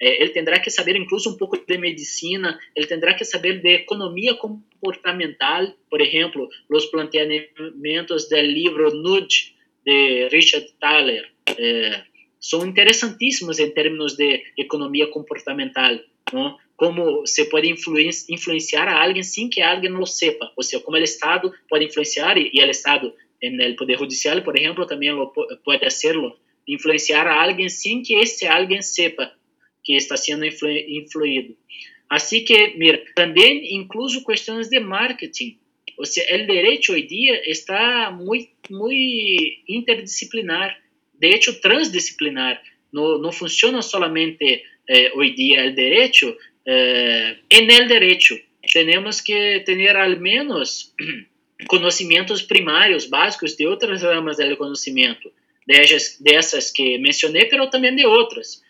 Eh, 0.00 0.18
él 0.20 0.32
tendrá 0.32 0.60
que 0.62 0.70
saber 0.70 0.96
incluso 0.96 1.30
un 1.30 1.38
poco 1.38 1.56
de 1.66 1.78
medicina, 1.78 2.58
él 2.74 2.86
tendrá 2.86 3.16
que 3.16 3.24
saber 3.24 3.62
de 3.62 3.74
economía 3.74 4.38
comportamental, 4.38 5.76
por 5.90 6.02
ejemplo, 6.02 6.48
los 6.68 6.86
planteamientos 6.86 8.28
del 8.28 8.54
libro 8.54 8.90
Nudge 8.90 9.54
de 9.84 10.28
Richard 10.30 10.66
Thaler, 10.78 11.32
eh, 11.56 12.02
son 12.48 12.66
interesantísimos 12.66 13.58
en 13.58 13.74
términos 13.74 14.16
de 14.16 14.42
economía 14.56 15.10
comportamental, 15.10 16.02
¿no? 16.32 16.56
como 16.76 17.26
se 17.26 17.44
pode 17.44 17.68
influenciar 17.68 18.88
a 18.88 19.02
alguém 19.02 19.22
sem 19.22 19.50
que 19.50 19.60
alguém 19.60 19.90
lo 19.90 20.06
sepa, 20.06 20.50
ou 20.56 20.62
seja, 20.62 20.82
como 20.82 20.96
o 20.96 21.00
Estado 21.00 21.52
pode 21.68 21.84
influenciar, 21.84 22.38
e 22.38 22.58
o 22.58 22.70
Estado, 22.70 23.12
no 23.42 23.76
Poder 23.76 23.98
Judicial, 23.98 24.40
por 24.42 24.56
exemplo, 24.56 24.86
também 24.86 25.12
lo, 25.12 25.30
pode 25.62 25.84
hacerlo, 25.84 26.34
influenciar 26.66 27.26
a 27.26 27.42
alguém 27.42 27.68
sem 27.68 28.00
que 28.00 28.14
esse 28.14 28.46
alguém 28.46 28.80
sepa 28.80 29.30
que 29.84 29.94
está 29.94 30.16
sendo 30.16 30.46
influ, 30.46 30.70
influído. 30.70 31.54
Assim 32.08 32.42
que, 32.44 32.78
mira, 32.78 33.04
também 33.14 33.76
incluso 33.76 34.24
questões 34.24 34.68
de 34.70 34.80
marketing, 34.80 35.58
ou 35.98 36.06
seja, 36.06 36.34
o 36.34 36.46
direito 36.46 36.92
hoje 36.92 37.02
dia 37.02 37.50
está 37.50 38.10
muito, 38.10 38.50
muito 38.70 39.62
interdisciplinar, 39.68 40.78
de 41.18 41.28
hecho 41.28 41.60
transdisciplinar, 41.60 42.60
não, 42.92 43.18
não 43.18 43.32
funciona 43.32 43.82
solamente 43.82 44.64
eh, 44.88 45.12
hoje 45.14 45.34
dia 45.34 45.66
o 45.66 45.74
direito 45.74 46.36
eh, 46.64 47.38
en 47.50 47.70
el 47.70 47.88
derecho 47.88 48.36
tenemos 48.72 49.22
que 49.22 49.60
tener 49.60 49.96
al 49.96 50.20
menos 50.20 50.94
conhecimentos 51.66 52.42
primários, 52.42 53.08
básicos 53.08 53.56
de 53.56 53.66
outras 53.66 54.02
ramas 54.02 54.36
do 54.36 54.56
conhecimento, 54.56 55.32
dessas, 55.66 56.70
que 56.70 56.98
mencionei, 56.98 57.48
mas 57.50 57.70
também 57.70 57.94
de 57.94 58.06
outras. 58.06 58.62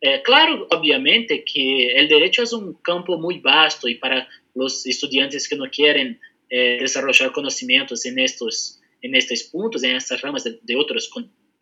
É, 0.00 0.18
claro, 0.18 0.66
obviamente, 0.72 1.38
que 1.38 1.94
o 1.94 2.08
direito 2.08 2.40
é 2.40 2.56
um 2.56 2.72
campo 2.72 3.16
muito 3.18 3.42
vasto 3.42 3.88
e 3.88 3.94
para 3.94 4.26
os 4.54 4.84
estudantes 4.84 5.46
que 5.46 5.54
não 5.54 5.68
querem 5.70 6.18
é, 6.50 6.78
desenvolver 6.78 7.30
conhecimentos 7.30 8.04
em 8.04 8.20
estes, 8.20 8.80
em 9.02 9.16
estes 9.16 9.44
pontos, 9.44 9.82
em 9.82 9.94
essas 9.94 10.20
ramas 10.20 10.42
de, 10.42 10.58
de 10.62 10.76
outros 10.76 11.06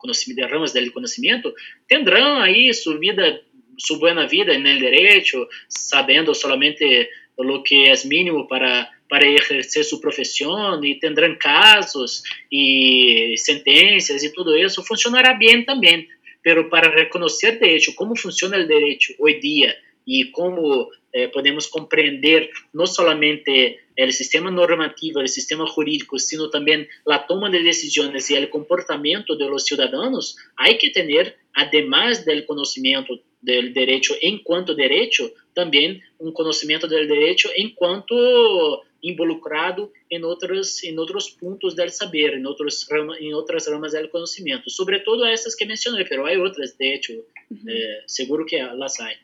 conhecimentos, 0.01 0.51
ramas 0.51 0.72
do 0.72 0.92
conhecimento, 0.92 1.55
terão 1.86 2.40
aí 2.40 2.72
sua 2.74 2.98
vida 2.98 3.42
su 3.80 3.98
buena 3.98 4.26
vida 4.26 4.53
en 4.55 4.66
el 4.66 4.78
derecho, 4.78 5.48
sabiendo 5.68 6.34
solamente 6.34 7.09
lo 7.38 7.62
que 7.62 7.90
es 7.90 8.05
mínimo 8.05 8.46
para, 8.46 8.90
para 9.09 9.26
ejercer 9.26 9.84
su 9.84 10.01
profesión 10.01 10.84
y 10.84 10.98
tendrán 10.98 11.36
casos 11.36 12.22
y 12.51 13.34
sentencias 13.36 14.22
y 14.22 14.32
todo 14.32 14.55
eso, 14.55 14.82
funcionará 14.82 15.38
bien 15.38 15.64
también. 15.64 16.07
Pero 16.42 16.68
para 16.68 16.90
reconocer 16.90 17.59
de 17.59 17.76
hecho 17.76 17.92
cómo 17.94 18.14
funciona 18.14 18.57
el 18.57 18.68
derecho 18.68 19.14
hoy 19.18 19.40
día 19.40 19.74
y 20.05 20.30
cómo 20.32 20.90
eh, 21.12 21.28
podemos 21.28 21.68
compreender 21.68 22.51
no 22.72 22.86
solamente 22.86 23.80
el 23.96 24.12
sistema 24.12 24.51
normativo, 24.51 25.20
el 25.20 25.28
sistema 25.28 25.66
jurídico, 25.66 26.18
sino 26.18 26.48
también 26.51 26.88
la 27.05 27.26
toma 27.26 27.51
de 27.51 27.62
decisiones 27.62 28.30
y 28.30 28.34
el 28.34 28.48
comportamiento 28.48 29.36
de 29.36 29.46
los 29.46 29.64
ciudadanos, 29.64 30.36
hay 30.57 30.78
que 30.78 30.90
tener, 30.90 31.36
además 31.53 32.24
del 32.24 32.46
conocimiento 32.46 33.20
del 33.42 33.72
derecho 33.72 34.14
enquanto 34.20 34.74
direito, 34.74 35.32
também 35.55 36.01
um 36.20 36.32
conhecimento 36.32 36.86
do 36.86 37.07
direito 37.07 37.48
enquanto 37.57 38.82
involucrado 39.03 39.90
em 40.11 40.22
outros 40.22 40.84
em 40.84 40.96
outros 40.98 41.30
pontos 41.30 41.74
do 41.74 41.88
saber, 41.88 42.34
em 42.34 42.46
outros 42.46 42.86
em 43.18 43.32
outras 43.34 43.66
ramas 43.66 43.92
do 43.92 44.09
conhecimento, 44.09 44.70
sobretudo 44.70 45.24
essas 45.24 45.55
que 45.55 45.64
mencionei, 45.64 46.07
mas 46.09 46.18
há 46.18 46.38
outras, 46.38 46.76
de 46.76 46.94
hecho, 46.94 47.12
uh 47.14 47.68
eh, 47.68 48.03
seguro 48.07 48.44
que 48.44 48.59
las 48.59 49.01
hay. 49.01 49.16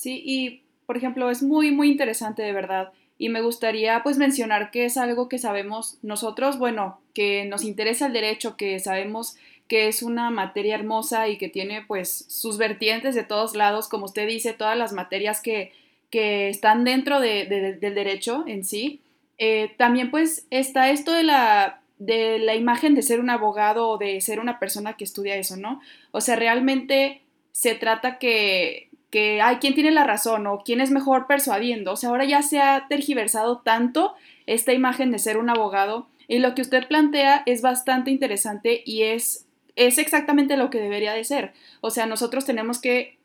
Sí, 0.00 0.22
y 0.24 0.62
por 0.86 0.96
ejemplo, 0.96 1.28
es 1.28 1.42
muy, 1.42 1.72
muy 1.72 1.90
interesante 1.90 2.42
de 2.42 2.54
verdad. 2.54 2.90
Y 3.18 3.28
me 3.28 3.42
gustaría 3.42 4.02
pues 4.02 4.16
mencionar 4.16 4.70
que 4.70 4.86
es 4.86 4.96
algo 4.96 5.28
que 5.28 5.36
sabemos 5.36 5.98
nosotros, 6.00 6.58
bueno, 6.58 7.02
que 7.12 7.44
nos 7.44 7.64
interesa 7.64 8.06
el 8.06 8.14
derecho, 8.14 8.56
que 8.56 8.78
sabemos 8.78 9.36
que 9.68 9.88
es 9.88 10.02
una 10.02 10.30
materia 10.30 10.74
hermosa 10.74 11.28
y 11.28 11.36
que 11.36 11.50
tiene 11.50 11.82
pues 11.86 12.24
sus 12.30 12.56
vertientes 12.56 13.14
de 13.14 13.24
todos 13.24 13.54
lados, 13.54 13.88
como 13.88 14.06
usted 14.06 14.26
dice, 14.26 14.54
todas 14.54 14.78
las 14.78 14.94
materias 14.94 15.42
que, 15.42 15.74
están 16.10 16.84
dentro 16.84 17.20
del 17.20 17.78
derecho 17.78 18.44
en 18.46 18.64
sí. 18.64 19.02
Eh, 19.36 19.74
también 19.76 20.10
pues 20.10 20.46
está 20.48 20.90
esto 20.90 21.12
de 21.12 21.24
la, 21.24 21.82
de 21.98 22.38
la 22.38 22.54
imagen 22.54 22.94
de 22.94 23.02
ser 23.02 23.20
un 23.20 23.28
abogado 23.28 23.86
o 23.90 23.98
de 23.98 24.18
ser 24.22 24.40
una 24.40 24.58
persona 24.58 24.94
que 24.94 25.04
estudia 25.04 25.36
eso, 25.36 25.58
¿no? 25.58 25.82
O 26.10 26.22
sea, 26.22 26.36
realmente 26.36 27.20
se 27.52 27.74
trata 27.74 28.18
que, 28.18 28.89
que 29.10 29.42
hay 29.42 29.56
quien 29.56 29.74
tiene 29.74 29.90
la 29.90 30.04
razón 30.04 30.46
o 30.46 30.62
quién 30.64 30.80
es 30.80 30.90
mejor 30.90 31.26
persuadiendo. 31.26 31.92
O 31.92 31.96
sea, 31.96 32.10
ahora 32.10 32.24
ya 32.24 32.42
se 32.42 32.60
ha 32.60 32.86
tergiversado 32.88 33.58
tanto 33.58 34.14
esta 34.46 34.72
imagen 34.72 35.10
de 35.10 35.18
ser 35.18 35.36
un 35.36 35.50
abogado 35.50 36.08
y 36.28 36.38
lo 36.38 36.54
que 36.54 36.62
usted 36.62 36.86
plantea 36.86 37.42
es 37.46 37.62
bastante 37.62 38.10
interesante 38.10 38.82
y 38.84 39.02
es 39.02 39.46
es 39.76 39.98
exactamente 39.98 40.56
lo 40.56 40.68
que 40.68 40.78
debería 40.78 41.14
de 41.14 41.24
ser. 41.24 41.54
O 41.80 41.90
sea, 41.90 42.04
nosotros 42.04 42.44
tenemos 42.44 42.80
que 42.80 43.18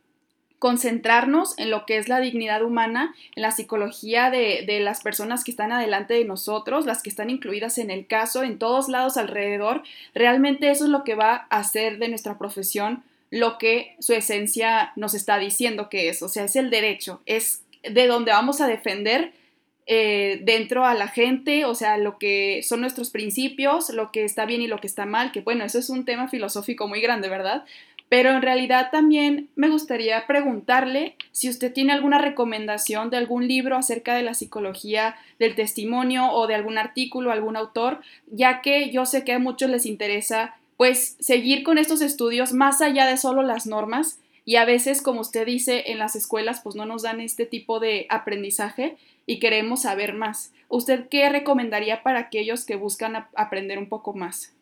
concentrarnos 0.58 1.58
en 1.60 1.70
lo 1.70 1.86
que 1.86 1.98
es 1.98 2.08
la 2.08 2.20
dignidad 2.22 2.64
humana, 2.64 3.14
en 3.36 3.42
la 3.42 3.52
psicología 3.52 4.30
de, 4.30 4.64
de, 4.66 4.80
las 4.80 5.02
personas 5.02 5.44
que 5.44 5.52
están 5.52 5.72
adelante 5.72 6.14
de 6.14 6.24
nosotros, 6.24 6.86
las 6.86 7.04
que 7.04 7.10
están 7.10 7.30
incluidas 7.30 7.78
en 7.78 7.92
el 7.92 8.08
caso, 8.08 8.42
en 8.42 8.58
todos 8.58 8.88
lados 8.88 9.18
alrededor. 9.18 9.84
Realmente 10.14 10.72
eso 10.72 10.86
es 10.86 10.90
lo 10.90 11.04
que 11.04 11.16
va 11.16 11.46
a 11.50 11.60
hacer 11.60 12.00
de 12.00 12.08
nuestra 12.08 12.38
profesión 12.38 13.04
lo 13.36 13.58
que 13.58 13.98
su 14.00 14.14
esencia 14.14 14.94
nos 14.96 15.14
está 15.14 15.38
diciendo 15.38 15.90
que 15.90 16.08
es. 16.08 16.24
O 16.24 16.30
sea, 16.30 16.46
es 16.46 16.56
el 16.56 16.70
derecho, 16.70 17.22
es 17.26 17.64
de 17.84 18.08
donde 18.08 18.32
vamos 18.32 18.62
a 18.62 18.68
defender 18.68 19.34
eh, 19.88 20.40
dentro 20.44 20.86
a 20.86 20.94
la 20.94 21.10
gente, 21.10 21.66
o 21.66 21.76
sea, 21.76 21.98
lo 21.98 22.18
que 22.18 22.64
son 22.64 22.80
nuestros 22.80 23.10
principios, 23.10 23.90
lo 23.90 24.14
que 24.14 24.24
está 24.24 24.46
bien 24.46 24.62
y 24.62 24.68
lo 24.68 24.78
que 24.78 24.88
está 24.88 25.06
mal, 25.06 25.34
que 25.34 25.42
bueno, 25.42 25.66
eso 25.66 25.80
es 25.80 25.90
un 25.90 26.06
tema 26.06 26.30
filosófico 26.30 26.88
muy 26.88 27.02
grande, 27.02 27.28
¿verdad? 27.28 27.66
Pero 28.08 28.30
en 28.30 28.42
realidad 28.42 28.88
también 28.90 29.50
me 29.58 29.68
gustaría 29.68 30.26
preguntarle 30.28 31.18
si 31.34 31.50
usted 31.50 31.74
tiene 31.74 31.92
alguna 31.92 32.20
recomendación 32.20 33.10
de 33.10 33.18
algún 33.18 33.50
libro 33.50 33.76
acerca 33.76 34.16
de 34.16 34.24
la 34.24 34.34
psicología 34.34 35.18
del 35.40 35.56
testimonio 35.56 36.32
o 36.32 36.48
de 36.48 36.56
algún 36.56 36.78
artículo, 36.78 37.34
algún 37.34 37.58
autor, 37.58 38.00
ya 38.28 38.62
que 38.62 38.92
yo 38.92 39.06
sé 39.06 39.26
que 39.26 39.34
a 39.34 39.40
muchos 39.40 39.70
les 39.70 39.86
interesa 39.86 40.56
pues 40.78 41.16
seguir 41.20 41.64
con 41.64 41.78
estos 41.78 42.02
estudios 42.02 42.54
más 42.54 42.82
allá 42.82 43.06
de 43.06 43.18
solo 43.18 43.44
las 43.44 43.66
normas 43.66 44.20
y 44.46 44.58
a 44.58 44.66
veces, 44.66 45.02
como 45.02 45.22
usted 45.22 45.46
dice, 45.46 45.86
en 45.88 45.98
las 45.98 46.16
escuelas 46.16 46.62
pues 46.64 46.76
no 46.76 46.86
nos 46.86 47.02
dan 47.04 47.20
este 47.20 47.46
tipo 47.46 47.80
de 47.80 48.06
aprendizaje 48.10 48.98
y 49.26 49.40
queremos 49.40 49.84
saber 49.84 50.14
más. 50.14 50.54
¿Usted 50.70 51.06
qué 51.10 51.30
recomendaría 51.30 52.04
para 52.04 52.20
aquellos 52.20 52.66
que 52.66 52.76
buscan 52.76 53.28
aprender 53.36 53.80
un 53.80 53.90
poco 53.90 54.14
más? 54.14 54.56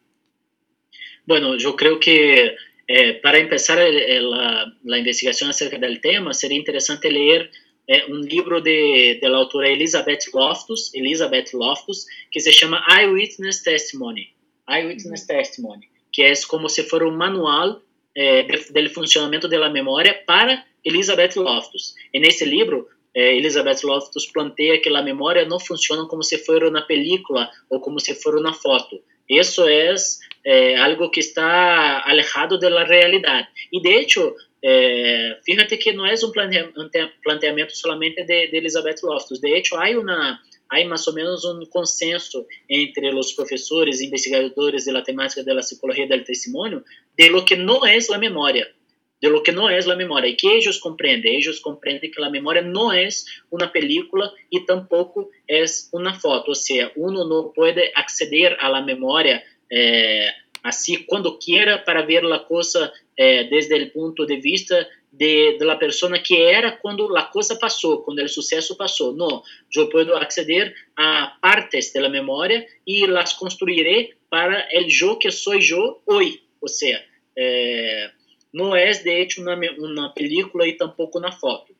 Bueno, 1.25 1.57
yo 1.57 1.75
creo 1.75 1.99
que 1.99 2.55
eh, 2.87 3.13
para 3.21 3.39
empezar 3.39 3.79
la, 3.79 4.73
la, 4.83 4.97
investigación 4.97 5.49
acerca 5.49 5.77
del 5.77 6.01
tema, 6.01 6.33
sería 6.33 6.57
interesante 6.57 7.09
leer 7.09 7.49
eh, 7.87 8.03
un 8.09 8.21
libro 8.21 8.61
de, 8.61 9.19
de, 9.21 9.29
la 9.29 9.37
autora 9.37 9.69
Elizabeth 9.69 10.23
Loftus, 10.33 10.91
Elizabeth 10.93 11.53
Loftus, 11.53 12.07
que 12.29 12.41
se 12.41 12.51
llama 12.51 12.85
Eyewitness 12.89 13.63
Testimony. 13.63 14.33
Eyewitness 14.67 15.27
Testimony, 15.27 15.89
que 16.13 16.29
es 16.29 16.45
como 16.45 16.69
si 16.69 16.83
fuera 16.83 17.07
un 17.07 17.17
manual 17.17 17.81
eh, 18.15 18.47
do 18.71 18.89
funcionamento 18.91 19.49
da 19.49 19.69
memória 19.69 20.13
para 20.27 20.63
Elizabeth 20.85 21.35
Loftus. 21.35 21.95
E 22.13 22.19
nesse 22.19 22.45
livro, 22.45 22.87
eh, 23.15 23.35
Elizabeth 23.35 23.81
Loftus 23.83 24.27
planteia 24.27 24.79
que 24.79 24.89
a 24.89 25.01
memória 25.01 25.43
não 25.45 25.59
funciona 25.59 26.05
como 26.05 26.21
se 26.21 26.37
fosse 26.37 26.69
na 26.69 26.83
película 26.83 27.49
ou 27.69 27.79
como 27.79 27.99
se 27.99 28.13
fosse 28.13 28.43
na 28.43 28.53
foto. 28.53 29.01
Isso 29.27 29.67
é 29.67 29.95
eh, 30.45 30.75
algo 30.75 31.09
que 31.09 31.21
está 31.21 32.03
alejado 32.05 32.59
da 32.59 32.83
realidade. 32.83 33.47
E, 33.71 33.81
de 33.81 33.89
hecho, 33.89 34.35
fíjate 35.43 35.77
que 35.77 35.91
não 35.91 36.05
é 36.05 36.13
um 36.13 36.31
planteamento 37.23 37.75
somente 37.75 38.23
de, 38.23 38.47
de 38.47 38.57
Elizabeth 38.57 39.01
Loftus. 39.03 39.41
De 39.41 39.49
hecho, 39.49 39.75
há 39.75 39.89
uma 39.89 40.39
há 40.73 40.85
mais 40.87 41.07
ou 41.07 41.13
menos 41.13 41.45
um 41.45 41.65
consenso 41.65 42.45
entre 42.69 43.13
os 43.13 43.31
professores 43.33 43.99
e 43.99 44.07
investigadores 44.07 44.85
da 44.85 45.01
temática 45.01 45.43
da 45.43 45.55
psicologia 45.57 46.07
do 46.07 46.23
testemunho 46.23 46.83
de 47.17 47.29
lo 47.29 47.45
que 47.45 47.55
não 47.55 47.85
é 47.85 47.97
a 48.11 48.17
memória 48.17 48.67
de 49.23 49.29
lo 49.29 49.41
que 49.41 49.53
não 49.53 49.69
é 49.69 49.79
a 49.79 49.95
memória 49.95 50.27
e 50.27 50.35
que 50.35 50.45
eles 50.45 50.77
compreendem. 50.79 51.39
Compreendem 51.61 52.11
que 52.11 52.21
a 52.21 52.29
memória 52.29 52.61
não 52.61 52.91
é 52.91 53.07
uma 53.49 53.67
película 53.69 54.33
e 54.51 54.59
tampouco 54.59 55.31
é 55.49 55.63
uma 55.93 56.13
foto. 56.13 56.49
Ou 56.49 56.55
seja, 56.55 56.91
uno 56.97 57.23
não 57.23 57.53
pode 57.53 57.89
acceder 57.95 58.57
à 58.59 58.81
memória 58.81 59.41
eh, 59.71 60.29
assim 60.61 61.05
quando 61.07 61.37
quiera 61.39 61.77
para 61.77 62.01
ver 62.01 62.25
a 62.25 62.39
coisa 62.39 62.91
eh, 63.17 63.45
desde 63.45 63.75
o 63.83 63.91
ponto 63.91 64.25
de 64.25 64.41
vista 64.41 64.75
de, 65.13 65.57
persona 65.79 66.19
que 66.19 66.41
era 66.41 66.71
quando 66.71 67.15
a 67.15 67.23
coisa 67.23 67.55
passou, 67.55 68.01
quando 68.01 68.19
o 68.19 68.27
sucesso 68.27 68.75
passou. 68.75 69.13
Não, 69.13 69.43
eu 69.75 69.87
posso 69.87 70.13
acceder 70.13 70.75
a 70.97 71.37
partes 71.39 71.93
da 71.93 72.09
memória 72.09 72.65
e 72.85 73.05
las 73.05 73.33
construiré 73.33 74.09
para 74.29 74.67
o 74.73 75.05
eu 75.05 75.17
que 75.17 75.29
sou 75.31 75.53
eu 75.53 76.01
hoje. 76.07 76.41
Ou 76.59 76.67
seja, 76.67 77.03
eh, 77.37 78.09
não 78.51 78.75
é 78.75 78.91
de 78.91 79.09
hecho 79.09 79.41
uma, 79.41 79.55
uma 79.77 80.13
película 80.13 80.67
e 80.67 80.73
tampouco 80.73 81.19
na 81.19 81.31
foto. 81.31 81.73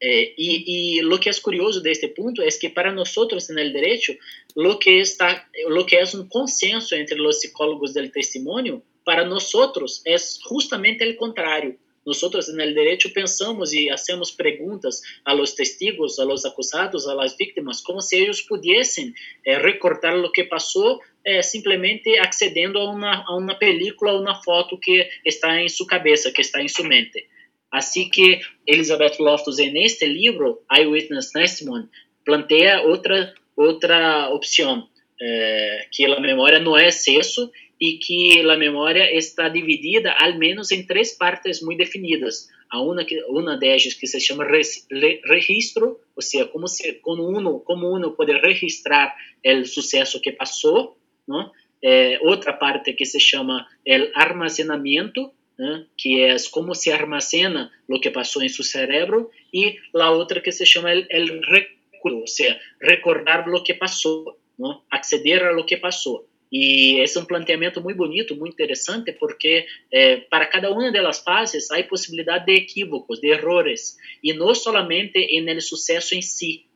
Eh, 0.00 0.34
y, 0.36 0.98
y, 0.98 1.00
lo 1.00 1.18
que 1.18 1.30
es 1.30 1.40
curioso 1.40 1.80
de 1.80 1.90
este 1.90 2.08
punto 2.08 2.42
es 2.42 2.58
que 2.58 2.68
para 2.68 2.90
en 2.90 3.58
el 3.58 3.72
derecho, 3.72 4.12
lo 4.54 4.78
que, 4.78 5.00
está, 5.00 5.48
lo 5.68 5.86
que 5.86 6.00
es 6.00 6.14
un 6.14 6.28
consenso 6.28 6.94
entre 6.94 7.16
los 7.16 7.40
psicólogos 7.40 7.94
del 7.94 8.12
testimonio, 8.12 8.82
para 9.04 9.24
nosotros 9.24 10.02
es 10.04 10.38
justamente 10.42 11.02
el 11.04 11.16
contrario. 11.16 11.76
Nosotros 12.06 12.48
en 12.48 12.60
el 12.60 12.72
derecho 12.72 13.12
pensamos 13.12 13.74
y 13.74 13.88
hacemos 13.88 14.30
preguntas 14.30 15.02
a 15.24 15.34
los 15.34 15.56
testigos, 15.56 16.20
a 16.20 16.24
los 16.24 16.46
acusados, 16.46 17.08
a 17.08 17.14
las 17.16 17.36
víctimas, 17.36 17.82
como 17.82 18.00
si 18.00 18.18
ellos 18.18 18.42
pudiesen 18.42 19.12
eh, 19.44 19.58
recordar 19.58 20.14
lo 20.14 20.30
que 20.30 20.44
pasó 20.44 21.00
é, 21.24 21.42
simplesmente 21.42 22.16
accedendo 22.20 22.78
a 22.78 22.88
uma, 22.88 23.24
a 23.26 23.36
uma 23.36 23.56
película 23.56 24.12
ou 24.12 24.20
uma 24.20 24.40
foto 24.40 24.78
que 24.78 25.10
está 25.24 25.60
em 25.60 25.68
sua 25.68 25.88
cabeça, 25.88 26.30
que 26.30 26.40
está 26.40 26.62
em 26.62 26.68
sua 26.68 26.86
mente. 26.86 27.26
Assim 27.72 28.08
que 28.08 28.40
Elizabeth 28.64 29.16
Loftus, 29.18 29.56
neste 29.58 30.06
livro, 30.06 30.62
Eyewitness 30.72 31.32
Testimony, 31.32 31.88
planteia 32.24 32.82
outra, 32.82 33.34
outra 33.56 34.28
opção, 34.30 34.88
é, 35.20 35.86
que 35.90 36.04
a 36.04 36.20
memória 36.20 36.60
não 36.60 36.76
é 36.76 36.86
excesso 36.86 37.50
e 37.80 37.98
que 37.98 38.40
a 38.40 38.56
memória 38.56 39.14
está 39.16 39.48
dividida, 39.48 40.12
ao 40.12 40.38
menos, 40.38 40.70
em 40.70 40.86
três 40.86 41.12
partes 41.12 41.62
muito 41.62 41.78
definidas. 41.78 42.48
A 42.70 42.80
uma, 42.80 43.04
que, 43.04 43.22
uma 43.28 43.56
delas 43.56 43.94
que 43.94 44.06
se 44.06 44.18
chama 44.18 44.44
registro, 44.44 46.00
ou 46.16 46.22
seja, 46.22 46.46
como, 46.46 46.66
se, 46.66 46.94
como, 46.94 47.22
uno, 47.24 47.60
como 47.60 47.88
uno 47.88 48.12
pode 48.12 48.32
registrar 48.32 49.14
o 49.44 49.64
sucesso 49.64 50.20
que 50.20 50.32
passou, 50.32 50.96
¿no? 51.28 51.52
Eh, 51.82 52.18
outra 52.22 52.58
parte 52.58 52.96
que 52.96 53.04
se 53.04 53.20
chama 53.20 53.68
el 53.84 54.10
armazenamiento, 54.14 55.32
né? 55.58 55.86
que 55.96 56.22
é 56.22 56.34
como 56.50 56.74
se 56.74 56.90
armazena 56.90 57.70
o 57.88 58.00
que 58.00 58.10
passou 58.10 58.42
em 58.42 58.48
seu 58.48 58.64
cérebro, 58.64 59.30
e 59.52 59.78
a 59.94 60.10
outra 60.10 60.40
que 60.40 60.52
se 60.52 60.64
chama 60.66 60.90
el, 60.90 61.06
el 61.10 61.42
recuerdo, 61.44 62.20
ou 62.20 62.26
seja, 62.26 62.58
recordar 62.80 63.48
o 63.48 63.62
que 63.62 63.74
passou, 63.74 64.36
¿no? 64.58 64.84
acceder 64.90 65.44
a 65.44 65.52
lo 65.52 65.64
que 65.64 65.76
passou. 65.76 66.26
E 66.50 67.00
esse 67.00 67.18
é 67.18 67.20
um 67.20 67.24
planteamento 67.24 67.80
muito 67.80 67.96
bonito, 67.96 68.36
muito 68.36 68.54
interessante, 68.54 69.12
porque 69.12 69.66
eh, 69.92 70.18
para 70.30 70.46
cada 70.46 70.70
uma 70.70 70.92
delas 70.92 71.18
fases 71.18 71.70
há 71.70 71.82
possibilidade 71.82 72.46
de 72.46 72.54
equívocos, 72.54 73.20
de 73.20 73.28
errores, 73.28 73.96
e 74.22 74.32
não 74.32 74.54
somente 74.54 75.26
no 75.42 75.60
sucesso 75.60 76.14
em 76.14 76.22
si, 76.22 76.66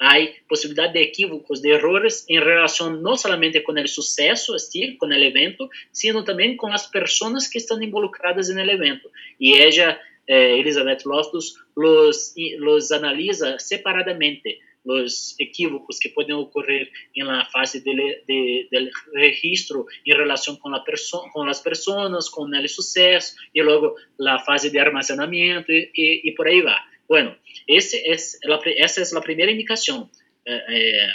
há 0.00 0.16
possibilidade 0.48 0.94
de 0.94 1.00
equívocos, 1.00 1.60
de 1.60 1.70
errores 1.70 2.24
em 2.28 2.40
relação 2.40 2.90
não 3.00 3.16
somente 3.16 3.60
com 3.60 3.72
o 3.72 3.88
sucesso, 3.88 4.54
assim, 4.54 4.96
com 4.96 5.06
o 5.06 5.12
evento, 5.12 5.68
sino 5.92 6.24
também 6.24 6.56
com 6.56 6.68
as 6.68 6.86
pessoas 6.90 7.46
que 7.46 7.58
estão 7.58 7.80
involucradas 7.80 8.48
no 8.48 8.60
evento. 8.60 9.10
E 9.38 9.54
ela, 9.54 10.00
eh, 10.26 10.58
Elizabeth 10.58 11.04
Loftus, 11.04 11.54
los 11.76 12.92
analisa 12.92 13.58
separadamente 13.58 14.58
os 14.84 15.38
equívocos 15.38 15.98
que 15.98 16.08
podem 16.08 16.34
ocorrer 16.34 16.90
na 17.16 17.44
fase 17.46 17.82
de, 17.82 17.94
de, 18.26 18.68
de, 18.70 18.90
registro 19.14 19.86
em 20.06 20.14
relação 20.14 20.56
com, 20.56 20.74
a 20.74 20.80
perso 20.80 21.22
com 21.32 21.42
as 21.42 21.60
pessoas, 21.60 22.28
com 22.28 22.44
o 22.44 22.68
sucesso, 22.68 23.34
e 23.54 23.62
logo 23.62 23.94
a 24.26 24.38
fase 24.38 24.70
de 24.70 24.78
armazenamento, 24.78 25.70
e, 25.70 25.90
e, 25.94 26.30
e 26.30 26.34
por 26.34 26.46
aí 26.46 26.62
vai. 26.62 26.80
Bueno, 27.08 27.36
esse 27.66 27.96
es 28.08 28.38
la, 28.44 28.60
essa 28.78 29.02
é 29.02 29.18
a 29.18 29.20
primeira 29.20 29.50
indicação. 29.50 30.08
É, 30.46 31.08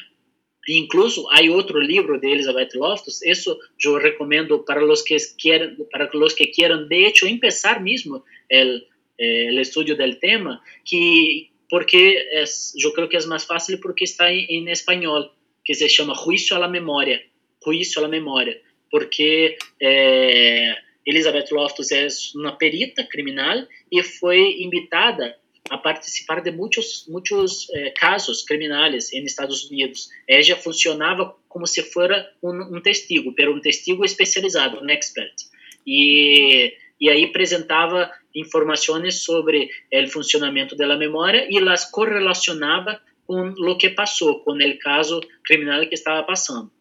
incluso 0.67 1.25
há 1.29 1.41
outro 1.49 1.79
livro 1.79 2.19
de 2.19 2.27
Elizabeth 2.27 2.75
Loftus, 2.75 3.21
isso 3.21 3.57
eu 3.83 3.97
recomendo 3.97 4.59
para 4.65 4.83
os 4.83 5.01
que 5.01 5.15
querem, 5.37 5.75
para 5.89 6.09
os 6.13 6.33
que 6.33 6.47
queiram 6.47 6.87
de 6.87 7.05
hecho 7.05 7.25
empezar 7.27 7.81
mesmo 7.81 8.23
el, 8.49 8.85
el 9.17 9.57
estudio 9.59 9.95
del 9.95 10.19
tema, 10.19 10.61
que 10.83 11.49
porque 11.69 12.29
es, 12.33 12.73
eu 12.81 12.91
creo 12.93 13.07
que 13.07 13.17
é 13.17 13.25
mais 13.25 13.43
fácil 13.43 13.79
porque 13.79 14.03
está 14.03 14.31
em, 14.31 14.45
em 14.49 14.69
espanhol, 14.71 15.31
que 15.63 15.73
se 15.73 15.89
chama 15.89 16.13
Juicio 16.13 16.55
a 16.55 16.59
la 16.59 16.67
Memória, 16.67 17.21
Juicio 17.63 17.99
a 17.99 18.03
la 18.03 18.07
Memória, 18.07 18.61
porque 18.91 19.57
é, 19.81 20.75
Elizabeth 21.05 21.47
Loftus 21.51 21.91
é 21.91 22.07
uma 22.35 22.55
perita 22.55 23.03
criminal 23.03 23.65
e 23.91 24.03
foi 24.03 24.61
invitada 24.61 25.37
a 25.69 25.77
participar 25.77 26.41
de 26.41 26.51
muitos 26.51 27.07
muitos 27.07 27.67
eh, 27.73 27.89
casos 27.89 28.43
criminais 28.43 29.11
em 29.11 29.23
Estados 29.23 29.69
Unidos. 29.69 30.09
Ella 30.27 30.55
funcionava 30.55 31.35
como 31.49 31.65
se 31.65 31.81
fosse 31.81 32.23
um, 32.43 32.77
um 32.77 32.81
testigo, 32.81 33.33
pero 33.33 33.55
um 33.55 33.59
testigo 33.59 34.05
especializado, 34.05 34.79
um 34.79 34.89
expert. 34.89 35.33
E 35.87 36.73
e 36.99 37.09
aí 37.09 37.25
apresentava 37.25 38.11
informações 38.35 39.23
sobre 39.23 39.69
o 39.93 40.07
funcionamento 40.07 40.75
da 40.75 40.97
memória 40.97 41.47
e 41.49 41.59
las 41.59 41.89
correlacionava 41.89 43.01
com 43.25 43.49
o 43.49 43.77
que 43.77 43.89
passou, 43.89 44.41
com 44.41 44.51
o 44.51 44.79
caso 44.79 45.19
criminal 45.43 45.87
que 45.87 45.95
estava 45.95 46.23
passando. 46.23 46.71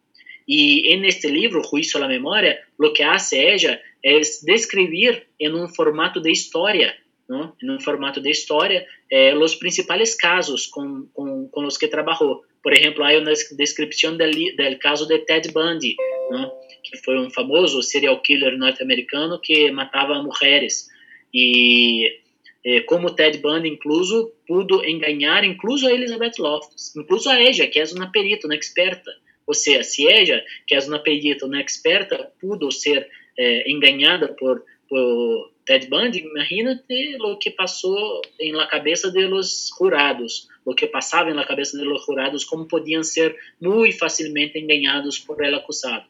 E 0.47 0.95
neste 0.97 1.27
livro, 1.27 1.63
Juízo 1.63 1.97
a 1.97 2.01
la 2.01 2.07
Memória, 2.07 2.61
o 2.77 2.93
que 2.93 3.01
hace 3.01 3.37
ella 3.37 3.81
é 4.03 4.19
descrever 4.43 5.27
em 5.39 5.51
um 5.51 5.67
formato 5.67 6.21
de 6.21 6.31
história 6.31 6.95
¿no? 7.27 7.55
en 7.61 7.79
formato 7.79 8.21
de 8.21 8.29
historia, 8.29 8.85
eh, 9.09 9.33
los 9.33 9.55
principales 9.55 10.15
casos 10.15 10.67
con, 10.67 11.07
con, 11.07 11.49
con, 11.49 11.63
los 11.65 11.77
que 11.77 11.87
trabajó. 11.87 12.43
Por 12.61 12.73
ejemplo, 12.73 13.03
hay 13.05 13.17
una 13.17 13.31
descripción 13.51 14.17
del, 14.17 14.55
del 14.55 14.79
caso 14.79 15.05
de 15.05 15.19
Ted 15.19 15.51
Bundy, 15.51 15.95
¿no? 16.31 16.51
que 16.83 16.97
foi 16.97 17.17
um 17.17 17.31
famoso 17.31 17.81
serial 17.81 18.21
killer 18.21 18.57
norte-americano 18.57 19.39
que 19.41 19.71
matava 19.71 20.21
mulheres. 20.21 20.87
E 21.35 22.21
eh, 22.63 22.81
como 22.85 23.13
Ted 23.13 23.39
Bundy, 23.39 23.67
incluso, 23.67 24.31
pudo 24.47 24.83
enganar 24.85 25.43
incluso 25.43 25.85
a 25.85 25.91
Elizabeth 25.91 26.39
Loftus, 26.39 26.95
incluso 26.95 27.29
a 27.29 27.39
ella, 27.39 27.67
que 27.67 27.79
é 27.79 27.83
uma 27.93 28.09
perita, 28.09 28.47
uma 28.47 28.55
experta. 28.55 29.11
Ou 29.45 29.53
seja, 29.53 29.83
se 29.83 30.07
ella, 30.07 30.41
que 30.65 30.73
é 30.73 30.79
uma 30.79 30.99
perita, 30.99 31.45
uma 31.45 31.61
experta, 31.61 32.31
pudo 32.39 32.71
ser 32.71 33.07
eh, 33.37 33.69
enganada 33.69 34.29
por, 34.29 34.63
por 34.87 35.51
Ted 35.65 35.87
Bundy, 35.87 36.19
imagínate 36.19 37.17
lo 37.17 37.37
que 37.37 37.51
passou 37.51 38.21
em 38.39 38.53
la 38.53 38.67
cabeça 38.67 39.11
de 39.11 39.27
los 39.27 39.69
jurados, 39.77 40.47
lo 40.65 40.73
que 40.73 40.87
passava 40.87 41.29
em 41.29 41.33
la 41.33 41.45
cabeça 41.45 41.77
de 41.77 41.83
los 41.83 42.05
jurados, 42.05 42.45
como 42.45 42.67
podiam 42.67 43.03
ser 43.03 43.35
muito 43.59 43.97
facilmente 43.97 44.57
engañados 44.57 45.19
por 45.19 45.43
el 45.43 45.55
acusado. 45.55 46.05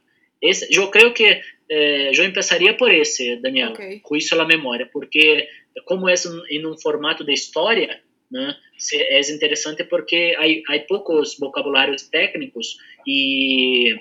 Esse, 0.49 0.67
eu 0.71 0.89
creio 0.89 1.13
que 1.13 1.41
eh, 1.69 2.11
eu 2.13 2.25
começaria 2.31 2.75
por 2.75 2.91
esse, 2.91 3.37
Daniel, 3.37 3.71
okay. 3.71 4.01
juízo 4.07 4.39
a 4.39 4.45
memória, 4.45 4.89
porque 4.91 5.47
como 5.85 6.07
é 6.07 6.13
em 6.49 6.65
um 6.65 6.77
formato 6.77 7.23
de 7.23 7.33
história, 7.33 7.99
né, 8.31 8.55
é 8.93 9.19
interessante 9.31 9.83
porque 9.83 10.35
há, 10.67 10.79
poucos 10.87 11.37
vocabulários 11.39 12.03
técnicos 12.03 12.77
e 13.05 13.95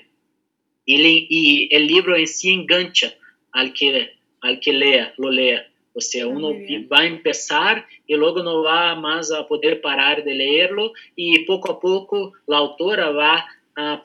ele 0.87 1.27
e 1.29 1.75
o 1.75 1.79
livro 1.79 2.15
em 2.15 2.25
si 2.25 2.51
engancha 2.51 3.13
al 3.51 3.71
que 3.73 4.11
al 4.41 4.59
que 4.59 4.71
lea, 4.71 5.13
lo 5.17 5.29
lea. 5.29 5.65
O 5.97 6.01
sea, 6.01 6.27
uno 6.27 6.51
va 6.91 6.99
a 6.99 7.05
empezar 7.05 7.87
y 8.05 8.15
luego 8.15 8.43
no 8.43 8.61
va 8.61 8.95
más 8.95 9.31
a 9.31 9.47
poder 9.47 9.79
parar 9.79 10.25
de 10.25 10.33
leerlo 10.33 10.91
y 11.15 11.45
poco 11.45 11.71
a 11.71 11.79
poco 11.79 12.33
la 12.47 12.57
autora 12.57 13.11
va 13.11 13.45
ah, 13.75 14.01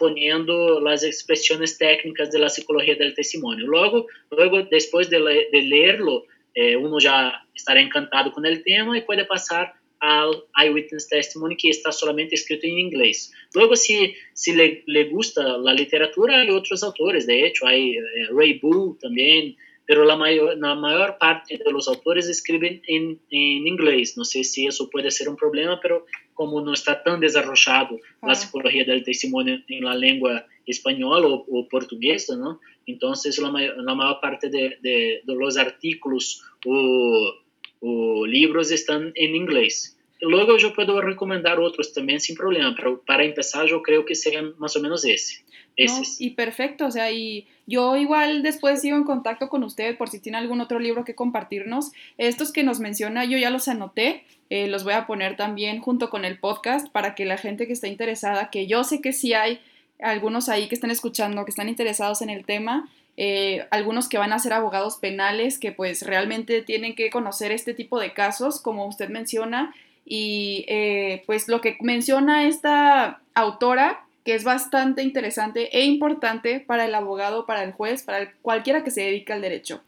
las 0.83 1.05
expresiones 1.05 1.79
técnicas 1.79 2.31
de 2.31 2.39
la 2.39 2.49
psicología 2.49 2.95
del 2.97 3.15
testimonio. 3.15 3.67
Luego, 3.67 4.07
luego 4.31 4.63
después 4.63 5.11
de, 5.11 5.21
le 5.21 5.49
de 5.51 5.63
leerlo, 5.63 6.25
eh, 6.55 6.77
uno 6.77 6.99
ya 6.99 7.47
estará 7.55 7.81
encantado 7.81 8.33
con 8.33 8.45
el 8.47 8.63
tema 8.65 8.97
y 8.97 9.03
puede 9.03 9.25
pasar 9.25 9.75
al 10.01 10.45
Eyewitness 10.61 11.09
Testimony 11.09 11.57
que 11.57 11.69
está 11.69 11.93
solamente 11.93 12.35
escrito 12.35 12.67
en 12.67 12.79
inglés. 12.79 13.33
Luego, 13.55 13.77
si, 13.77 14.15
si 14.33 14.55
le, 14.55 14.83
le 14.87 15.05
gusta 15.05 15.59
la 15.59 15.75
literatura, 15.75 16.41
hay 16.41 16.51
otros 16.51 16.83
autores, 16.83 17.27
de 17.27 17.47
hecho, 17.47 17.67
hay 17.67 17.97
eh, 17.97 18.03
Ray 18.33 18.59
Bull 18.59 18.99
también, 18.99 19.57
pero 19.91 20.05
la 20.05 20.15
mayor, 20.15 20.57
la 20.57 20.77
mayor 20.77 21.19
parte 21.19 21.59
de 21.59 21.73
los 21.73 21.89
autores 21.89 22.29
escriben 22.29 22.81
en, 22.87 23.19
en, 23.29 23.67
inglés. 23.67 24.17
No 24.17 24.25
sé 24.25 24.45
si 24.45 24.69
eso 24.69 24.89
puede 24.89 25.11
ser 25.11 25.29
un 25.29 25.35
problema, 25.35 25.81
pero 25.83 26.07
como 26.33 26.61
no 26.61 26.75
está 26.75 27.03
tan 27.03 27.19
desarrollado 27.19 27.99
ah. 28.23 28.29
la 28.29 28.37
psicología 28.37 28.85
del 28.85 29.03
testimonio 29.03 29.59
en 29.67 29.85
la 29.85 29.97
lengua 29.97 30.47
española 30.65 31.27
o, 31.27 31.45
o 31.51 31.69
portuguesa, 31.69 32.37
¿no? 32.37 32.61
Entonces 32.87 33.37
la, 33.41 33.51
la 33.51 33.95
mayor 33.97 34.21
parte 34.21 34.49
de, 34.49 34.79
de, 34.81 35.23
de, 35.25 35.35
los 35.35 35.57
artículos 35.57 36.41
o, 36.65 37.35
o 37.81 38.27
libros 38.27 38.71
están 38.71 39.11
en 39.17 39.35
inglés. 39.35 39.99
Luego 40.21 40.59
yo 40.59 40.75
puedo 40.75 41.01
recomendar 41.01 41.59
otros 41.61 41.93
también 41.93 42.21
sin 42.21 42.37
problema, 42.37 42.75
pero 42.77 43.01
para 43.03 43.25
empezar 43.25 43.67
yo 43.67 43.83
creo 43.83 44.05
que 44.05 44.15
serían 44.15 44.55
más 44.59 44.77
o 44.77 44.81
menos 44.81 45.05
ese. 45.05 45.45
No, 45.79 46.03
y 46.19 46.31
perfecto, 46.31 46.87
o 46.87 46.91
sea, 46.91 47.11
y 47.11 47.47
yo 47.67 47.97
igual 47.97 48.43
después 48.43 48.83
sigo 48.83 48.97
en 48.97 49.05
contacto 49.05 49.49
con 49.49 49.65
usted 49.65 49.97
por 49.97 50.11
si 50.11 50.21
tiene 50.21 50.37
algún 50.37 50.61
otro 50.61 50.79
libro 50.79 51.05
que 51.05 51.15
compartirnos. 51.15 51.93
Estos 52.19 52.53
que 52.53 52.65
nos 52.65 52.81
menciona 52.81 53.25
yo 53.25 53.39
ya 53.39 53.51
los 53.51 53.67
anoté, 53.69 54.25
eh, 54.51 54.67
los 54.67 54.85
voy 54.85 54.93
a 54.95 55.07
poner 55.07 55.37
también 55.37 55.81
junto 55.81 56.11
con 56.11 56.25
el 56.25 56.39
podcast 56.39 56.91
para 56.91 57.15
que 57.15 57.25
la 57.25 57.39
gente 57.39 57.67
que 57.67 57.73
está 57.73 57.89
interesada, 57.89 58.51
que 58.51 58.67
yo 58.67 58.85
sé 58.85 59.01
que 59.01 59.13
sí 59.13 59.33
hay 59.33 59.61
algunos 60.01 60.49
ahí 60.49 60.69
que 60.69 60.75
están 60.75 60.91
escuchando, 60.91 61.45
que 61.45 61.51
están 61.51 61.69
interesados 61.69 62.21
en 62.21 62.31
el 62.31 62.45
tema, 62.45 62.89
eh, 63.17 63.67
algunos 63.71 64.09
que 64.09 64.19
van 64.19 64.33
a 64.33 64.39
ser 64.39 64.53
abogados 64.53 64.97
penales, 64.97 65.59
que 65.59 65.73
pues 65.73 66.03
realmente 66.03 66.63
tienen 66.63 66.95
que 66.95 67.11
conocer 67.11 67.53
este 67.53 67.75
tipo 67.75 68.01
de 68.01 68.13
casos, 68.13 68.61
como 68.61 68.87
usted 68.87 69.09
menciona, 69.09 69.75
y 70.13 70.65
eh, 70.67 71.23
pues 71.25 71.47
lo 71.47 71.61
que 71.61 71.79
menciona 71.81 72.45
esta 72.49 73.23
autora, 73.33 74.05
que 74.25 74.35
es 74.35 74.43
bastante 74.43 75.05
interesante 75.05 75.79
e 75.79 75.85
importante 75.85 76.59
para 76.59 76.85
el 76.85 76.97
abogado, 76.97 77.47
para 77.47 77.63
el 77.63 77.71
juez, 77.71 78.03
para 78.03 78.33
cualquiera 78.43 78.83
que 78.83 78.91
se 78.91 79.03
dedique 79.03 79.33
al 79.33 79.41
derecho. 79.41 79.85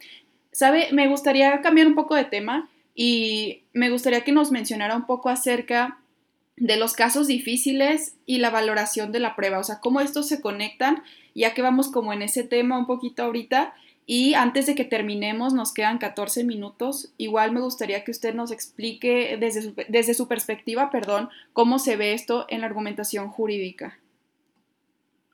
¿Sabe? 0.52 0.90
Me 0.92 1.08
gustaría 1.08 1.60
cambiar 1.60 1.88
un 1.88 1.96
poco 1.96 2.14
de 2.14 2.24
tema 2.24 2.70
y 2.94 3.64
me 3.72 3.90
gustaría 3.90 4.22
que 4.22 4.30
nos 4.30 4.52
mencionara 4.52 4.94
un 4.94 5.06
poco 5.06 5.28
acerca 5.28 5.98
de 6.56 6.76
los 6.76 6.92
casos 6.92 7.26
difíciles 7.26 8.14
y 8.24 8.38
la 8.38 8.50
valoración 8.50 9.10
de 9.10 9.18
la 9.18 9.34
prueba, 9.34 9.58
o 9.58 9.64
sea, 9.64 9.80
cómo 9.80 10.00
estos 10.00 10.28
se 10.28 10.40
conectan, 10.40 11.02
ya 11.34 11.52
que 11.52 11.62
vamos 11.62 11.90
como 11.90 12.12
en 12.12 12.22
ese 12.22 12.44
tema 12.44 12.78
un 12.78 12.86
poquito 12.86 13.24
ahorita, 13.24 13.74
y 14.06 14.34
antes 14.34 14.66
de 14.66 14.74
que 14.74 14.84
terminemos, 14.84 15.54
nos 15.54 15.72
quedan 15.72 15.98
14 15.98 16.44
minutos. 16.44 17.12
Igual 17.18 17.52
me 17.52 17.60
gustaría 17.60 18.02
que 18.04 18.10
usted 18.10 18.34
nos 18.34 18.50
explique 18.50 19.36
desde 19.38 19.62
su, 19.62 19.74
desde 19.88 20.14
su 20.14 20.26
perspectiva, 20.26 20.90
perdón, 20.90 21.28
cómo 21.52 21.78
se 21.78 21.96
ve 21.96 22.12
esto 22.12 22.46
en 22.48 22.60
la 22.60 22.66
argumentación 22.66 23.28
jurídica. 23.28 23.98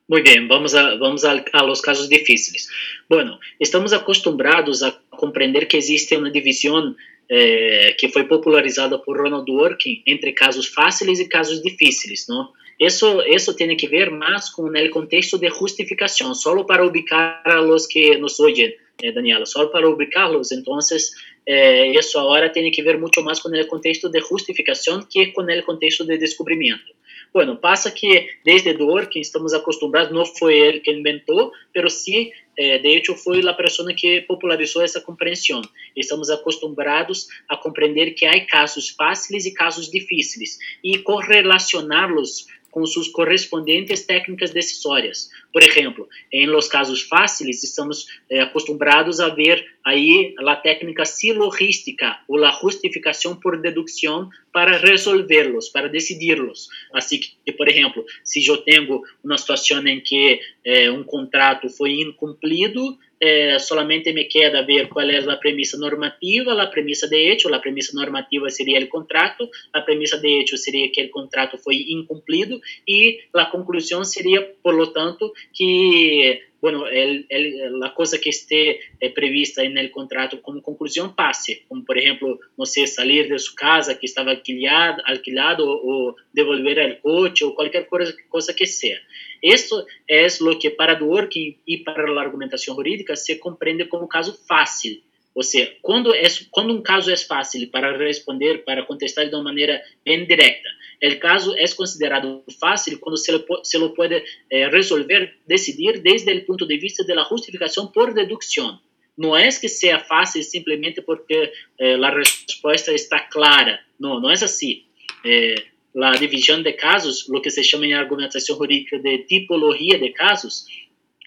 Muy 0.06 0.22
bien, 0.22 0.48
vamos, 0.48 0.74
a, 0.74 0.94
vamos 0.96 1.24
a, 1.24 1.62
los 1.64 1.82
casos 1.82 2.08
difíciles. 2.08 2.70
Bueno, 3.10 3.38
estamos 3.58 3.92
acostumbrados 3.92 4.82
a 4.82 4.98
comprender 5.10 5.68
que 5.68 5.78
existe 5.78 6.16
una 6.16 6.30
división 6.30 6.96
eh, 7.28 7.94
que 7.98 8.08
foi 8.08 8.24
popularizada 8.24 8.96
por 9.02 9.18
Ronald 9.18 9.44
Dworkin 9.44 10.02
entre 10.06 10.32
casos 10.32 10.66
fáceis 10.68 11.20
e 11.20 11.28
casos 11.28 11.62
difíceis, 11.62 12.26
¿no? 12.26 12.54
Eso, 12.78 13.22
eso 13.24 13.54
tiene 13.56 13.76
que 13.76 13.88
ver 13.88 14.12
más 14.12 14.52
con 14.52 14.76
el 14.76 14.90
contexto 14.90 15.36
de 15.36 15.50
justificación, 15.50 16.34
solo 16.34 16.64
para 16.64 16.84
ubicar 16.84 17.42
a 17.44 17.60
que 17.92 18.18
nos 18.18 18.38
oyen, 18.38 18.72
eh, 19.02 19.12
Daniela, 19.12 19.46
solo 19.46 19.72
para 19.72 19.88
ubicarlos. 19.88 20.52
Entonces, 20.52 21.16
eh, 21.44 21.92
eso 21.98 22.20
ahora 22.20 22.52
tiene 22.52 22.70
que 22.70 22.82
ver 22.82 22.98
mucho 22.98 23.22
más 23.22 23.40
con 23.40 23.54
el 23.54 23.66
contexto 23.66 24.08
de 24.08 24.20
justificación 24.20 25.08
que 25.12 25.32
con 25.32 25.50
el 25.50 25.64
contexto 25.64 26.04
de 26.04 26.18
descubrimiento. 26.18 26.92
Bueno, 27.32 27.60
pasa 27.60 27.92
que 27.92 28.28
desde 28.44 28.74
Dworkin 28.74 29.22
estamos 29.22 29.52
acostumbrados, 29.54 30.12
no 30.12 30.24
fue 30.24 30.68
él 30.68 30.82
que 30.82 30.92
inventó, 30.92 31.52
pero 31.72 31.90
sí, 31.90 32.32
eh, 32.56 32.80
de 32.80 32.96
hecho, 32.96 33.14
fue 33.14 33.42
la 33.42 33.56
persona 33.56 33.94
que 33.94 34.22
popularizó 34.22 34.82
essa 34.82 35.00
compreensão. 35.00 35.62
Estamos 35.94 36.28
acostumbrados 36.28 37.28
a 37.48 37.56
compreender 37.56 38.14
que 38.14 38.26
há 38.26 38.46
casos 38.46 38.90
fáceis 38.90 39.46
e 39.46 39.52
casos 39.52 39.90
difíceis 39.90 40.58
e 40.82 40.98
correlacioná-los 40.98 42.48
com 42.70 42.84
suas 42.86 43.08
correspondentes 43.08 44.04
técnicas 44.04 44.50
decisórias. 44.50 45.30
Por 45.52 45.62
exemplo, 45.62 46.08
em 46.32 46.46
los 46.46 46.68
casos 46.68 47.02
fáceis, 47.02 47.62
estamos 47.64 48.06
eh, 48.30 48.40
acostumbrados 48.40 49.20
a 49.20 49.28
ver 49.28 49.64
aí 49.84 50.34
a 50.38 50.56
técnica 50.56 51.04
silogística 51.04 52.18
ou 52.28 52.44
a 52.44 52.50
justificação 52.50 53.34
por 53.34 53.60
dedução 53.60 54.28
para 54.52 54.76
resolverlos, 54.76 55.68
para 55.68 55.88
decidirlos. 55.88 56.68
Assim 56.92 57.18
que, 57.18 57.52
por 57.52 57.68
exemplo, 57.68 58.04
se 58.22 58.46
eu 58.46 58.58
tenho 58.58 59.02
uma 59.24 59.38
situação 59.38 59.86
em 59.86 60.00
que 60.00 60.40
eh, 60.64 60.90
um 60.90 61.02
contrato 61.02 61.68
foi 61.70 62.00
incumprido, 62.00 62.98
eh, 63.20 63.58
solamente 63.58 64.12
me 64.12 64.24
queda 64.24 64.62
ver 64.62 64.88
qual 64.88 65.08
é 65.08 65.18
a 65.18 65.36
premissa 65.36 65.76
normativa, 65.76 66.60
a 66.60 66.66
premissa 66.66 67.08
de 67.08 67.30
hecho, 67.30 67.52
a 67.52 67.58
premissa 67.58 67.96
normativa 67.96 68.48
seria 68.50 68.78
o 68.80 68.88
contrato, 68.88 69.48
a 69.72 69.80
premissa 69.80 70.18
de 70.18 70.40
hecho 70.40 70.56
seria 70.56 70.90
que 70.90 71.04
o 71.04 71.10
contrato 71.10 71.58
foi 71.58 71.86
incumprido 71.90 72.60
e 72.86 73.20
a 73.34 73.46
conclusão 73.46 74.04
seria, 74.04 74.42
por 74.62 74.74
lo 74.74 74.88
tanto, 74.88 75.32
que 75.52 76.40
bueno, 76.60 76.88
el, 76.88 77.26
el, 77.28 77.78
la 77.78 77.94
cosa 77.94 78.18
que 78.18 78.30
esté 78.30 78.80
eh, 79.00 79.12
prevista 79.14 79.62
en 79.62 79.78
el 79.78 79.90
contrato 79.90 80.42
como 80.42 80.60
conclusión 80.62 81.14
pase, 81.14 81.64
como 81.68 81.84
por 81.84 81.98
ejemplo, 81.98 82.38
no 82.56 82.66
sé, 82.66 82.86
salir 82.86 83.28
de 83.28 83.38
su 83.38 83.54
casa 83.54 83.98
que 83.98 84.06
estaba 84.06 84.32
alquilado, 84.32 85.02
alquilado 85.06 85.64
o, 85.68 86.16
devolver 86.32 86.78
el 86.78 87.00
coche 87.00 87.44
o 87.44 87.54
cualquier 87.54 87.86
cosa, 87.86 88.54
que 88.54 88.66
sea. 88.66 88.98
Esto 89.40 89.86
es 90.06 90.40
lo 90.40 90.58
que 90.58 90.70
para 90.70 90.96
Dworkin 90.96 91.58
y 91.64 91.78
para 91.78 92.08
la 92.08 92.20
argumentación 92.20 92.74
jurídica 92.74 93.14
se 93.14 93.38
comprende 93.38 93.88
como 93.88 94.08
caso 94.08 94.34
fácil. 94.46 95.02
O 95.40 95.42
sea, 95.44 95.68
cuando, 95.82 96.12
es, 96.14 96.48
cuando 96.50 96.74
un 96.74 96.82
caso 96.82 97.12
es 97.12 97.24
fácil 97.24 97.70
para 97.70 97.92
responder, 97.92 98.64
para 98.64 98.84
contestar 98.84 99.30
de 99.30 99.36
una 99.36 99.44
manera 99.44 99.80
bien 100.04 100.26
directa, 100.26 100.68
el 100.98 101.20
caso 101.20 101.54
es 101.54 101.76
considerado 101.76 102.42
fácil 102.58 102.98
cuando 102.98 103.16
se 103.16 103.78
lo, 103.78 103.94
puede 103.94 104.24
eh, 104.50 104.68
resolver, 104.68 105.38
decidir 105.46 106.02
desde 106.02 106.32
el 106.32 106.44
punto 106.44 106.66
de 106.66 106.76
vista 106.78 107.04
de 107.04 107.14
la 107.14 107.22
justificación 107.22 107.92
por 107.92 108.14
deducción. 108.14 108.80
No 109.16 109.38
es 109.38 109.60
que 109.60 109.68
sea 109.68 110.00
fácil 110.00 110.42
simplemente 110.42 111.02
porque 111.02 111.52
eh, 111.78 111.96
la 111.96 112.10
respuesta 112.10 112.90
está 112.90 113.28
clara. 113.28 113.86
No, 114.00 114.18
no 114.18 114.32
es 114.32 114.42
así. 114.42 114.88
Eh, 115.22 115.54
la 115.94 116.10
división 116.18 116.64
de 116.64 116.74
casos, 116.74 117.28
lo 117.28 117.40
que 117.40 117.50
se 117.50 117.62
llama 117.62 117.86
en 117.86 117.94
argumentación 117.94 118.58
jurídica 118.58 118.98
de 118.98 119.18
tipología 119.18 119.98
de 119.98 120.12
casos, 120.12 120.66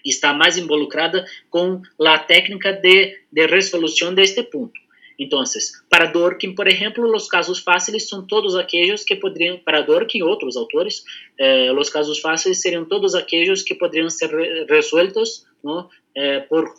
está 0.04 0.32
mais 0.32 0.56
involucrada 0.58 1.24
com 1.50 1.82
a 2.00 2.18
técnica 2.18 2.72
de, 2.72 3.18
de 3.30 3.46
resolução 3.46 4.14
deste 4.14 4.42
ponto. 4.42 4.82
Então, 5.18 5.42
para 5.88 6.06
Dworkin, 6.06 6.54
por 6.54 6.66
exemplo, 6.66 7.14
os 7.14 7.28
casos 7.28 7.60
fáceis 7.60 8.08
são 8.08 8.26
todos 8.26 8.56
aqueles 8.56 9.04
que 9.04 9.14
poderiam, 9.14 9.58
para 9.58 9.82
Dworkin 9.82 10.18
e 10.18 10.22
outros 10.22 10.56
autores, 10.56 11.04
eh, 11.38 11.72
os 11.72 11.88
casos 11.88 12.18
fáceis 12.18 12.60
seriam 12.60 12.84
todos 12.84 13.14
aqueles 13.14 13.62
que 13.62 13.74
poderiam 13.74 14.10
ser 14.10 14.30
resueltos 14.68 15.46
eh, 16.14 16.40
por, 16.40 16.74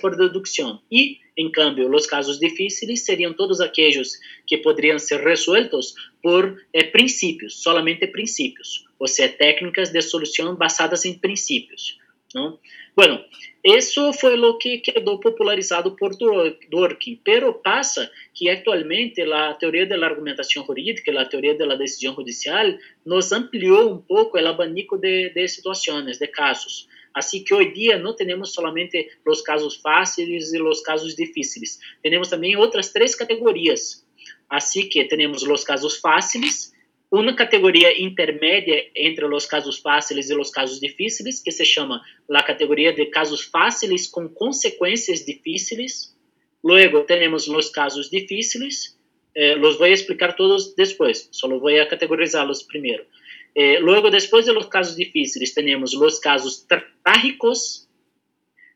por 0.00 0.16
dedução. 0.16 0.80
E, 0.90 1.18
em 1.36 1.50
cambio, 1.52 1.88
os 1.94 2.06
casos 2.06 2.38
difíceis 2.38 3.04
seriam 3.04 3.32
todos 3.32 3.60
aqueles 3.60 4.18
que 4.46 4.58
poderiam 4.58 4.98
ser 4.98 5.20
resueltos 5.20 5.94
por 6.22 6.60
eh, 6.72 6.84
princípios, 6.84 7.62
solamente 7.62 8.06
princípios, 8.08 8.84
ou 8.98 9.06
seja, 9.06 9.32
técnicas 9.32 9.90
de 9.90 10.02
solução 10.02 10.56
basadas 10.56 11.04
em 11.04 11.14
princípios. 11.14 11.98
¿No? 12.34 12.60
Bueno, 12.94 13.20
eso 13.62 14.12
fue 14.12 14.36
lo 14.36 14.58
que 14.58 14.82
quedó 14.82 15.18
popularizado 15.20 15.96
por 15.96 16.16
Dworkin, 16.18 17.20
pero 17.24 17.62
pasa 17.62 18.10
que 18.34 18.50
actualmente 18.50 19.24
la 19.24 19.56
teoría 19.58 19.86
de 19.86 19.96
la 19.96 20.06
argumentación 20.06 20.64
jurídica, 20.64 21.12
la 21.12 21.28
teoría 21.28 21.54
de 21.54 21.66
la 21.66 21.76
decisión 21.76 22.14
judicial, 22.14 22.78
nos 23.04 23.32
amplió 23.32 23.86
un 23.86 24.06
poco 24.06 24.36
el 24.36 24.46
abanico 24.46 24.98
de, 24.98 25.30
de 25.34 25.48
situaciones, 25.48 26.18
de 26.18 26.30
casos. 26.30 26.88
Así 27.14 27.44
que 27.44 27.54
hoy 27.54 27.72
día 27.72 27.96
no 27.96 28.16
tenemos 28.16 28.52
solamente 28.52 29.08
los 29.24 29.42
casos 29.42 29.80
fáciles 29.80 30.52
y 30.52 30.58
los 30.58 30.82
casos 30.82 31.14
difíciles, 31.14 31.80
tenemos 32.02 32.28
también 32.30 32.58
otras 32.58 32.92
tres 32.92 33.16
categorías. 33.16 34.04
Así 34.48 34.88
que 34.88 35.04
tenemos 35.04 35.42
los 35.44 35.64
casos 35.64 36.00
fáciles, 36.00 36.73
uma 37.14 37.34
categoria 37.34 38.02
intermédia 38.02 38.90
entre 38.94 39.24
os 39.24 39.46
casos 39.46 39.78
fáceis 39.78 40.28
e 40.30 40.34
os 40.34 40.50
casos 40.50 40.80
difíceis, 40.80 41.40
que 41.40 41.52
se 41.52 41.64
chama 41.64 42.02
a 42.30 42.42
categoria 42.42 42.92
de 42.92 43.06
casos 43.06 43.42
fáceis 43.42 44.06
com 44.06 44.28
consequências 44.28 45.24
difíceis. 45.24 46.14
Luego 46.62 47.04
temos 47.04 47.46
os 47.46 47.70
casos 47.70 48.10
difíceis, 48.10 48.98
eh, 49.34 49.54
los 49.54 49.78
vou 49.78 49.86
explicar 49.86 50.34
todos 50.34 50.74
depois, 50.74 51.28
só 51.30 51.46
vou 51.48 51.86
categorizá-los 51.86 52.62
primeiro. 52.62 53.04
Eh, 53.54 53.78
luego, 53.78 54.10
después 54.10 54.46
de 54.46 54.52
los 54.52 54.66
casos 54.66 54.96
difíciles, 54.96 55.54
tenemos 55.54 55.94
los 55.94 56.18
casos 56.18 56.66
trágicos 57.02 57.88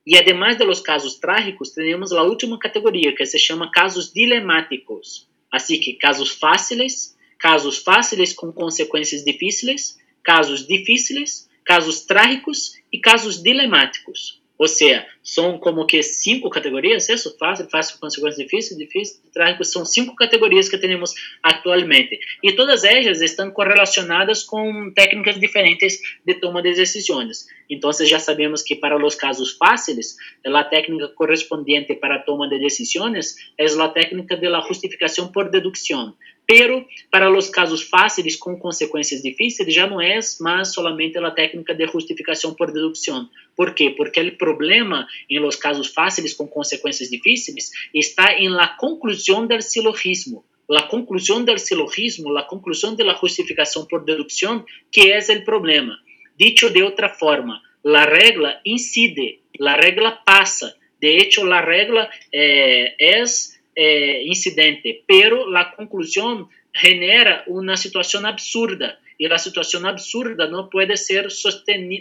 y 0.06 0.16
además 0.16 0.56
de 0.58 0.64
los 0.64 0.80
casos 0.80 1.20
trágicos, 1.20 1.74
tenemos 1.74 2.12
la 2.12 2.22
última 2.22 2.58
categoría 2.58 3.14
que 3.14 3.26
se 3.26 3.38
llama 3.38 3.70
casos 3.70 4.12
dilemáticos. 4.12 5.28
Así 5.50 5.80
que 5.80 5.98
casos 5.98 6.32
fáciles, 6.32 7.17
casos 7.38 7.78
fáciles 7.78 8.32
com 8.32 8.52
consequências 8.52 9.24
difíceis, 9.24 9.96
casos 10.22 10.66
difíceis, 10.66 11.48
casos 11.64 12.00
trágicos 12.00 12.74
e 12.92 12.98
casos 12.98 13.42
dilemáticos. 13.42 14.38
Ou 14.58 14.66
seja, 14.66 15.06
são 15.22 15.56
como 15.56 15.86
que 15.86 16.02
cinco 16.02 16.50
categorias, 16.50 17.08
isso? 17.08 17.36
Fácil, 17.38 17.70
fácil, 17.70 18.00
consequências 18.00 18.44
difíceis, 18.44 18.76
difícil, 18.76 19.20
trágico, 19.32 19.64
são 19.64 19.84
cinco 19.84 20.16
categorias 20.16 20.68
que 20.68 20.76
temos 20.76 21.14
atualmente. 21.40 22.18
E 22.42 22.52
todas 22.52 22.82
elas 22.82 23.20
estão 23.20 23.52
correlacionadas 23.52 24.42
com 24.42 24.90
técnicas 24.92 25.38
diferentes 25.38 26.00
de 26.26 26.34
toma 26.34 26.60
de 26.60 26.74
decisões. 26.74 27.46
Então, 27.70 27.92
já 27.92 28.18
sabemos 28.18 28.62
que 28.62 28.74
para 28.74 28.96
os 28.96 29.14
casos 29.14 29.52
fáceis, 29.52 30.16
a 30.44 30.64
técnica 30.64 31.06
correspondente 31.08 31.94
para 31.94 32.16
a 32.16 32.22
toma 32.22 32.48
de 32.48 32.58
decisões 32.58 33.36
é 33.56 33.64
a 33.64 33.88
técnica 33.88 34.36
de 34.36 34.48
la 34.48 34.60
justificação 34.62 35.30
por 35.30 35.50
dedução. 35.50 36.16
Pero 36.50 36.88
para 37.10 37.30
os 37.30 37.50
casos 37.50 37.82
fáceis 37.82 38.34
com 38.34 38.58
consequências 38.58 39.20
difíceis 39.20 39.74
já 39.74 39.86
não 39.86 40.00
é 40.00 40.18
mais 40.40 40.72
solamente 40.72 41.18
a 41.18 41.30
técnica 41.30 41.74
de 41.74 41.86
justificação 41.86 42.54
por 42.54 42.72
dedução. 42.72 43.28
¿Por 43.54 43.74
quê? 43.74 43.90
Porque 43.90 44.18
o 44.18 44.36
problema 44.38 45.06
em 45.28 45.38
los 45.38 45.56
casos 45.56 45.88
fáceis 45.88 46.32
com 46.32 46.48
consequências 46.48 47.10
difíceis 47.10 47.70
está 47.92 48.32
em 48.32 48.48
la 48.48 48.66
conclusão 48.66 49.46
del 49.46 49.60
silogismo. 49.60 50.42
La 50.70 50.84
conclusão 50.88 51.44
del 51.44 51.58
silogismo, 51.58 52.30
la 52.30 52.44
conclusão 52.44 52.94
de 52.94 53.04
la 53.04 53.14
justificação 53.14 53.84
por 53.86 54.04
dedução, 54.04 54.64
que 54.90 55.12
é 55.12 55.18
o 55.18 55.44
problema. 55.44 55.98
Dicho 56.38 56.70
de 56.70 56.82
outra 56.82 57.10
forma, 57.10 57.60
la 57.84 58.06
regla 58.06 58.58
incide, 58.64 59.40
la 59.58 59.76
regla 59.76 60.12
passa. 60.24 60.74
De 60.98 61.18
hecho, 61.18 61.44
la 61.44 61.60
regla 61.60 62.10
eh, 62.32 62.94
es 62.98 63.57
eh, 63.80 64.22
incidente, 64.24 65.04
pero 65.06 65.48
la 65.48 65.72
conclusión 65.72 66.48
genera 66.72 67.44
una 67.46 67.76
situación 67.76 68.26
absurda 68.26 68.98
y 69.16 69.28
la 69.28 69.38
situación 69.38 69.86
absurda 69.86 70.48
no 70.48 70.68
puede 70.68 70.96
ser 70.96 71.28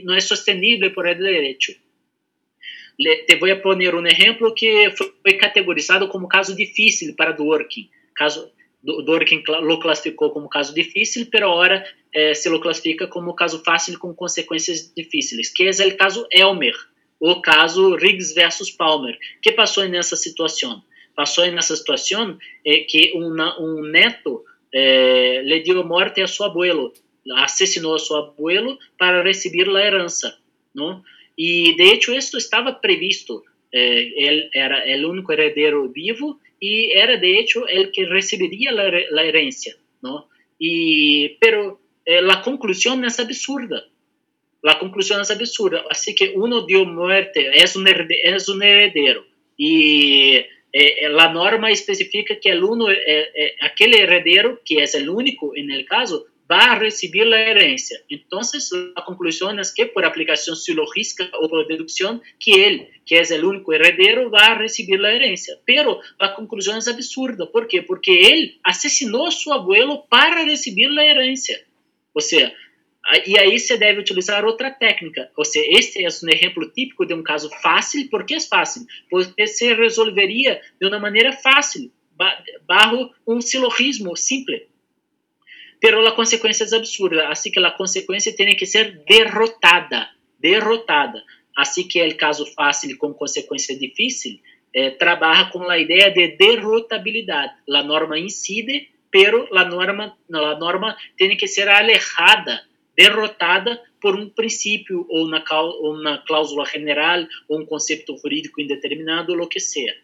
no 0.03 0.15
es 0.15 0.27
sostenible 0.27 0.89
por 0.89 1.07
el 1.07 1.19
derecho. 1.19 1.73
Le, 2.97 3.17
te 3.27 3.35
voy 3.35 3.51
a 3.51 3.61
poner 3.61 3.93
un 3.93 4.07
ejemplo 4.07 4.55
que 4.55 4.89
fue 4.89 5.37
categorizado 5.37 6.09
como 6.09 6.27
caso 6.27 6.55
difícil 6.55 7.13
para 7.15 7.33
Dworkin. 7.33 7.91
Caso, 8.13 8.51
Dworkin 8.81 9.43
lo 9.61 9.79
classificou 9.79 10.33
como 10.33 10.49
caso 10.49 10.73
difícil, 10.73 11.29
pero 11.31 11.51
ahora 11.51 11.85
eh, 12.11 12.33
se 12.33 12.49
lo 12.49 12.59
classifica 12.59 13.07
como 13.07 13.35
caso 13.35 13.61
fácil 13.63 13.99
com 13.99 14.15
consequências 14.15 14.91
difíceis, 14.95 15.51
que 15.53 15.67
é 15.67 15.69
o 15.69 15.95
caso 15.95 16.27
Elmer, 16.31 16.73
o 17.19 17.39
caso 17.39 17.95
Riggs 17.95 18.33
versus 18.33 18.71
Palmer. 18.71 19.15
que 19.43 19.51
passou 19.51 19.87
nessa 19.87 20.15
situação? 20.15 20.81
Passou 21.17 21.51
nessa 21.51 21.75
situação 21.75 22.37
é 22.63 22.77
que 22.89 23.11
um 23.17 23.81
neto 23.89 24.45
é, 24.71 25.41
le 25.43 25.61
dio 25.61 25.83
morte 25.83 26.21
a 26.21 26.27
seu 26.27 26.45
abuelo, 26.45 26.93
assassinou 27.37 27.95
a 27.95 27.99
seu 27.99 28.17
abuelo 28.17 28.77
para 28.99 29.23
receber 29.23 29.67
a 29.67 29.83
herança, 29.83 30.37
não? 30.75 31.01
E 31.35 31.75
de 31.75 31.83
hecho 31.89 32.13
isso 32.13 32.37
estava 32.37 32.71
previsto. 32.71 33.43
Eh, 33.73 34.03
ele 34.25 34.49
era 34.53 34.77
o 35.05 35.09
único 35.09 35.31
herdeiro 35.33 35.91
vivo 35.91 36.39
e 36.61 36.93
era 36.95 37.17
de 37.17 37.29
hecho 37.37 37.67
el 37.67 37.91
que 37.91 38.05
receberia 38.05 38.71
a 38.71 39.25
herança, 39.25 39.71
não? 40.01 40.25
E 40.61 41.35
pero 41.41 41.79
eh, 42.05 42.25
a 42.35 42.37
conclusão 42.37 43.03
é 43.03 43.07
absurda. 43.21 43.79
A 44.65 44.75
conclusão 44.75 45.17
é 45.19 45.33
absurda. 45.33 45.83
Assim 45.89 46.13
que 46.13 46.33
uno 46.35 46.65
dio 46.65 46.85
muerte, 46.85 47.39
é 47.39 47.65
um 47.77 47.87
é 47.87 48.37
um 48.51 48.63
herdeiro 48.63 49.25
e 49.59 50.45
eh, 50.79 51.05
eh, 51.05 51.09
la 51.09 51.33
norma 51.33 51.71
especifica 51.71 52.39
que 52.39 52.51
el 52.51 52.63
uno, 52.63 52.91
eh, 52.91 52.97
eh, 53.41 53.55
aquel 53.61 53.95
heredero, 53.95 54.61
que 54.63 54.83
es 54.83 54.93
el 54.93 55.09
único 55.09 55.55
en 55.55 55.71
caso, 55.85 56.25
va 56.49 56.73
a 56.73 56.79
recibir 56.79 57.25
la 57.25 57.41
herencia. 57.41 57.99
Entonces, 58.09 58.71
la 58.95 59.03
conclusión 59.03 59.59
es 59.59 59.73
que 59.73 59.87
por 59.87 60.05
aplicación 60.05 60.55
silogística 60.55 61.29
o 61.41 61.49
por 61.49 61.67
deducción, 61.67 62.21
que 62.39 62.67
él, 62.67 62.87
que 63.05 63.19
es 63.19 63.31
el 63.31 63.43
único 63.43 63.73
heredero, 63.73 64.29
va 64.29 64.45
a 64.45 64.57
herencia. 65.13 65.55
Pero 65.65 65.99
la 66.19 66.35
conclusión 66.35 66.77
es 66.77 66.87
absurda. 66.87 67.51
¿Por 67.51 67.67
qué? 67.67 67.81
Porque 67.81 68.31
él 68.31 68.59
asesinó 68.63 69.27
a 69.27 69.31
su 69.31 69.51
abuelo 69.51 70.05
para 70.09 70.45
recibir 70.45 70.91
la 70.91 71.05
herencia. 71.05 71.57
O 72.13 72.21
sea, 72.21 72.53
e 73.25 73.39
aí 73.39 73.57
você 73.57 73.77
deve 73.77 74.01
utilizar 74.01 74.43
outra 74.43 74.69
técnica. 74.69 75.31
Ou 75.37 75.45
seja, 75.45 75.65
este 75.71 76.03
é 76.03 76.07
um 76.07 76.29
exemplo 76.29 76.69
típico 76.71 77.05
de 77.05 77.13
um 77.13 77.23
caso 77.23 77.49
fácil. 77.61 78.09
Por 78.09 78.25
que 78.25 78.35
é 78.35 78.39
fácil? 78.39 78.85
Porque 79.09 79.47
se 79.47 79.73
resolveria 79.73 80.61
de 80.79 80.87
uma 80.87 80.99
maneira 80.99 81.31
fácil, 81.31 81.91
barro 82.67 83.09
um 83.25 83.39
silogismo 83.39 84.15
simples. 84.17 84.63
Pero 85.79 86.05
a 86.05 86.11
consequência 86.11 86.65
é 86.65 86.75
absurda, 86.75 87.29
assim 87.29 87.51
que 87.51 87.59
a 87.59 87.71
consequência 87.71 88.35
tem 88.35 88.55
que 88.55 88.65
ser 88.65 89.03
derrotada, 89.07 90.09
derrotada. 90.39 91.23
Assim 91.55 91.87
que 91.87 91.99
é 91.99 92.07
o 92.07 92.17
caso 92.17 92.45
fácil 92.53 92.97
com 92.97 93.13
consequência 93.13 93.77
difícil, 93.77 94.39
eh, 94.73 94.91
trabalha 94.91 95.49
com 95.49 95.69
a 95.69 95.77
ideia 95.77 96.11
de 96.11 96.35
derrotabilidade. 96.35 97.53
A 97.73 97.83
norma 97.83 98.19
incide, 98.19 98.89
pero 99.09 99.47
a 99.55 99.63
norma, 99.63 100.17
a 100.33 100.55
norma 100.55 100.97
tem 101.15 101.37
que 101.37 101.47
ser 101.47 101.69
alejada 101.69 102.67
derrotada 102.97 103.79
por 104.01 104.15
um 104.15 104.29
princípio 104.29 105.05
ou 105.09 105.27
na 105.27 105.41
cláusula 106.19 106.65
general 106.65 107.25
ou 107.47 107.61
um 107.61 107.65
conceito 107.65 108.17
jurídico 108.17 108.59
indeterminado 108.59 109.33
o 109.33 109.47
que 109.47 109.59
seja. 109.59 109.95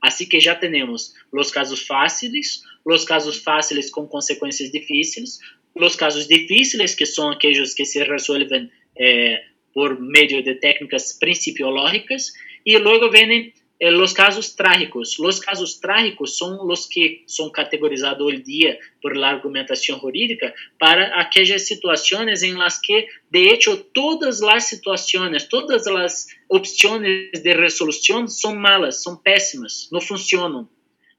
Assim 0.00 0.26
que 0.26 0.38
já 0.38 0.54
temos 0.54 1.14
os 1.32 1.50
casos 1.50 1.86
fáceis, 1.86 2.62
os 2.84 3.04
casos 3.04 3.38
fáceis 3.38 3.90
com 3.90 4.06
consequências 4.06 4.70
difíceis, 4.70 5.40
os 5.74 5.96
casos 5.96 6.28
difíceis, 6.28 6.94
que 6.94 7.04
são 7.04 7.30
aqueles 7.30 7.74
que 7.74 7.84
se 7.84 8.02
resolvem 8.04 8.70
eh, 8.96 9.42
por 9.74 10.00
meio 10.00 10.42
de 10.42 10.54
técnicas 10.54 11.12
principiológicas, 11.18 12.32
e 12.64 12.78
logo 12.78 13.10
vêm 13.10 13.52
los 13.80 14.14
casos 14.14 14.56
trágicos. 14.56 15.18
Los 15.18 15.40
casos 15.40 15.80
trágicos 15.80 16.36
son 16.36 16.66
los 16.66 16.88
que 16.88 17.24
son 17.26 17.50
categorizados 17.50 18.20
hoy 18.20 18.42
día 18.42 18.78
por 19.02 19.16
la 19.16 19.30
argumentación 19.30 19.98
jurídica 19.98 20.54
para 20.78 21.20
aquellas 21.20 21.66
situaciones 21.66 22.42
en 22.42 22.58
las 22.58 22.80
que, 22.80 23.06
de 23.30 23.50
hecho, 23.50 23.84
todas 23.92 24.40
las 24.40 24.68
situaciones, 24.68 25.48
todas 25.48 25.86
las 25.86 26.28
opciones 26.48 27.42
de 27.42 27.54
resolución 27.54 28.28
son 28.28 28.58
malas, 28.58 29.02
son 29.02 29.22
pésimas, 29.22 29.88
no 29.90 30.00
funcionan. 30.00 30.68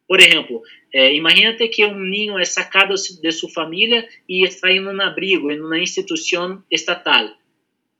Por 0.07 0.21
ejemplo, 0.21 0.61
eh, 0.91 1.13
imagínate 1.13 1.69
que 1.69 1.85
un 1.85 2.09
niño 2.09 2.39
es 2.39 2.53
sacado 2.53 2.95
de 3.21 3.31
su 3.31 3.49
familia 3.49 4.07
y 4.25 4.45
está 4.45 4.71
en 4.71 4.87
un 4.87 5.01
abrigo, 5.01 5.51
en 5.51 5.61
una 5.61 5.79
institución 5.79 6.65
estatal 6.69 7.37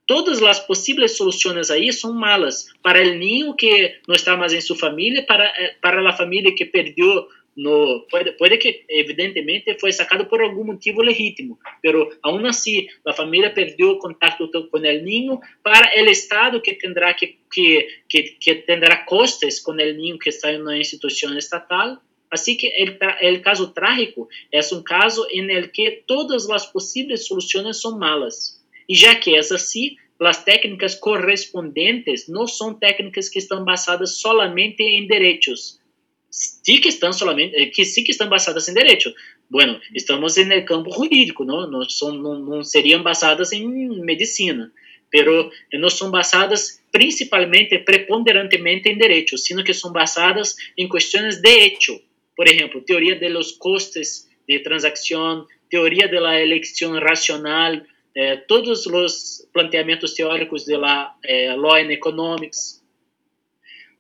todas 0.07 0.41
as 0.41 0.59
possíveis 0.59 1.17
soluções 1.17 1.69
aí 1.69 1.91
são 1.91 2.13
malas. 2.13 2.67
Para 2.81 3.01
o 3.01 3.15
ninho 3.15 3.53
que 3.53 3.93
não 4.07 4.15
está 4.15 4.35
mais 4.35 4.53
em 4.53 4.61
sua 4.61 4.77
família, 4.77 5.23
para 5.23 5.45
eh, 5.45 5.75
para 5.81 6.09
a 6.09 6.13
família 6.13 6.55
que 6.55 6.65
perdeu 6.65 7.27
no 7.57 8.05
pode, 8.09 8.31
pode 8.33 8.57
que 8.57 8.85
evidentemente 8.87 9.77
foi 9.79 9.91
sacado 9.91 10.27
por 10.27 10.39
algum 10.41 10.63
motivo 10.63 11.01
legítimo, 11.01 11.57
pero 11.81 12.07
aún 12.21 12.45
assim 12.45 12.87
a 13.05 13.13
família 13.13 13.49
perdeu 13.49 13.97
contato 13.97 14.47
com 14.69 14.77
o 14.77 14.79
ninho 14.79 15.39
para 15.63 15.89
o 15.99 16.05
estado 16.05 16.61
que 16.61 16.75
terá 16.75 17.13
que 17.15 17.39
que 17.51 17.87
que, 18.07 18.23
que 18.39 18.55
terá 18.55 18.97
costes 19.05 19.59
com 19.59 19.71
o 19.71 19.75
ninho 19.75 20.19
que 20.19 20.29
está 20.29 20.51
em 20.51 20.61
uma 20.61 20.77
instituição 20.77 21.35
estatal. 21.37 21.97
Assim 22.29 22.57
que 22.57 22.67
o 22.67 23.41
caso 23.41 23.73
trágico 23.73 24.27
é 24.51 24.59
um 24.73 24.83
caso 24.83 25.25
em 25.31 25.47
que 25.69 26.03
todas 26.05 26.49
as 26.49 26.65
possíveis 26.65 27.25
soluções 27.25 27.81
são 27.81 27.97
malas. 27.97 28.56
E 28.87 28.95
já 28.95 29.15
que 29.15 29.35
é 29.35 29.39
assim, 29.39 29.95
as 30.25 30.43
técnicas 30.43 30.95
correspondentes 30.95 32.27
não 32.27 32.47
são 32.47 32.73
técnicas 32.73 33.29
que 33.29 33.39
estão 33.39 33.63
basadas 33.63 34.19
solamente 34.19 34.81
em 34.81 35.07
direitos. 35.07 35.79
Sí 36.29 36.79
que 36.79 36.89
estão 36.89 37.13
solamente, 37.13 37.55
eh, 37.55 37.67
que 37.67 37.85
sí 37.85 38.03
que 38.03 38.11
estão 38.11 38.29
basadas 38.29 38.67
em 38.67 38.73
direito. 38.73 39.13
Bueno, 39.49 39.79
estamos 39.93 40.35
no 40.37 40.65
campo 40.65 40.91
jurídico, 40.91 41.45
não, 41.45 41.69
não, 41.69 42.63
seriam 42.63 43.01
basadas 43.01 43.51
em 43.53 43.65
medicina, 44.01 44.71
pero 45.09 45.49
não 45.73 45.89
são 45.89 46.11
basadas 46.11 46.81
principalmente, 46.91 47.79
preponderantemente 47.79 48.89
em 48.89 48.97
direito, 48.97 49.37
sino 49.37 49.63
que 49.63 49.73
são 49.73 49.91
basadas 49.91 50.55
em 50.77 50.89
questões 50.89 51.41
de 51.41 51.49
hecho. 51.49 52.01
Por 52.35 52.47
exemplo, 52.47 52.81
teoria 52.81 53.15
de 53.15 53.29
los 53.29 53.53
costes 53.53 54.27
de 54.47 54.59
transação, 54.59 55.47
teoria 55.69 56.07
de 56.07 56.19
la 56.19 56.39
elección 56.41 56.99
racional, 56.99 57.83
eh, 58.17 58.37
todos 58.47 58.87
os 58.87 59.47
planteamentos 59.53 60.15
teóricos 60.15 60.65
de 60.65 60.75
la 60.75 61.15
eh, 61.23 61.55
Law 61.55 61.75
and 61.75 61.91
Economics, 61.91 62.83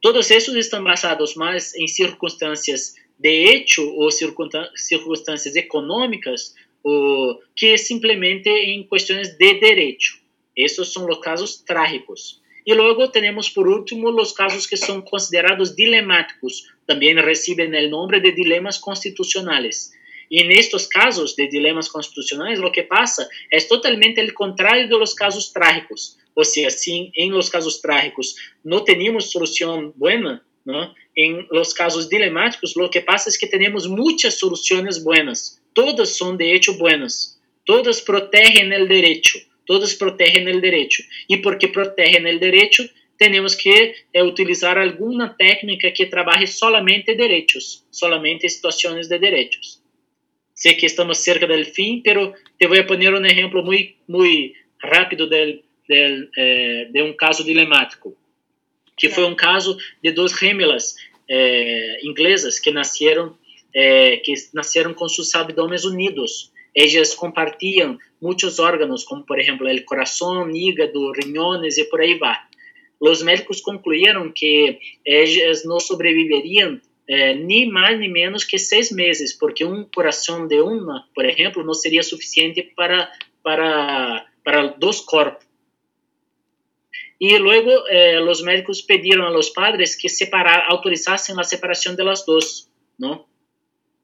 todos 0.01 0.31
esses 0.31 0.55
estão 0.55 0.83
basados 0.83 1.35
mais 1.35 1.75
em 1.75 1.87
circunstâncias 1.87 2.95
de 3.19 3.29
hecho 3.29 3.83
ou 3.95 4.09
circunstâncias 4.09 5.55
econômicas 5.55 6.55
o 6.83 7.39
que 7.55 7.77
simplesmente 7.77 8.49
em 8.49 8.87
questões 8.87 9.37
de 9.37 9.59
direito. 9.59 10.17
Esses 10.55 10.91
são 10.91 11.07
os 11.07 11.19
casos 11.19 11.57
trágicos. 11.57 12.41
E 12.65 12.73
logo 12.73 13.07
temos, 13.09 13.49
por 13.49 13.67
último, 13.67 14.09
os 14.09 14.31
casos 14.31 14.65
que 14.65 14.77
são 14.77 14.99
considerados 15.01 15.75
dilemáticos. 15.75 16.73
Também 16.87 17.13
recebem 17.15 17.69
o 17.85 17.89
nome 17.89 18.19
de 18.19 18.31
dilemas 18.31 18.79
constitucionais. 18.79 19.91
E 20.29 20.43
nestes 20.43 20.87
casos 20.87 21.33
de 21.35 21.47
dilemas 21.47 21.87
constitucionais, 21.87 22.59
o 22.59 22.71
que 22.71 22.83
passa 22.83 23.27
é 23.51 23.59
totalmente 23.59 24.21
o 24.21 24.33
contrário 24.33 24.89
dos 24.89 25.13
casos 25.13 25.49
trágicos. 25.49 26.17
Ou 26.35 26.45
seja, 26.45 26.69
se 26.69 27.11
em 27.15 27.31
los 27.31 27.49
casos 27.49 27.79
trágicos 27.79 28.35
não 28.63 28.83
temos 28.83 29.31
solução 29.31 29.93
boa, 29.95 30.41
¿no? 30.65 30.93
em 31.15 31.47
los 31.51 31.73
casos 31.73 32.07
dilemáticos, 32.07 32.75
o 32.75 32.89
que 32.89 33.01
passa 33.01 33.29
é 33.29 33.33
que 33.33 33.47
temos 33.47 33.87
muitas 33.87 34.35
soluções 34.35 34.97
buenas. 34.97 35.59
Todas 35.73 36.17
são 36.17 36.35
de 36.35 36.45
hecho 36.45 36.77
buenas. 36.77 37.39
Todas 37.65 37.99
protegem 38.01 38.71
o 38.73 38.87
direito 38.87 39.47
todas 39.67 39.93
protegem 39.93 40.47
o 40.47 40.61
direito. 40.61 41.03
E 41.29 41.37
porque 41.37 41.67
protegem 41.67 42.25
o 42.25 42.39
direito, 42.39 42.89
temos 43.17 43.53
que 43.53 43.93
é, 44.13 44.23
utilizar 44.23 44.77
alguma 44.77 45.29
técnica 45.29 45.91
que 45.91 46.05
trabalhe 46.05 46.47
solamente 46.47 47.13
direitos, 47.13 47.85
solamente 47.91 48.49
situações 48.49 49.07
de 49.07 49.19
direitos. 49.19 49.83
Sei 50.57 50.73
que 50.73 50.87
estamos 50.87 51.19
cerca 51.19 51.45
do 51.45 51.65
fim, 51.65 52.01
pero 52.03 52.33
te 52.57 52.67
vou 52.67 52.83
poner 52.83 53.13
um 53.13 53.23
exemplo 53.23 53.63
muito 53.63 53.93
muito 54.07 54.55
rápido 54.81 55.29
del, 55.29 55.63
del, 55.87 56.29
eh, 56.35 56.89
de 56.91 57.01
um 57.03 57.13
caso 57.13 57.43
dilemático, 57.43 58.17
que 58.97 59.07
foi 59.07 59.25
um 59.25 59.35
caso 59.35 59.77
de 60.03 60.11
duas 60.11 60.31
gemelas 60.33 60.95
eh, 61.29 61.99
inglesas 62.03 62.59
que 62.59 62.71
nasceram 62.71 63.37
eh, 63.71 64.17
que 64.17 64.33
nasceram 64.51 64.95
com 64.95 65.07
seus 65.07 65.35
abdômenes 65.35 65.85
unidos 65.85 66.51
ellas 66.73 67.15
compartían 67.15 67.97
muchos 68.19 68.59
órganos, 68.59 69.03
como 69.03 69.25
por 69.25 69.39
ejemplo 69.39 69.67
el 69.67 69.83
corazón, 69.83 70.55
hígado, 70.55 71.11
riñones 71.11 71.77
y 71.79 71.83
por 71.85 72.01
ahí 72.01 72.19
va. 72.19 72.47
Los 72.99 73.23
médicos 73.23 73.63
concluyeron 73.63 74.31
que 74.31 74.79
ellas 75.03 75.65
no 75.65 75.79
sobreviverían 75.79 76.83
eh, 77.07 77.35
ni 77.35 77.65
más 77.65 77.97
ni 77.97 78.09
menos 78.09 78.45
que 78.45 78.59
seis 78.59 78.91
meses, 78.91 79.35
porque 79.39 79.65
un 79.65 79.85
corazón 79.85 80.47
de 80.47 80.61
una, 80.61 81.07
por 81.15 81.25
ejemplo, 81.25 81.63
no 81.63 81.73
sería 81.73 82.03
suficiente 82.03 82.71
para, 82.75 83.09
para, 83.41 84.25
para 84.43 84.75
dos 84.77 85.01
cuerpos. 85.01 85.45
Y 87.19 87.37
luego 87.39 87.87
eh, 87.89 88.19
los 88.19 88.43
médicos 88.43 88.83
pidieron 88.83 89.25
a 89.25 89.31
los 89.31 89.49
padres 89.49 89.97
que 89.97 90.09
separar, 90.09 90.65
autorizasen 90.67 91.35
la 91.35 91.43
separación 91.43 91.95
de 91.95 92.03
las 92.03 92.25
dos, 92.25 92.69
¿no? 92.97 93.27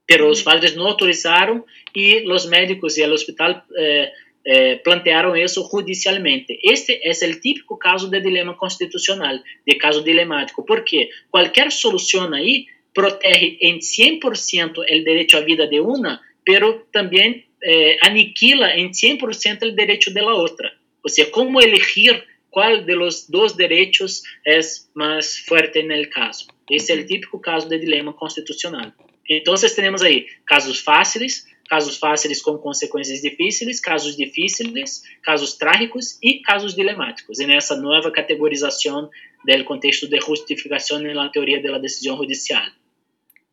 pero 0.06 0.30
os 0.30 0.41
padres 0.41 0.76
não 0.76 0.88
autorizaram 0.88 1.64
e 1.95 2.24
os 2.30 2.45
médicos 2.45 2.97
e 2.97 3.04
o 3.04 3.14
hospital 3.14 3.64
eh, 3.76 4.12
eh, 4.45 4.76
plantearam 4.78 5.36
isso 5.36 5.64
judicialmente. 5.64 6.60
Este 6.64 6.99
é 7.04 7.12
o 7.12 7.39
típico 7.39 7.78
caso 7.78 8.10
de 8.10 8.20
dilema 8.20 8.54
constitucional, 8.56 9.39
de 9.66 9.76
caso 9.76 10.04
dilemático, 10.04 10.64
porque 10.66 11.10
qualquer 11.32 11.72
solução 11.72 12.34
aí 12.34 12.66
protege 12.94 13.58
em 13.62 13.80
100% 13.80 14.78
o 14.78 14.86
direito 14.86 15.38
à 15.38 15.41
vida 15.41 15.68
de 15.68 15.80
uma, 15.80 16.20
pero 16.46 16.86
também 16.91 17.46
eh, 17.64 17.98
aniquila 18.02 18.76
em 18.76 18.91
100% 18.91 19.64
o 19.64 19.76
direito 19.76 20.14
da 20.14 20.24
outra. 20.34 20.72
Ou 21.04 21.10
seja, 21.10 21.30
como 21.32 21.62
elegir 21.62 22.24
qual 22.54 22.84
de 22.84 22.94
los 22.94 23.28
dois 23.28 23.54
direitos 23.54 24.22
é 24.46 24.60
mais 24.94 25.39
forte 25.39 25.82
no 25.82 26.10
caso. 26.10 26.48
Esse 26.70 26.91
é 26.91 26.96
o 26.96 27.06
típico 27.06 27.39
caso 27.39 27.68
de 27.68 27.80
dilema 27.80 28.14
constitucional. 28.14 28.94
Então, 29.28 29.56
temos 29.76 30.04
aí 30.04 30.28
casos 30.46 30.80
fáceis, 30.80 31.48
casos 31.68 31.98
fáceis 31.98 32.41
com 32.41 32.58
consequências 32.58 33.22
difíceis, 33.22 33.80
casos 33.80 34.16
difíceis, 34.16 35.02
casos 35.24 35.54
trágicos 35.58 36.20
e 36.22 36.41
casos 36.41 36.76
dilemáticos. 36.76 37.39
E 37.39 37.48
nessa 37.48 37.76
nova 37.76 38.12
categorização 38.12 39.10
do 39.46 39.64
contexto 39.64 40.08
de 40.08 40.20
justificação 40.22 41.00
na 41.00 41.30
teoria 41.30 41.62
da 41.62 41.80
decisão 41.80 42.18
judicial. 42.18 42.64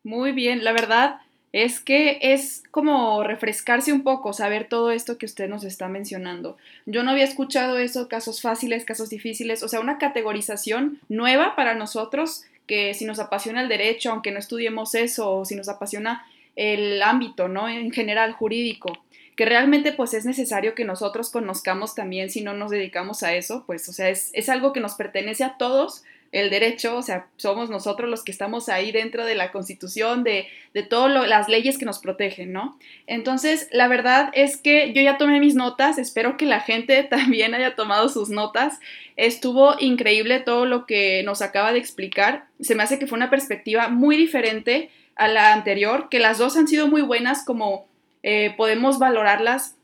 Muy 0.03 0.31
bien, 0.31 0.63
la 0.63 0.71
verdad 0.71 1.19
es 1.53 1.79
que 1.81 2.17
es 2.21 2.63
como 2.71 3.23
refrescarse 3.23 3.91
un 3.91 4.03
poco, 4.03 4.31
saber 4.33 4.67
todo 4.69 4.91
esto 4.91 5.17
que 5.17 5.25
usted 5.25 5.49
nos 5.49 5.63
está 5.63 5.89
mencionando. 5.89 6.57
Yo 6.85 7.03
no 7.03 7.11
había 7.11 7.25
escuchado 7.25 7.77
eso, 7.77 8.07
casos 8.07 8.41
fáciles, 8.41 8.85
casos 8.85 9.09
difíciles, 9.09 9.61
o 9.61 9.67
sea, 9.67 9.81
una 9.81 9.97
categorización 9.97 10.99
nueva 11.09 11.55
para 11.55 11.75
nosotros 11.75 12.43
que 12.67 12.93
si 12.93 13.05
nos 13.05 13.19
apasiona 13.19 13.61
el 13.61 13.67
derecho, 13.67 14.11
aunque 14.11 14.31
no 14.31 14.39
estudiemos 14.39 14.95
eso, 14.95 15.29
o 15.29 15.45
si 15.45 15.55
nos 15.55 15.67
apasiona 15.67 16.25
el 16.55 17.01
ámbito, 17.03 17.49
¿no? 17.49 17.67
En 17.67 17.91
general 17.91 18.31
jurídico, 18.31 19.03
que 19.35 19.45
realmente 19.45 19.91
pues 19.91 20.13
es 20.13 20.25
necesario 20.25 20.73
que 20.73 20.85
nosotros 20.85 21.31
conozcamos 21.31 21.95
también 21.95 22.29
si 22.29 22.41
no 22.41 22.53
nos 22.53 22.71
dedicamos 22.71 23.23
a 23.23 23.33
eso, 23.33 23.65
pues 23.67 23.89
o 23.89 23.93
sea, 23.93 24.09
es, 24.09 24.29
es 24.33 24.47
algo 24.47 24.71
que 24.71 24.79
nos 24.79 24.93
pertenece 24.93 25.43
a 25.43 25.57
todos, 25.57 26.03
el 26.31 26.49
derecho, 26.49 26.95
o 26.95 27.01
sea, 27.01 27.27
somos 27.35 27.69
nosotros 27.69 28.09
los 28.09 28.23
que 28.23 28.31
estamos 28.31 28.69
ahí 28.69 28.91
dentro 28.93 29.25
de 29.25 29.35
la 29.35 29.51
constitución, 29.51 30.23
de, 30.23 30.47
de 30.73 30.83
todas 30.83 31.27
las 31.27 31.49
leyes 31.49 31.77
que 31.77 31.85
nos 31.85 31.99
protegen, 31.99 32.53
¿no? 32.53 32.79
Entonces, 33.05 33.67
la 33.71 33.89
verdad 33.89 34.29
es 34.33 34.55
que 34.55 34.93
yo 34.93 35.01
ya 35.01 35.17
tomé 35.17 35.41
mis 35.41 35.55
notas, 35.55 35.97
espero 35.97 36.37
que 36.37 36.45
la 36.45 36.61
gente 36.61 37.03
también 37.09 37.53
haya 37.53 37.75
tomado 37.75 38.07
sus 38.07 38.29
notas. 38.29 38.79
Estuvo 39.17 39.75
increíble 39.79 40.39
todo 40.39 40.65
lo 40.65 40.85
que 40.85 41.21
nos 41.23 41.41
acaba 41.41 41.73
de 41.73 41.79
explicar. 41.79 42.45
Se 42.61 42.75
me 42.75 42.83
hace 42.83 42.97
que 42.97 43.07
fue 43.07 43.17
una 43.17 43.29
perspectiva 43.29 43.89
muy 43.89 44.15
diferente 44.15 44.89
a 45.15 45.27
la 45.27 45.51
anterior, 45.51 46.07
que 46.09 46.19
las 46.19 46.37
dos 46.37 46.55
han 46.55 46.67
sido 46.67 46.87
muy 46.87 47.01
buenas, 47.01 47.43
como 47.43 47.87
eh, 48.23 48.53
podemos 48.55 48.99
valorarlas 48.99 49.75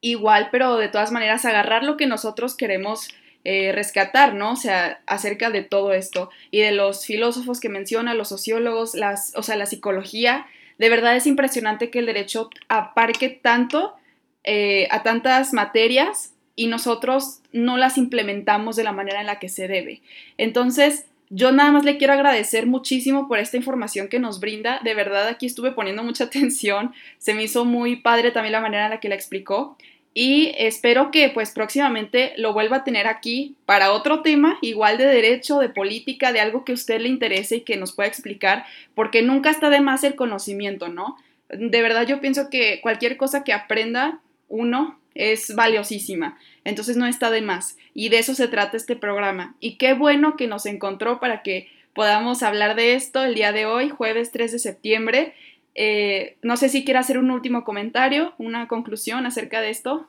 igual, 0.00 0.48
pero 0.50 0.76
de 0.76 0.88
todas 0.88 1.12
maneras 1.12 1.44
agarrar 1.44 1.84
lo 1.84 1.96
que 1.96 2.06
nosotros 2.06 2.56
queremos 2.56 3.08
eh, 3.48 3.70
rescatar, 3.70 4.34
¿no? 4.34 4.54
O 4.54 4.56
sea, 4.56 5.00
acerca 5.06 5.50
de 5.50 5.62
todo 5.62 5.92
esto 5.92 6.30
y 6.50 6.62
de 6.62 6.72
los 6.72 7.06
filósofos 7.06 7.60
que 7.60 7.68
menciona, 7.68 8.12
los 8.12 8.28
sociólogos, 8.28 8.96
las, 8.96 9.32
o 9.36 9.44
sea, 9.44 9.54
la 9.54 9.66
psicología. 9.66 10.48
De 10.78 10.88
verdad 10.88 11.14
es 11.14 11.28
impresionante 11.28 11.88
que 11.88 12.00
el 12.00 12.06
derecho 12.06 12.50
aparque 12.66 13.28
tanto 13.28 13.94
eh, 14.42 14.88
a 14.90 15.04
tantas 15.04 15.52
materias 15.52 16.32
y 16.56 16.66
nosotros 16.66 17.38
no 17.52 17.76
las 17.76 17.98
implementamos 17.98 18.74
de 18.74 18.82
la 18.82 18.90
manera 18.90 19.20
en 19.20 19.26
la 19.26 19.38
que 19.38 19.48
se 19.48 19.68
debe. 19.68 20.02
Entonces, 20.38 21.06
yo 21.30 21.52
nada 21.52 21.70
más 21.70 21.84
le 21.84 21.98
quiero 21.98 22.14
agradecer 22.14 22.66
muchísimo 22.66 23.28
por 23.28 23.38
esta 23.38 23.56
información 23.56 24.08
que 24.08 24.18
nos 24.18 24.40
brinda. 24.40 24.80
De 24.82 24.94
verdad, 24.94 25.28
aquí 25.28 25.46
estuve 25.46 25.70
poniendo 25.70 26.02
mucha 26.02 26.24
atención. 26.30 26.94
Se 27.18 27.32
me 27.32 27.44
hizo 27.44 27.64
muy 27.64 27.94
padre 27.94 28.32
también 28.32 28.54
la 28.54 28.60
manera 28.60 28.86
en 28.86 28.90
la 28.90 28.98
que 28.98 29.08
la 29.08 29.14
explicó 29.14 29.76
y 30.18 30.54
espero 30.56 31.10
que 31.10 31.28
pues 31.28 31.50
próximamente 31.50 32.32
lo 32.38 32.54
vuelva 32.54 32.78
a 32.78 32.84
tener 32.84 33.06
aquí 33.06 33.54
para 33.66 33.92
otro 33.92 34.22
tema, 34.22 34.56
igual 34.62 34.96
de 34.96 35.04
derecho, 35.04 35.58
de 35.58 35.68
política, 35.68 36.32
de 36.32 36.40
algo 36.40 36.64
que 36.64 36.72
a 36.72 36.74
usted 36.74 37.02
le 37.02 37.10
interese 37.10 37.56
y 37.56 37.60
que 37.60 37.76
nos 37.76 37.92
pueda 37.92 38.08
explicar, 38.08 38.64
porque 38.94 39.20
nunca 39.20 39.50
está 39.50 39.68
de 39.68 39.82
más 39.82 40.04
el 40.04 40.14
conocimiento, 40.14 40.88
¿no? 40.88 41.18
De 41.50 41.82
verdad 41.82 42.06
yo 42.06 42.18
pienso 42.22 42.48
que 42.48 42.80
cualquier 42.80 43.18
cosa 43.18 43.44
que 43.44 43.52
aprenda 43.52 44.20
uno 44.48 44.98
es 45.14 45.54
valiosísima, 45.54 46.38
entonces 46.64 46.96
no 46.96 47.06
está 47.06 47.30
de 47.30 47.42
más 47.42 47.76
y 47.92 48.08
de 48.08 48.20
eso 48.20 48.34
se 48.34 48.48
trata 48.48 48.78
este 48.78 48.96
programa. 48.96 49.54
Y 49.60 49.76
qué 49.76 49.92
bueno 49.92 50.34
que 50.38 50.46
nos 50.46 50.64
encontró 50.64 51.20
para 51.20 51.42
que 51.42 51.68
podamos 51.92 52.42
hablar 52.42 52.74
de 52.74 52.94
esto 52.94 53.22
el 53.22 53.34
día 53.34 53.52
de 53.52 53.66
hoy, 53.66 53.90
jueves 53.90 54.32
3 54.32 54.52
de 54.52 54.58
septiembre. 54.60 55.34
Eh, 55.78 56.38
no 56.42 56.56
sé 56.56 56.70
si 56.70 56.84
quiere 56.84 56.98
hacer 56.98 57.18
un 57.18 57.30
último 57.30 57.62
comentario, 57.62 58.32
una 58.38 58.66
conclusión 58.66 59.26
acerca 59.26 59.60
de 59.60 59.68
esto. 59.68 60.08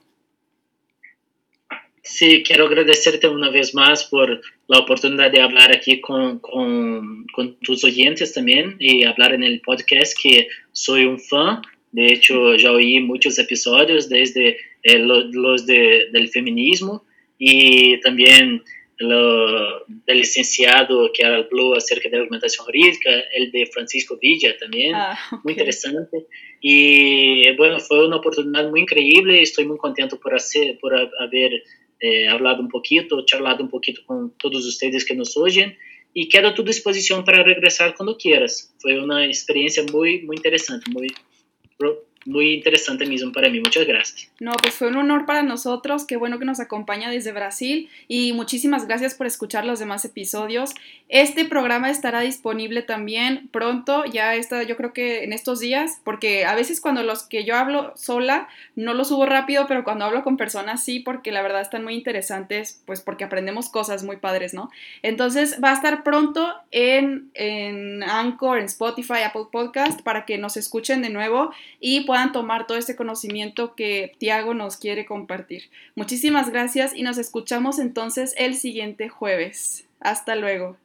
Sí, 2.01 2.41
quiero 2.41 2.68
agradecerte 2.68 3.28
una 3.28 3.49
vez 3.49 3.76
más 3.76 4.05
por 4.05 4.41
la 4.68 4.80
oportunidad 4.80 5.30
de 5.30 5.41
hablar 5.41 5.76
aquí 5.76 5.99
con, 5.99 6.39
tus 7.61 7.84
oyentes 7.84 8.34
también 8.34 8.78
y 8.80 9.03
hablar 9.03 9.34
en 9.34 9.43
el 9.43 9.59
podcast 9.59 10.18
que 10.18 10.47
soy 10.72 11.03
un 11.03 11.20
fan. 11.20 11.61
De 11.91 12.13
hecho, 12.13 12.55
ya 12.55 12.72
oí 12.72 13.01
muchos 13.01 13.38
episodios 13.38 14.07
desde 14.07 14.57
eh, 14.84 14.99
los 14.99 15.65
de, 15.65 16.07
del 16.13 16.30
feminismo 16.30 17.03
y 17.38 17.99
también 17.99 18.63
lo, 18.99 19.85
del 19.87 20.17
licenciado 20.17 21.11
que 21.13 21.23
habló 21.23 21.75
acerca 21.75 22.09
de 22.09 22.17
la 22.17 22.23
argumentación 22.23 22.65
jurídica, 22.65 23.09
el 23.33 23.51
de 23.51 23.67
Francisco 23.67 24.17
Villa 24.19 24.57
también, 24.57 24.95
ah, 24.95 25.17
okay. 25.27 25.39
muy 25.43 25.53
interesante. 25.53 26.25
Y 26.61 27.55
bueno, 27.55 27.79
fue 27.79 28.05
una 28.05 28.17
oportunidad 28.17 28.69
muy 28.69 28.81
increíble, 28.81 29.41
estoy 29.41 29.65
muy 29.65 29.77
contento 29.77 30.19
por, 30.19 30.33
hacer, 30.33 30.77
por 30.79 30.95
haber 30.95 31.63
eh, 31.99 32.27
hablado 32.27 32.61
un 32.61 32.69
poquito, 32.69 33.23
charlado 33.25 33.63
un 33.63 33.69
poquito 33.69 34.01
con 34.05 34.35
todos 34.37 34.65
ustedes 34.65 35.05
que 35.05 35.15
nos 35.15 35.37
oyen 35.37 35.77
y 36.13 36.29
quedo 36.29 36.47
a 36.47 36.55
tu 36.55 36.63
disposición 36.63 37.23
para 37.23 37.43
regresar 37.43 37.93
cuando 37.95 38.17
quieras. 38.17 38.75
Fue 38.79 38.99
una 38.99 39.25
experiencia 39.25 39.83
muy, 39.91 40.23
muy 40.23 40.35
interesante, 40.37 40.89
muy 40.91 41.07
muy 42.28 42.53
interesante 42.53 43.05
mismo 43.05 43.32
para 43.32 43.49
mí. 43.49 43.59
Muchas 43.59 43.88
gracias. 43.88 44.30
No, 44.39 44.51
pues 44.61 44.75
fue 44.75 44.89
un 44.89 44.97
honor 44.97 45.25
para 45.25 45.43
nosotros. 45.43 46.05
Qué 46.05 46.17
bueno 46.17 46.38
que 46.39 46.45
nos 46.45 46.59
acompaña 46.59 47.09
desde 47.09 47.32
Brasil 47.32 47.89
y 48.07 48.34
muchísimas 48.34 48.86
gracias 48.86 49.15
por 49.15 49.28
escuchar 49.28 49.65
los 49.65 49.80
demás 49.80 50.03
episodios. 50.05 50.75
Este 51.09 51.45
programa 51.45 51.89
estará 51.89 52.19
disponible 52.19 52.82
también 52.82 53.47
pronto, 53.51 54.03
ya 54.05 54.36
está, 54.36 54.63
yo 54.63 54.75
creo 54.75 54.91
que 54.91 55.23
en 55.23 55.32
estos 55.32 55.59
días, 55.59 56.01
porque 56.03 56.45
a 56.45 56.53
veces 56.53 56.82
cuando 56.82 57.01
los 57.01 57.23
que 57.23 57.45
yo 57.45 57.55
hablo 57.55 57.93
sola 57.95 58.49
no 58.75 58.93
lo 58.93 59.05
subo 59.05 59.25
rápido, 59.25 59.65
pero 59.67 59.86
cuando 59.86 60.03
hablo 60.03 60.23
con 60.23 60.36
personas 60.36 60.84
sí, 60.84 60.99
porque 60.99 61.32
la 61.32 61.41
verdad 61.41 61.61
están 61.61 61.84
muy 61.84 61.93
interesantes, 61.93 62.82
pues 62.86 62.99
porque 62.99 63.23
aprendemos 63.23 63.69
cosas 63.69 64.03
muy 64.03 64.17
padres, 64.17 64.53
¿no? 64.53 64.69
Entonces 65.01 65.59
va 65.63 65.71
a 65.71 65.75
estar 65.75 66.03
pronto 66.03 66.53
en, 66.71 67.32
en 67.36 68.03
Anchor, 68.03 68.59
en 68.59 68.65
Spotify, 68.65 69.21
Apple 69.25 69.45
Podcast, 69.49 70.01
para 70.01 70.25
que 70.25 70.38
nos 70.38 70.57
escuchen 70.57 71.01
de 71.01 71.09
nuevo 71.09 71.51
y 71.80 72.01
tomar 72.32 72.68
todo 72.68 72.78
este 72.78 72.95
conocimiento 72.95 73.76
que 73.76 74.13
Tiago 74.18 74.53
nos 74.53 74.78
quiere 74.78 75.05
compartir. 75.05 75.70
Muchísimas 75.95 76.49
gracias 76.49 76.93
y 76.95 77.03
nos 77.03 77.18
escuchamos 77.18 77.80
entonces 77.80 78.34
el 78.38 78.55
siguiente 78.55 79.09
jueves. 79.09 79.88
Hasta 79.99 80.36
luego. 80.36 80.78